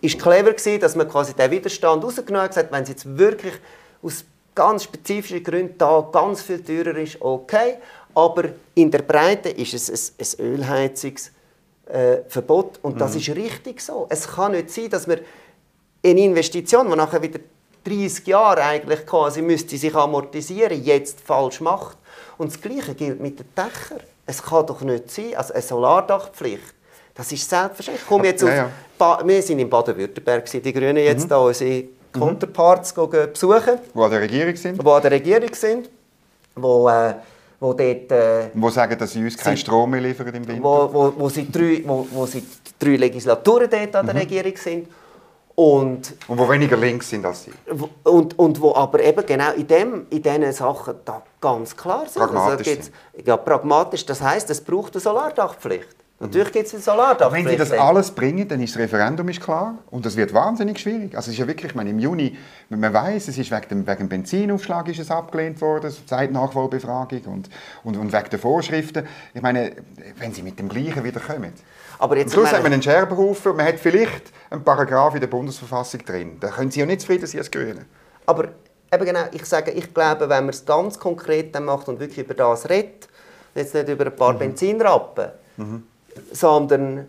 ist 0.01 0.19
clever 0.19 0.53
gewesen, 0.53 0.79
dass 0.79 0.95
man 0.95 1.09
quasi 1.09 1.33
den 1.33 1.49
Widerstand 1.49 2.03
rausgenommen 2.03 2.43
hat, 2.43 2.51
gesagt, 2.51 2.71
wenn 2.71 2.83
es 2.83 2.89
jetzt 2.89 3.17
wirklich 3.17 3.53
aus 4.03 4.23
ganz 4.53 4.83
spezifischen 4.83 5.43
Gründen 5.43 5.79
da 5.79 6.07
ganz 6.11 6.43
viel 6.43 6.63
teurer 6.63 6.95
ist, 6.97 7.19
okay. 7.21 7.79
Aber 8.13 8.49
in 8.75 8.91
der 8.91 9.01
Breite 9.01 9.49
ist 9.49 9.73
es 9.73 10.13
ein, 10.19 10.27
ein 10.45 10.47
Ölheizungsverbot 10.53 12.77
und 12.83 13.01
das 13.01 13.13
mhm. 13.13 13.19
ist 13.19 13.29
richtig 13.29 13.81
so. 13.81 14.05
Es 14.09 14.27
kann 14.27 14.51
nicht 14.51 14.69
sein, 14.69 14.91
dass 14.91 15.07
wir 15.07 15.21
eine 16.03 16.19
Investition, 16.19 16.89
die 16.89 16.95
nachher 16.95 17.21
wieder 17.21 17.39
30 17.83 18.27
Jahre 18.27 18.63
eigentlich 18.63 19.05
quasi 19.05 19.41
müsste 19.41 19.77
sich 19.77 19.93
amortisieren, 19.95 20.83
jetzt 20.83 21.19
falsch 21.21 21.61
macht. 21.61 21.97
Und 22.37 22.51
das 22.51 22.61
Gleiche 22.61 22.95
gilt 22.95 23.19
mit 23.19 23.39
den 23.39 23.47
Dächern. 23.55 24.05
Es 24.25 24.41
kann 24.41 24.65
doch 24.65 24.81
nicht 24.81 25.09
sein, 25.11 25.35
also 25.35 25.53
eine 25.53 25.61
Solardachpflicht, 25.63 26.73
das 27.13 27.31
ist 27.31 27.49
selbstverständlich. 27.49 28.05
Komm 28.07 28.23
jetzt 28.23 28.43
ja, 28.43 28.69
ja. 28.99 29.19
wir 29.23 29.41
sind 29.41 29.59
in 29.59 29.69
Baden-Württemberg, 29.69 30.45
die 30.45 30.73
Grünen 30.73 30.97
jetzt 30.97 31.25
mhm. 31.25 31.29
da 31.29 31.37
unsere 31.39 31.83
Counterparts 32.13 32.95
mhm. 32.95 33.09
besuchen. 33.33 33.79
Wo 33.93 34.03
an 34.03 34.11
der 34.11 34.21
Regierung 34.21 34.55
sind. 34.55 34.83
Wo 34.83 34.91
an 34.91 35.01
der 35.01 35.11
Regierung 35.11 35.53
sind. 35.53 35.89
Wo, 36.55 36.87
äh, 36.87 37.15
wo 37.59 37.73
dort... 37.73 38.11
Äh, 38.11 38.49
wo 38.53 38.69
sagen, 38.69 38.97
dass 38.97 39.11
sie 39.11 39.23
uns 39.23 39.37
keinen 39.37 39.57
Strom 39.57 39.89
mehr 39.89 40.01
liefern 40.01 40.27
im 40.33 40.47
Winter. 40.47 40.63
Wo, 40.63 40.93
wo, 40.93 41.13
wo, 41.17 41.29
sie 41.29 41.51
drei, 41.51 41.81
wo, 41.85 42.07
wo 42.11 42.25
sie 42.25 42.43
drei 42.79 42.95
Legislaturen 42.95 43.69
dort 43.69 43.95
an 43.95 44.05
der 44.05 44.15
mhm. 44.15 44.21
Regierung 44.21 44.55
sind 44.55 44.87
und, 45.55 46.15
und 46.27 46.37
wo 46.37 46.49
weniger 46.49 46.77
links 46.77 47.09
sind 47.09 47.25
als 47.25 47.43
sie. 47.43 47.51
Und, 48.03 48.37
und 48.39 48.61
wo 48.61 48.73
aber 48.73 49.01
eben 49.01 49.25
genau 49.25 49.51
in, 49.53 49.67
dem, 49.67 50.07
in 50.09 50.21
diesen 50.21 50.51
Sachen 50.53 50.95
da 51.03 51.21
ganz 51.39 51.75
klar 51.75 52.05
sind. 52.07 52.21
Pragmatisch 52.21 52.67
also 52.67 52.81
sind. 52.83 53.27
Ja, 53.27 53.37
pragmatisch. 53.37 54.05
Das 54.05 54.21
heisst, 54.21 54.49
es 54.49 54.61
braucht 54.61 54.93
eine 54.93 55.01
Solardachpflicht. 55.01 55.95
Natürlich 56.21 56.51
gibt 56.51 56.67
es 56.67 56.73
eine 56.75 56.83
Solardachpflicht. 56.83 57.45
Wenn 57.47 57.51
sie 57.51 57.57
das 57.57 57.71
alles 57.71 58.11
bringen, 58.11 58.47
dann 58.47 58.61
ist 58.61 58.75
das 58.75 58.81
Referendum 58.83 59.27
ist 59.29 59.41
klar 59.41 59.79
und 59.89 60.05
das 60.05 60.15
wird 60.15 60.33
wahnsinnig 60.35 60.77
schwierig. 60.77 61.15
Also 61.15 61.29
es 61.29 61.33
ist 61.33 61.39
ja 61.39 61.47
wirklich, 61.47 61.71
ich 61.71 61.75
meine, 61.75 61.89
im 61.89 61.97
Juni, 61.97 62.37
man 62.69 62.93
weiß, 62.93 63.27
es 63.27 63.39
ist 63.39 63.49
wegen 63.49 63.69
dem, 63.69 63.87
wegen 63.87 63.97
dem 63.97 64.09
Benzinaufschlag 64.09 64.87
ist 64.87 64.99
es 64.99 65.09
abgelehnt 65.09 65.59
worden, 65.61 65.91
Zeitnachwahlbefragung 66.05 67.21
und, 67.25 67.49
und, 67.83 67.97
und 67.97 68.13
wegen 68.13 68.29
der 68.29 68.37
Vorschriften. 68.37 69.07
Ich 69.33 69.41
meine, 69.41 69.71
wenn 70.19 70.31
sie 70.31 70.43
mit 70.43 70.59
dem 70.59 70.69
Gleichen 70.69 71.03
wieder 71.03 71.19
kommen. 71.19 71.53
Aber 72.01 72.17
jetzt 72.17 72.33
Am 72.33 72.41
Schluss 72.41 72.51
hat 72.51 72.63
man 72.63 72.73
einen 72.73 72.81
Scherbenhaufen, 72.81 73.55
man 73.55 73.65
hat 73.65 73.79
vielleicht 73.79 74.31
einen 74.49 74.63
Paragraph 74.63 75.13
in 75.13 75.21
der 75.21 75.27
Bundesverfassung 75.27 76.03
drin. 76.03 76.37
Da 76.39 76.49
können 76.49 76.71
Sie 76.71 76.79
ja 76.79 76.85
nicht 76.85 77.01
zufrieden 77.01 77.27
sein 77.27 77.39
als 77.39 77.51
Grüne. 77.51 77.85
Aber 78.25 78.49
eben 78.91 79.05
genau, 79.05 79.25
ich 79.31 79.45
sage, 79.45 79.71
ich 79.71 79.93
glaube, 79.93 80.21
wenn 80.21 80.45
man 80.45 80.49
es 80.49 80.65
ganz 80.65 80.97
konkret 80.97 81.53
dann 81.53 81.65
macht 81.65 81.87
und 81.87 81.99
wirklich 81.99 82.25
über 82.25 82.33
das 82.33 82.67
redet, 82.69 83.07
jetzt 83.53 83.73
nicht 83.73 83.87
über 83.87 84.05
ein 84.05 84.15
paar 84.15 84.33
mhm. 84.33 84.39
Benzinrappen, 84.39 85.27
mhm 85.57 85.83
sondern, 86.31 87.07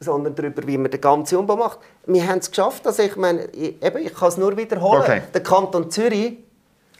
sondern 0.00 0.34
darüber, 0.34 0.66
wie 0.66 0.78
man 0.78 0.90
den 0.90 1.00
ganzen 1.00 1.38
Umbau 1.38 1.56
macht. 1.56 1.78
Wir 2.06 2.26
haben 2.26 2.38
es 2.38 2.50
geschafft, 2.50 2.86
dass 2.86 2.98
ich 2.98 3.16
meine, 3.16 3.46
ich, 3.46 3.82
eben, 3.82 3.98
ich 3.98 4.14
kann 4.14 4.28
es 4.28 4.36
nur 4.36 4.56
wiederholen. 4.56 5.02
Okay. 5.02 5.22
Der 5.32 5.42
Kanton 5.42 5.90
Zürich 5.90 6.38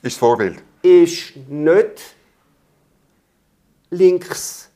ist 0.02 0.04
das 0.04 0.16
Vorbild. 0.16 0.62
Ist 0.82 1.36
nicht 1.48 2.02
links 3.90 4.70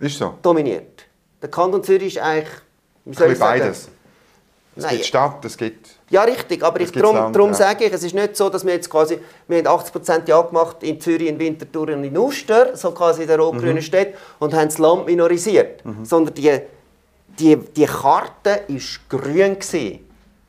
ist 0.00 0.18
so. 0.18 0.34
dominiert. 0.42 1.06
Der 1.42 1.50
Kanton 1.50 1.82
Zürich 1.82 2.16
ist 2.16 2.22
eigentlich 2.22 2.50
wie 3.04 3.14
soll 3.14 3.32
ich 3.32 3.38
sagen, 3.38 3.60
beides. 3.60 3.88
Es 4.76 4.84
Nein. 4.84 4.92
gibt 4.92 5.06
Stadt, 5.06 5.44
es 5.44 5.56
gibt 5.56 6.00
ja, 6.10 6.24
richtig, 6.24 6.64
aber 6.64 6.80
ich, 6.80 6.90
darum, 6.90 7.32
darum 7.32 7.50
ja. 7.50 7.54
sage 7.54 7.84
ich, 7.84 7.92
es 7.92 8.02
ist 8.02 8.14
nicht 8.14 8.36
so, 8.36 8.50
dass 8.50 8.66
wir 8.66 8.72
jetzt 8.72 8.90
quasi, 8.90 9.20
wir 9.46 9.58
haben 9.58 9.66
80% 9.66 10.28
Ja 10.28 10.42
gemacht 10.42 10.82
in 10.82 11.00
Zürich, 11.00 11.28
in 11.28 11.38
Winterthur 11.38 11.90
und 11.90 12.02
in 12.02 12.18
Uster, 12.18 12.76
so 12.76 12.90
quasi 12.90 13.22
in 13.22 13.28
der 13.28 13.38
rot-grünen 13.38 13.76
mhm. 13.76 13.82
Stadt, 13.82 14.08
und 14.40 14.52
haben 14.52 14.66
das 14.66 14.78
Land 14.78 15.06
minorisiert. 15.06 15.84
Mhm. 15.84 16.04
Sondern 16.04 16.34
die, 16.34 16.60
die, 17.38 17.56
die 17.56 17.86
Karte 17.86 18.62
war 18.66 19.18
grün 19.20 19.54
gewesen, 19.54 20.00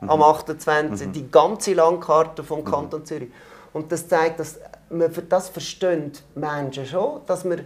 mhm. 0.02 0.10
am 0.10 0.24
28. 0.24 1.08
Mhm. 1.08 1.12
Die 1.14 1.30
ganze 1.30 1.74
Landkarte 1.76 2.44
vom 2.44 2.62
mhm. 2.62 2.66
Kanton 2.66 3.06
Zürich. 3.06 3.30
Und 3.72 3.92
das 3.92 4.08
zeigt, 4.08 4.40
dass 4.40 4.60
man 4.90 5.12
das 5.30 5.50
verstehen 5.50 6.12
Menschen 6.34 6.88
schon, 6.88 7.22
dass 7.28 7.46
wir, 7.46 7.60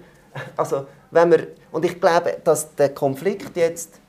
also 0.58 0.86
wenn 1.12 1.32
wir, 1.32 1.48
und 1.72 1.86
ich 1.86 2.00
glaube, 2.00 2.38
dass 2.44 2.76
der 2.76 2.90
Konflikt 2.90 3.56
jetzt 3.56 4.00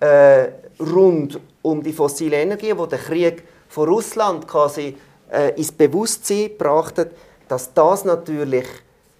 äh, 0.00 0.48
rund 0.80 1.40
um 1.62 1.82
die 1.82 1.92
fossile 1.92 2.36
Energie, 2.36 2.72
wo 2.76 2.86
der 2.86 2.98
Krieg 2.98 3.44
von 3.68 3.88
Russland 3.88 4.46
quasi 4.46 4.96
äh, 5.30 5.50
ins 5.56 5.72
Bewusstsein 5.72 6.48
gebracht 6.48 6.98
hat, 6.98 7.10
dass 7.48 7.72
das 7.74 8.04
natürlich 8.04 8.66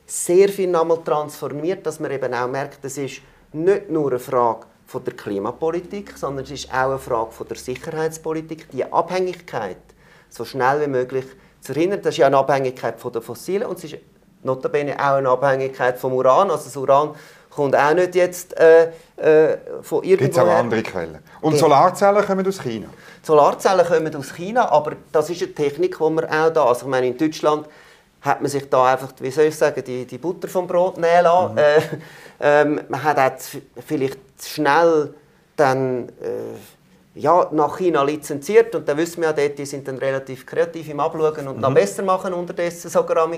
sehr 0.07 0.49
viel 0.49 0.68
nochmal 0.68 1.03
transformiert, 1.05 1.84
dass 1.86 2.01
man 2.01 2.11
eben 2.11 2.32
auch 2.32 2.49
merkt, 2.49 2.84
es 2.84 2.96
ist 2.96 3.20
nicht 3.53 3.90
nur 3.90 4.11
eine 4.11 4.18
Frage 4.18 4.66
von 4.86 5.05
der 5.05 5.14
Klimapolitik, 5.14 6.16
sondern 6.16 6.44
es 6.44 6.51
ist 6.51 6.70
auch 6.70 6.90
eine 6.90 6.99
Frage 6.99 7.32
von 7.32 7.46
der 7.46 7.57
Sicherheitspolitik, 7.57 8.70
die 8.70 8.84
Abhängigkeit 8.84 9.76
so 10.30 10.44
schnell 10.44 10.80
wie 10.82 10.86
möglich 10.86 11.26
zu 11.61 11.72
verhindern. 11.72 12.01
Das 12.03 12.14
ist 12.14 12.18
ja 12.18 12.26
eine 12.26 12.38
Abhängigkeit 12.38 12.99
von 12.99 13.12
den 13.12 13.22
Fossilen 13.22 13.66
und 13.66 13.78
es 13.78 13.84
ist 13.84 13.99
notabene 14.43 14.95
auch 14.99 15.16
eine 15.16 15.28
Abhängigkeit 15.28 15.99
vom 15.99 16.12
Uran. 16.14 16.51
Also 16.51 16.64
das 16.64 16.76
Uran 16.76 17.11
kommt 17.51 17.74
auch 17.74 17.95
nicht 17.95 18.14
jetzt 18.14 18.57
äh, 18.59 18.91
äh, 19.16 19.59
von 19.82 20.05
irgendwo 20.05 20.24
Gibt 20.24 20.36
es 20.36 20.39
auch 20.39 20.49
andere 20.49 20.82
Quellen. 20.82 21.18
Und 21.41 21.55
ja. 21.55 21.59
Solarzellen 21.59 22.24
kommen 22.24 22.47
aus 22.47 22.62
China? 22.62 22.86
Solarzellen 23.22 23.86
kommen 23.86 24.14
aus 24.14 24.34
China, 24.34 24.70
aber 24.70 24.93
das 25.12 25.30
ist 25.30 25.43
eine 25.43 25.55
Technik, 25.55 25.99
die 25.99 26.11
man 26.11 26.24
auch 26.24 26.51
da, 26.51 26.64
also 26.64 26.86
ich 26.86 26.91
meine, 26.91 27.09
in 27.09 27.18
Deutschland 27.18 27.66
hat 28.20 28.41
man 28.41 28.51
sich 28.51 28.68
da 28.68 28.93
einfach, 28.93 29.12
wie 29.20 29.30
soll 29.30 29.45
ich 29.45 29.57
sagen, 29.57 29.82
die, 29.84 30.07
die 30.07 30.18
Butter 30.18 30.49
vom 30.49 30.66
Brot 30.66 30.97
nehmen 30.99 31.22
lassen. 31.22 31.53
Mhm. 31.53 31.59
Äh, 31.59 31.80
ähm, 32.41 32.80
man 32.89 33.03
hat 33.03 33.18
auch 33.18 33.32
vielleicht 33.86 34.18
schnell 34.43 35.14
dann 35.57 36.09
äh, 36.09 37.18
ja, 37.18 37.49
nach 37.51 37.78
China 37.78 38.03
lizenziert 38.03 38.74
und 38.74 38.89
dann 38.89 38.97
wissen 38.97 39.22
wir 39.22 39.28
ja 39.28 39.32
dort, 39.32 39.59
die 39.59 39.66
sind 39.66 39.89
dann 39.89 39.99
relativ 39.99 40.47
kreativ 40.47 40.89
im 40.89 41.01
Abschauen 41.01 41.49
und 41.49 41.57
mhm. 41.57 41.62
noch 41.62 41.74
besser 41.74 42.03
machen 42.03 42.32
unterdessen 42.32 42.89
sogar 42.91 43.28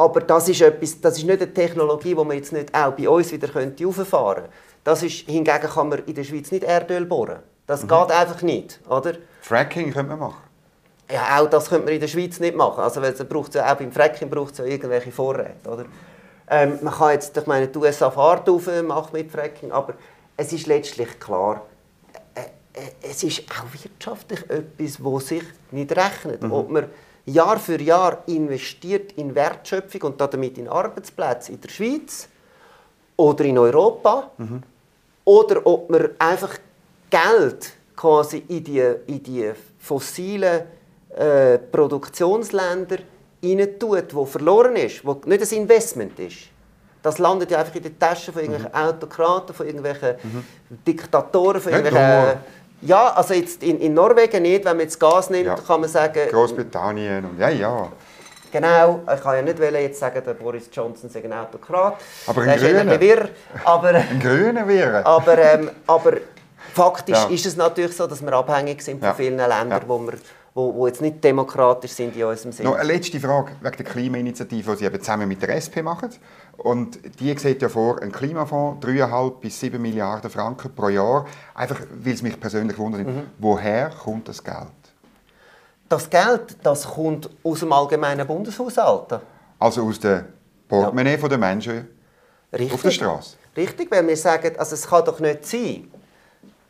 Aber 0.00 0.20
das 0.20 0.48
ist, 0.48 0.62
etwas, 0.62 0.98
das 0.98 1.18
ist 1.18 1.24
nicht 1.24 1.42
eine 1.42 1.52
Technologie, 1.52 2.14
die 2.14 2.24
man 2.24 2.34
jetzt 2.34 2.54
nicht 2.54 2.74
auch 2.74 2.92
bei 2.92 3.06
uns 3.06 3.30
wieder 3.32 3.48
könnte 3.48 3.84
rauffahren 3.84 4.44
könnte. 4.44 4.50
Das 4.82 5.02
ist, 5.02 5.28
hingegen 5.28 5.60
kann 5.60 5.90
man 5.90 5.98
in 6.06 6.14
der 6.14 6.24
Schweiz 6.24 6.50
nicht 6.50 6.64
Erdöl 6.64 7.04
bohren. 7.04 7.40
Das 7.66 7.82
mhm. 7.82 7.88
geht 7.88 8.10
einfach 8.10 8.40
nicht. 8.40 8.80
Oder? 8.88 9.12
Fracking 9.42 9.92
könnte 9.92 10.08
man 10.08 10.20
machen. 10.20 10.42
Ja, 11.12 11.38
auch 11.38 11.50
das 11.50 11.68
könnte 11.68 11.84
man 11.84 11.94
in 11.94 12.00
der 12.00 12.08
Schweiz 12.08 12.40
nicht 12.40 12.56
machen. 12.56 12.80
Also, 12.82 13.02
weil 13.02 13.12
braucht 13.12 13.54
ja, 13.54 13.70
auch 13.70 13.76
beim 13.76 13.92
Fracking 13.92 14.30
braucht 14.30 14.52
es 14.52 14.58
ja 14.60 14.64
irgendwelche 14.64 15.12
Vorräte. 15.12 15.68
Oder? 15.68 15.84
Ähm, 16.48 16.78
man 16.80 16.94
kann 16.94 17.12
jetzt, 17.12 17.36
ich 17.36 17.46
meine, 17.46 17.68
die 17.68 17.78
USA 17.78 18.10
Fahrt 18.10 18.48
auf, 18.48 18.70
macht 18.82 19.12
mit 19.12 19.30
Fracking, 19.30 19.70
aber 19.70 19.92
es 20.34 20.50
ist 20.50 20.66
letztlich 20.66 21.20
klar, 21.20 21.60
äh, 22.34 22.40
äh, 22.40 22.90
es 23.02 23.22
ist 23.22 23.42
auch 23.50 23.66
wirtschaftlich 23.70 24.48
etwas, 24.48 24.96
das 24.98 25.28
sich 25.28 25.42
nicht 25.72 25.94
rechnet. 25.94 26.42
Mhm. 26.42 26.52
Ob 26.52 26.70
man 26.70 26.86
Jahr 27.26 27.58
für 27.58 27.80
Jahr 27.80 28.22
investiert 28.26 29.12
in 29.12 29.34
Wertschöpfung 29.34 30.02
und 30.02 30.20
damit 30.20 30.58
in 30.58 30.68
Arbeitsplätze 30.68 31.52
in 31.52 31.60
der 31.60 31.68
Schweiz 31.68 32.28
oder 33.16 33.44
in 33.44 33.58
Europa, 33.58 34.30
mhm. 34.38 34.62
oder 35.24 35.66
ob 35.66 35.90
man 35.90 36.10
einfach 36.18 36.56
Geld 37.10 37.72
quasi 37.94 38.44
in 38.48 38.64
die, 38.64 38.80
in 39.06 39.22
die 39.22 39.52
fossilen 39.78 40.62
äh, 41.14 41.58
Produktionsländer 41.58 42.98
rein 43.42 43.78
tut, 43.78 44.14
wo 44.14 44.24
verloren 44.24 44.76
ist, 44.76 45.04
wo 45.04 45.20
nicht 45.26 45.42
ein 45.42 45.58
Investment 45.58 46.18
ist. 46.18 46.48
Das 47.02 47.18
landet 47.18 47.50
ja 47.50 47.58
einfach 47.58 47.74
in 47.74 47.82
den 47.82 47.98
Taschen 47.98 48.32
von 48.32 48.42
irgendwelchen 48.42 48.72
mhm. 48.72 48.88
Autokraten, 48.88 49.54
von 49.54 49.66
irgendwelchen 49.66 50.14
mhm. 50.22 50.44
Diktatoren, 50.86 51.60
von 51.60 51.72
irgendwelchen... 51.72 52.40
Ja, 52.82 53.12
also 53.12 53.34
jetzt 53.34 53.62
in, 53.62 53.78
in 53.80 53.94
Norwegen 53.94 54.42
nicht, 54.42 54.64
wenn 54.64 54.76
man 54.76 54.80
jetzt 54.80 54.98
Gas 54.98 55.30
nimmt, 55.30 55.46
ja. 55.46 55.54
kann 55.54 55.80
man 55.80 55.90
sagen... 55.90 56.28
Großbritannien 56.30 57.24
und 57.24 57.38
ja, 57.38 57.50
ja. 57.50 57.88
Genau, 58.52 59.00
ich 59.14 59.20
kann 59.20 59.36
ja 59.36 59.42
nicht 59.42 59.58
jetzt 59.58 60.00
sagen, 60.00 60.22
der 60.24 60.34
Boris 60.34 60.68
Johnson 60.72 61.08
sei 61.08 61.22
ein 61.22 61.32
Autokrat. 61.32 61.94
Aber 62.26 62.42
ein 62.42 62.58
Grüner. 62.58 63.00
Wirr, 63.00 63.28
aber, 63.64 63.88
ein 63.90 64.18
Grüner 64.20 64.66
wäre. 64.66 65.06
Aber, 65.06 65.38
ähm, 65.38 65.70
aber 65.86 66.14
faktisch 66.74 67.16
ja. 67.16 67.28
ist 67.28 67.46
es 67.46 67.56
natürlich 67.56 67.96
so, 67.96 68.06
dass 68.06 68.22
wir 68.22 68.32
abhängig 68.32 68.82
sind 68.82 69.04
von 69.04 69.14
vielen 69.14 69.36
Ländern, 69.36 69.70
ja. 69.70 69.82
wo 69.86 69.98
wir 70.00 70.14
wo, 70.54 70.74
wo 70.74 70.86
jetzt 70.86 71.00
nicht 71.00 71.22
demokratisch 71.22 71.92
sind 71.92 72.16
in 72.16 72.24
unserem 72.24 72.52
Sinne. 72.52 72.70
Noch 72.70 72.76
eine 72.76 72.92
letzte 72.92 73.20
Frage 73.20 73.52
wegen 73.60 73.76
der 73.76 73.86
Klimainitiative, 73.86 74.72
die 74.72 74.78
Sie 74.78 74.84
eben 74.84 75.00
zusammen 75.00 75.28
mit 75.28 75.40
der 75.42 75.54
SP 75.54 75.82
machen. 75.82 76.10
Und 76.62 76.98
die 77.20 77.36
sieht 77.38 77.62
ja 77.62 77.70
vor, 77.70 78.02
ein 78.02 78.12
Klimafonds, 78.12 78.84
3,5 78.86 79.40
bis 79.40 79.58
7 79.60 79.80
Milliarden 79.80 80.30
Franken 80.30 80.74
pro 80.74 80.90
Jahr. 80.90 81.26
Einfach, 81.54 81.80
weil 81.90 82.12
es 82.12 82.20
mich 82.20 82.38
persönlich 82.38 82.76
wundert, 82.76 83.06
mhm. 83.06 83.28
woher 83.38 83.88
kommt 83.88 84.28
das 84.28 84.44
Geld? 84.44 84.66
Das 85.88 86.10
Geld, 86.10 86.58
das 86.62 86.86
kommt 86.86 87.30
aus 87.42 87.60
dem 87.60 87.72
allgemeinen 87.72 88.26
Bundeshaushalt. 88.26 89.20
Also 89.58 89.86
aus 89.86 90.00
dem 90.00 90.26
Portemonnaie 90.68 91.16
ja. 91.16 91.28
der 91.28 91.38
Menschen 91.38 91.88
Richtig. 92.52 92.74
auf 92.74 92.82
der 92.82 92.90
Straße? 92.90 93.36
Richtig, 93.56 93.90
weil 93.90 94.06
wir 94.06 94.16
sagen, 94.16 94.52
also 94.58 94.74
es 94.74 94.86
kann 94.86 95.04
doch 95.06 95.18
nicht 95.18 95.46
sein, 95.46 95.90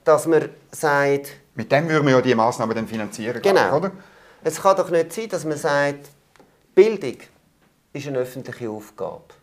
dass 0.04 0.26
man 0.26 0.48
sagt, 0.70 1.32
mit 1.56 1.70
dem 1.70 1.88
würden 1.88 2.06
wir 2.06 2.14
ja 2.14 2.20
die 2.20 2.34
Massnahmen 2.34 2.76
dann 2.76 2.86
finanzieren, 2.86 3.42
genau. 3.42 3.76
oder? 3.76 3.90
Es 4.44 4.62
kann 4.62 4.76
doch 4.76 4.88
nicht 4.88 5.12
sein, 5.12 5.28
dass 5.28 5.44
man 5.44 5.58
sagt, 5.58 6.08
Bildung 6.76 7.16
ist 7.92 8.06
eine 8.06 8.18
öffentliche 8.18 8.70
Aufgabe. 8.70 9.39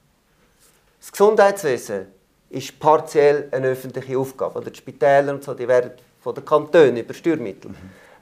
Das 1.08 1.14
Gesundheitswesen 1.14 2.08
ist 2.50 2.78
partiell 2.78 3.48
eine 3.52 3.68
öffentliche 3.68 4.18
Aufgabe. 4.18 4.60
Oder 4.60 4.72
die 4.72 4.78
Spitäler 4.78 5.34
und 5.34 5.42
so, 5.42 5.54
die 5.54 5.66
werden 5.66 5.92
von 6.22 6.36
den 6.36 6.44
Kantonen 6.44 6.98
über 6.98 7.14
Steuermittel. 7.14 7.72
Mhm. 7.72 7.76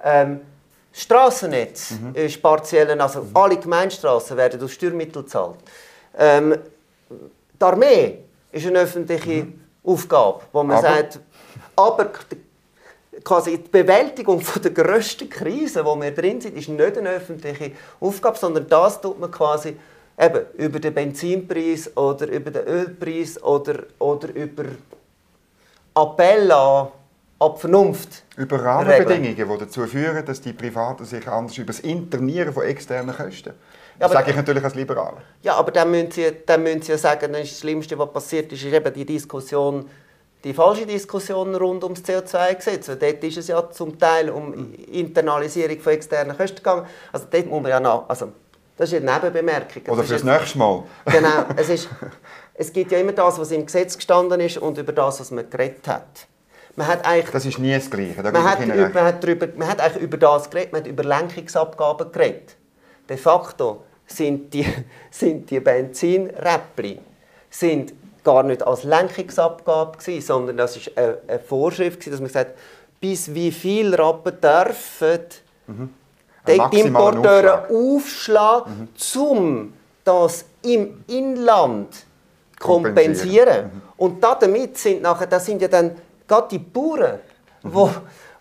Ähm, 0.04 0.42
das 0.92 1.02
Strassennetz 1.02 1.92
mhm. 1.92 2.14
ist 2.14 2.40
partiell, 2.44 3.02
also 3.02 3.24
mhm. 3.24 3.32
alle 3.34 3.58
Gemeinstraßen 3.58 4.38
werden 4.38 4.62
aus 4.62 4.72
Steuermitteln 4.72 5.26
gezahlt. 5.26 5.58
Ähm, 6.16 6.60
die 7.10 7.64
Armee 7.66 8.20
ist 8.52 8.68
eine 8.68 8.82
öffentliche 8.82 9.46
mhm. 9.46 9.62
Aufgabe, 9.84 10.42
wo 10.54 10.62
man 10.62 10.78
aber, 10.78 10.88
sagt, 10.88 11.20
aber 11.76 12.12
quasi 13.24 13.58
die 13.58 13.68
Bewältigung 13.68 14.42
von 14.42 14.62
der 14.62 14.72
grössten 14.72 15.28
Krise, 15.28 15.84
wo 15.84 16.00
wir 16.00 16.12
drin 16.12 16.40
sind, 16.40 16.56
ist 16.56 16.70
nicht 16.70 16.98
eine 17.00 17.10
öffentliche 17.10 17.72
Aufgabe, 18.00 18.38
sondern 18.38 18.68
das 18.70 19.02
tut 19.02 19.20
man 19.20 19.32
quasi 19.32 19.76
eben 20.20 20.46
über 20.58 20.80
den 20.80 20.94
Benzinpreis 20.94 21.96
oder 21.96 22.28
über 22.28 22.52
den 22.52 22.66
Ölpreis 22.66 23.42
oder, 23.44 23.84
oder 24.00 24.34
über 24.34 24.66
Appell 25.96 26.52
an, 26.52 26.88
an 27.40 27.58
Vernunft. 27.58 28.24
Über 28.38 28.64
Rahmenbedingungen, 28.64 29.36
die 29.36 29.58
dazu 29.60 29.86
führen, 29.88 30.26
dass 30.26 30.42
die 30.42 30.54
Privaten 30.54 31.06
sich 31.06 31.28
anders 31.28 31.58
über 31.58 31.68
das 31.68 31.80
Internieren 31.82 32.54
von 32.54 32.64
externen 32.64 33.16
Kosten 33.16 33.54
das 33.98 34.12
ja, 34.12 34.18
sage 34.18 34.32
ich 34.32 34.36
natürlich 34.36 34.64
als 34.64 34.76
Liberaler. 34.76 35.22
Ja, 35.42 35.56
aber 35.56 35.72
dann 35.72 35.90
müssen 35.90 36.12
Sie, 36.12 36.30
dann 36.46 36.64
müssen 36.64 36.82
Sie 36.82 36.92
ja 36.92 36.98
sagen, 36.98 37.32
das 37.32 37.60
Schlimmste, 37.60 37.98
was 37.98 38.12
passiert 38.12 38.52
ist, 38.52 38.64
ist 38.64 38.74
eben 38.74 38.94
die 38.94 39.06
Diskussion 39.06 39.90
die 40.44 40.54
falsche 40.54 40.86
Diskussion 40.86 41.56
rund 41.56 41.84
ums 41.84 42.04
CO2-Gesetz. 42.04 42.86
Dort 42.86 43.24
ist 43.24 43.38
es 43.38 43.48
ja 43.48 43.68
zum 43.72 43.98
Teil 43.98 44.30
um 44.30 44.76
Internalisierung 44.92 45.80
von 45.80 45.94
externen 45.94 46.38
Kosten 46.38 46.58
gegangen. 46.58 46.86
Also 47.12 47.26
dort 47.32 47.48
muss 47.48 47.62
man 47.64 47.72
ja 47.72 47.80
noch, 47.80 48.08
also 48.08 48.32
das 48.78 48.92
ist 48.92 49.02
eine 49.02 49.14
Nebenbemerkung. 49.14 49.84
Oder 49.88 50.04
fürs 50.04 50.24
nächste 50.24 50.58
Mal. 50.58 50.84
Genau. 51.06 51.46
Es, 51.56 51.70
ist, 51.70 51.90
es 52.54 52.74
gibt 52.74 52.92
ja 52.92 53.00
immer 53.00 53.14
das, 53.14 53.40
was 53.40 53.52
im 53.52 53.66
Gesetz 53.66 53.96
gestanden 53.96 54.40
ist 54.42 54.58
und 54.58 54.78
über 54.78 54.92
das, 54.92 55.20
was 55.20 55.32
man 55.32 55.50
geredet 55.50 55.88
hat. 55.88 56.28
Man 56.76 56.88
hat 56.88 57.06
eigentlich, 57.06 57.32
das 57.32 57.46
ist 57.46 57.58
nie 57.58 57.74
das 57.74 57.90
Gleiche. 57.90 58.22
Da 58.22 58.32
man, 58.32 58.44
hat 58.44 58.60
über, 58.62 58.90
man, 58.90 59.06
hat 59.06 59.24
darüber, 59.24 59.48
man 59.56 59.68
hat 59.70 59.80
eigentlich 59.80 60.04
über 60.04 60.18
das 60.18 60.50
geredet, 60.50 60.74
man 60.74 60.82
hat 60.82 60.88
über 60.88 61.04
Lenkungsabgaben 61.04 62.12
geredet. 62.12 62.58
De 63.08 63.16
facto 63.16 63.84
sind 64.06 64.54
die, 64.54 64.66
sind 65.12 65.50
die 65.50 65.60
Benzinräppli 65.62 67.00
sind 67.50 67.94
gar 68.24 68.44
nicht 68.44 68.64
als 68.64 68.84
Lenkungsabgabe, 68.84 69.98
gewesen, 69.98 70.26
sondern 70.26 70.58
das 70.58 70.76
ist 70.76 70.98
eine, 70.98 71.18
eine 71.28 71.40
Vorschrift, 71.40 72.00
gewesen, 72.00 72.12
dass 72.12 72.20
man 72.20 72.28
gesagt 72.28 72.58
bis 73.00 73.34
wie 73.34 73.52
viel 73.52 73.94
Rappen 73.94 74.40
dürfen 74.42 75.20
mhm. 75.68 75.94
Die 76.48 76.80
Importeure 76.80 77.68
aufschlagen, 77.70 78.90
mhm. 79.14 79.22
um 79.22 79.74
das 80.04 80.46
im 80.62 81.04
Inland 81.08 82.06
kompensieren. 82.60 83.66
Mhm. 83.66 83.82
Und 83.98 84.24
damit 84.24 84.78
sind 84.78 85.02
nachher, 85.02 85.28
das 85.28 85.46
sind 85.46 85.62
ja 85.62 85.68
dann 85.68 85.96
gerade 86.28 86.48
die 86.50 86.60
Bauern, 86.60 87.20
mhm. 87.64 87.74
wo, 87.74 87.92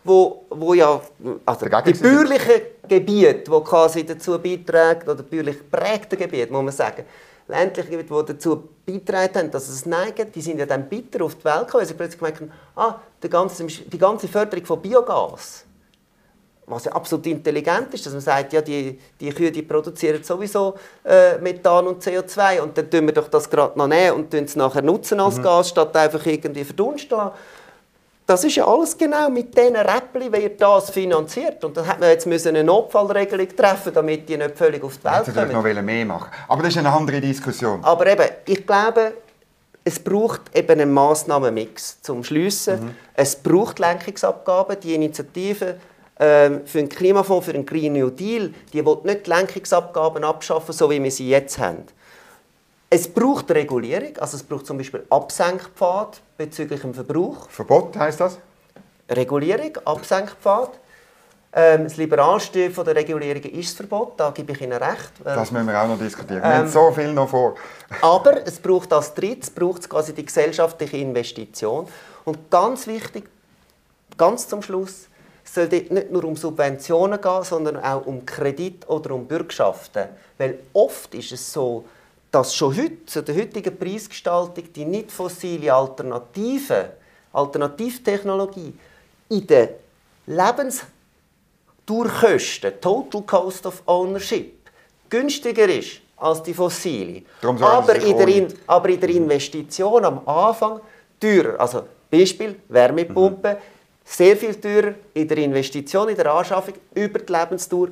wo, 0.05 0.45
wo 0.51 0.75
ja, 0.75 1.01
also 1.47 1.67
die 1.67 1.93
bäuerlichen 1.95 2.63
Gebiete, 2.87 3.51
die 3.51 3.65
quasi 3.65 4.05
dazu 4.05 4.39
beitragen, 4.39 5.09
oder 5.09 5.23
bäuerlich 5.23 5.59
geprägte 5.59 6.17
Gebiete, 6.17 6.53
muss 6.53 6.65
man 6.65 6.73
sagen, 6.73 7.05
ländliche 7.49 7.91
Gebiete, 7.91 8.15
die 8.15 8.33
dazu 8.33 8.69
beitragen 8.85 9.39
haben, 9.39 9.51
dass 9.51 9.69
es 9.69 9.87
neigen, 9.87 10.31
die 10.33 10.41
sind 10.41 10.59
ja 10.59 10.67
dann 10.67 10.89
bitter 10.89 11.25
auf 11.25 11.37
die 11.37 11.45
Welt 11.45 11.67
gekommen, 11.67 11.81
weil 11.81 11.87
sie 11.87 11.95
plötzlich 11.95 12.19
gemerkt 12.19 12.41
haben, 12.41 12.53
ah, 12.77 13.01
die 13.23 13.29
ganze, 13.29 13.65
die 13.65 13.99
ganze 13.99 14.29
Förderung 14.29 14.65
von 14.67 14.81
Biogas, 14.81 15.64
was 16.67 16.85
ja 16.85 16.93
absolut 16.93 17.27
intelligent 17.27 17.93
ist, 17.93 18.07
dass 18.07 18.13
man 18.13 18.23
sagt, 18.23 18.53
ja, 18.53 18.61
die, 18.61 18.99
die 19.21 19.31
Kühe 19.31 19.53
die 19.53 19.63
produzieren 19.63 20.23
sowieso 20.23 20.75
äh, 21.05 21.39
Methan 21.39 21.87
und 21.87 22.03
CO2 22.03 22.61
und 22.61 22.77
dann 22.79 22.91
tun 22.91 23.07
wir 23.07 23.13
doch 23.13 23.29
das 23.29 23.49
gerade 23.49 23.79
noch 23.79 23.87
nehmen 23.87 24.17
und 24.17 24.35
es 24.35 24.57
nachher 24.57 24.83
nutzen 24.83 25.21
als 25.21 25.39
mhm. 25.39 25.43
Gas, 25.43 25.69
statt 25.69 25.95
einfach 25.97 26.25
irgendwie 26.25 26.65
verdunsten 26.65 27.17
lassen. 27.19 27.33
Das 28.27 28.43
ist 28.43 28.57
ja 28.57 28.67
alles 28.67 28.97
genau 28.97 29.29
mit 29.29 29.57
diesen 29.57 29.77
Räppchen 29.77 30.33
wird 30.33 30.61
das 30.61 30.89
finanziert. 30.91 31.63
Und 31.63 31.77
dann 31.77 31.87
hat 31.87 32.01
man 32.01 32.09
jetzt 32.09 32.47
eine 32.47 32.65
Notfallregelung 32.65 33.55
treffen, 33.55 33.93
damit 33.93 34.27
die 34.27 34.39
nicht 34.39 34.57
völlig 34.57 34.83
auf 34.83 34.97
die 34.97 35.05
Welt 35.05 35.53
kommen. 35.53 35.75
noch 35.75 35.83
mehr 35.83 36.07
machen. 36.07 36.31
Aber 36.49 36.63
das 36.63 36.73
ist 36.73 36.79
eine 36.79 36.91
andere 36.91 37.21
Diskussion. 37.21 37.85
Aber 37.85 38.07
eben, 38.07 38.27
ich 38.47 38.67
glaube, 38.67 39.13
es 39.85 39.99
braucht 39.99 40.41
eben 40.55 40.81
einen 40.81 40.93
Massnahmenmix 40.95 42.01
zum 42.01 42.25
Schliessen. 42.25 42.87
Mhm. 42.87 42.97
Es 43.13 43.37
braucht 43.37 43.79
Lenkungsabgaben. 43.79 44.81
Die 44.81 44.95
Initiative 44.95 45.67
ähm, 45.67 45.94
für 46.17 46.79
einen 46.79 46.89
Klimafonds, 46.89 47.47
für 47.47 47.53
einen 47.53 47.67
Green 47.67 47.93
New 47.93 48.11
Deal, 48.11 48.55
die 48.73 48.87
will 48.87 48.99
nicht 49.03 49.27
die 49.27 49.31
Lenkungsabgaben 49.31 50.23
abschaffen, 50.23 50.73
so 50.73 50.89
wie 50.89 51.03
wir 51.03 51.11
sie 51.11 51.29
jetzt 51.29 51.59
haben. 51.59 51.85
Es 52.89 53.09
braucht 53.09 53.51
Regulierung, 53.51 54.17
also 54.19 54.37
es 54.37 54.43
braucht 54.45 54.67
zum 54.67 54.79
Beispiel 54.79 55.05
Absenkpfad 55.11 56.21
bezüglich 56.37 56.81
dem 56.83 56.95
Verbrauch. 56.95 57.49
Verbot 57.51 57.97
heißt 57.97 58.21
das? 58.21 58.39
Regulierung, 59.11 59.77
Absenkpfad. 59.85 60.79
Ähm, 61.57 61.85
das 61.85 61.97
Liberalste 61.97 62.71
von 62.71 62.85
der 62.85 62.97
Regulierung 62.97 63.43
ist 63.43 63.71
das 63.71 63.77
Verbot, 63.77 64.15
da 64.17 64.31
gebe 64.31 64.53
ich 64.53 64.61
Ihnen 64.61 64.73
recht. 64.73 65.13
Das 65.25 65.51
müssen 65.51 65.67
wir 65.67 65.81
auch 65.81 65.89
noch 65.89 65.99
diskutieren. 65.99 66.43
Wir 66.43 66.51
ähm, 66.51 66.59
haben 66.59 66.69
so 66.69 66.93
viel 66.93 67.13
noch 67.13 67.29
vor. 67.29 67.55
aber 68.03 68.47
es 68.47 68.59
braucht 68.59 68.93
als 68.93 69.15
drittes 69.15 69.51
braucht 69.51 69.89
quasi 69.89 70.13
die 70.13 70.25
gesellschaftliche 70.25 70.97
Investition. 70.97 71.87
Und 72.25 72.51
ganz 72.51 72.87
wichtig, 72.87 73.29
ganz 74.17 74.49
zum 74.49 74.63
Schluss, 74.63 75.09
es 75.45 75.55
soll 75.55 75.69
dort 75.69 75.91
nicht 75.91 76.11
nur 76.11 76.25
um 76.25 76.37
Subventionen 76.37 77.21
gehen, 77.21 77.43
sondern 77.43 77.77
auch 77.77 78.07
um 78.07 78.25
Kredit 78.25 78.89
oder 78.89 79.15
um 79.15 79.27
Bürgschaften. 79.27 80.09
Weil 80.39 80.61
oft 80.73 81.15
ist 81.15 81.33
es 81.33 81.53
so, 81.53 81.85
dass 82.31 82.55
schon 82.55 82.77
heute, 82.77 83.05
zu 83.07 83.23
der 83.23 83.37
heutigen 83.37 83.77
Preisgestaltung, 83.79 84.73
die 84.73 84.85
nicht 84.85 85.11
fossile 85.13 85.73
Alternative, 85.73 86.91
Alternativtechnologie 87.33 88.75
in 89.29 89.47
den 89.47 89.69
Lebensdurchkosten, 90.27 92.81
Total 92.81 93.23
Cost 93.23 93.67
of 93.67 93.83
Ownership, 93.87 94.55
günstiger 95.11 95.69
ist 95.69 96.01
als 96.17 96.43
die 96.43 96.55
fossile. 96.55 97.23
Aber 97.43 97.97
in, 97.97 98.17
der 98.17 98.49
aber 98.67 98.89
in 98.89 99.01
der 99.01 99.11
Investition 99.11 100.05
am 100.05 100.27
Anfang 100.27 100.81
teurer. 101.21 101.61
Also 101.61 101.83
Beispiel 102.11 102.57
Wärmepumpe, 102.69 103.51
mhm. 103.51 103.74
Sehr 104.05 104.37
viel 104.37 104.55
teurer, 104.55 104.95
in 105.15 105.27
der 105.27 105.39
Investition, 105.39 106.09
in 106.09 106.17
der 106.17 106.33
Anschaffung 106.33 106.75
über 106.95 107.19
die 107.19 107.33
Lebensdauer 107.33 107.89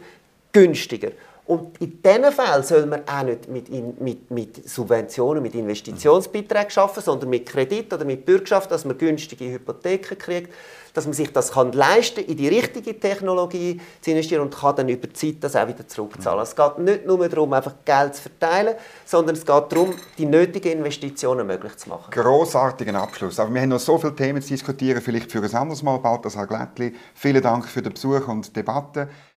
günstiger. 0.52 1.12
Und 1.44 1.80
in 1.80 2.00
diesen 2.00 2.30
Fällen 2.30 2.62
soll 2.62 2.86
man 2.86 3.02
auch 3.06 3.24
nicht 3.24 3.48
mit, 3.48 3.68
mit, 4.00 4.30
mit 4.30 4.68
Subventionen, 4.68 5.42
mit 5.42 5.54
Investitionsbeiträgen 5.56 6.70
arbeiten, 6.76 7.00
sondern 7.00 7.30
mit 7.30 7.46
Kredit 7.46 7.92
oder 7.92 8.04
mit 8.04 8.24
Bürgschaft, 8.24 8.70
dass 8.70 8.84
man 8.84 8.96
günstige 8.96 9.50
Hypotheken 9.50 10.16
kriegt, 10.16 10.52
dass 10.94 11.04
man 11.04 11.14
sich 11.14 11.32
das 11.32 11.52
kann 11.52 11.72
leisten 11.72 12.20
in 12.20 12.36
die 12.36 12.48
richtige 12.48 12.98
Technologie 12.98 13.80
zu 14.00 14.10
investieren 14.10 14.42
und 14.42 14.54
kann 14.54 14.76
dann 14.76 14.88
über 14.88 15.06
die 15.06 15.14
Zeit 15.14 15.36
das 15.40 15.56
auch 15.56 15.66
wieder 15.66 15.86
zurückzahlen. 15.88 16.42
Es 16.42 16.54
geht 16.54 16.78
nicht 16.78 17.06
nur 17.06 17.28
darum, 17.28 17.52
einfach 17.54 17.74
Geld 17.84 18.14
zu 18.14 18.22
verteilen, 18.22 18.76
sondern 19.04 19.34
es 19.34 19.44
geht 19.44 19.72
darum, 19.72 19.94
die 20.18 20.26
nötigen 20.26 20.72
Investitionen 20.72 21.46
möglich 21.46 21.76
zu 21.76 21.88
machen. 21.88 22.10
Grossartigen 22.10 22.94
Abschluss. 22.94 23.40
Aber 23.40 23.52
wir 23.52 23.62
haben 23.62 23.70
noch 23.70 23.80
so 23.80 23.98
viele 23.98 24.14
Themen 24.14 24.42
zu 24.42 24.48
diskutieren, 24.48 25.00
vielleicht 25.00 25.32
für 25.32 25.42
ein 25.42 25.54
anderes 25.54 25.82
Mal, 25.82 25.98
Balthasar 25.98 26.46
Glättli. 26.46 26.94
Vielen 27.14 27.42
Dank 27.42 27.66
für 27.66 27.82
den 27.82 27.94
Besuch 27.94 28.28
und 28.28 28.46
die 28.46 28.52
Debatte. 28.52 29.08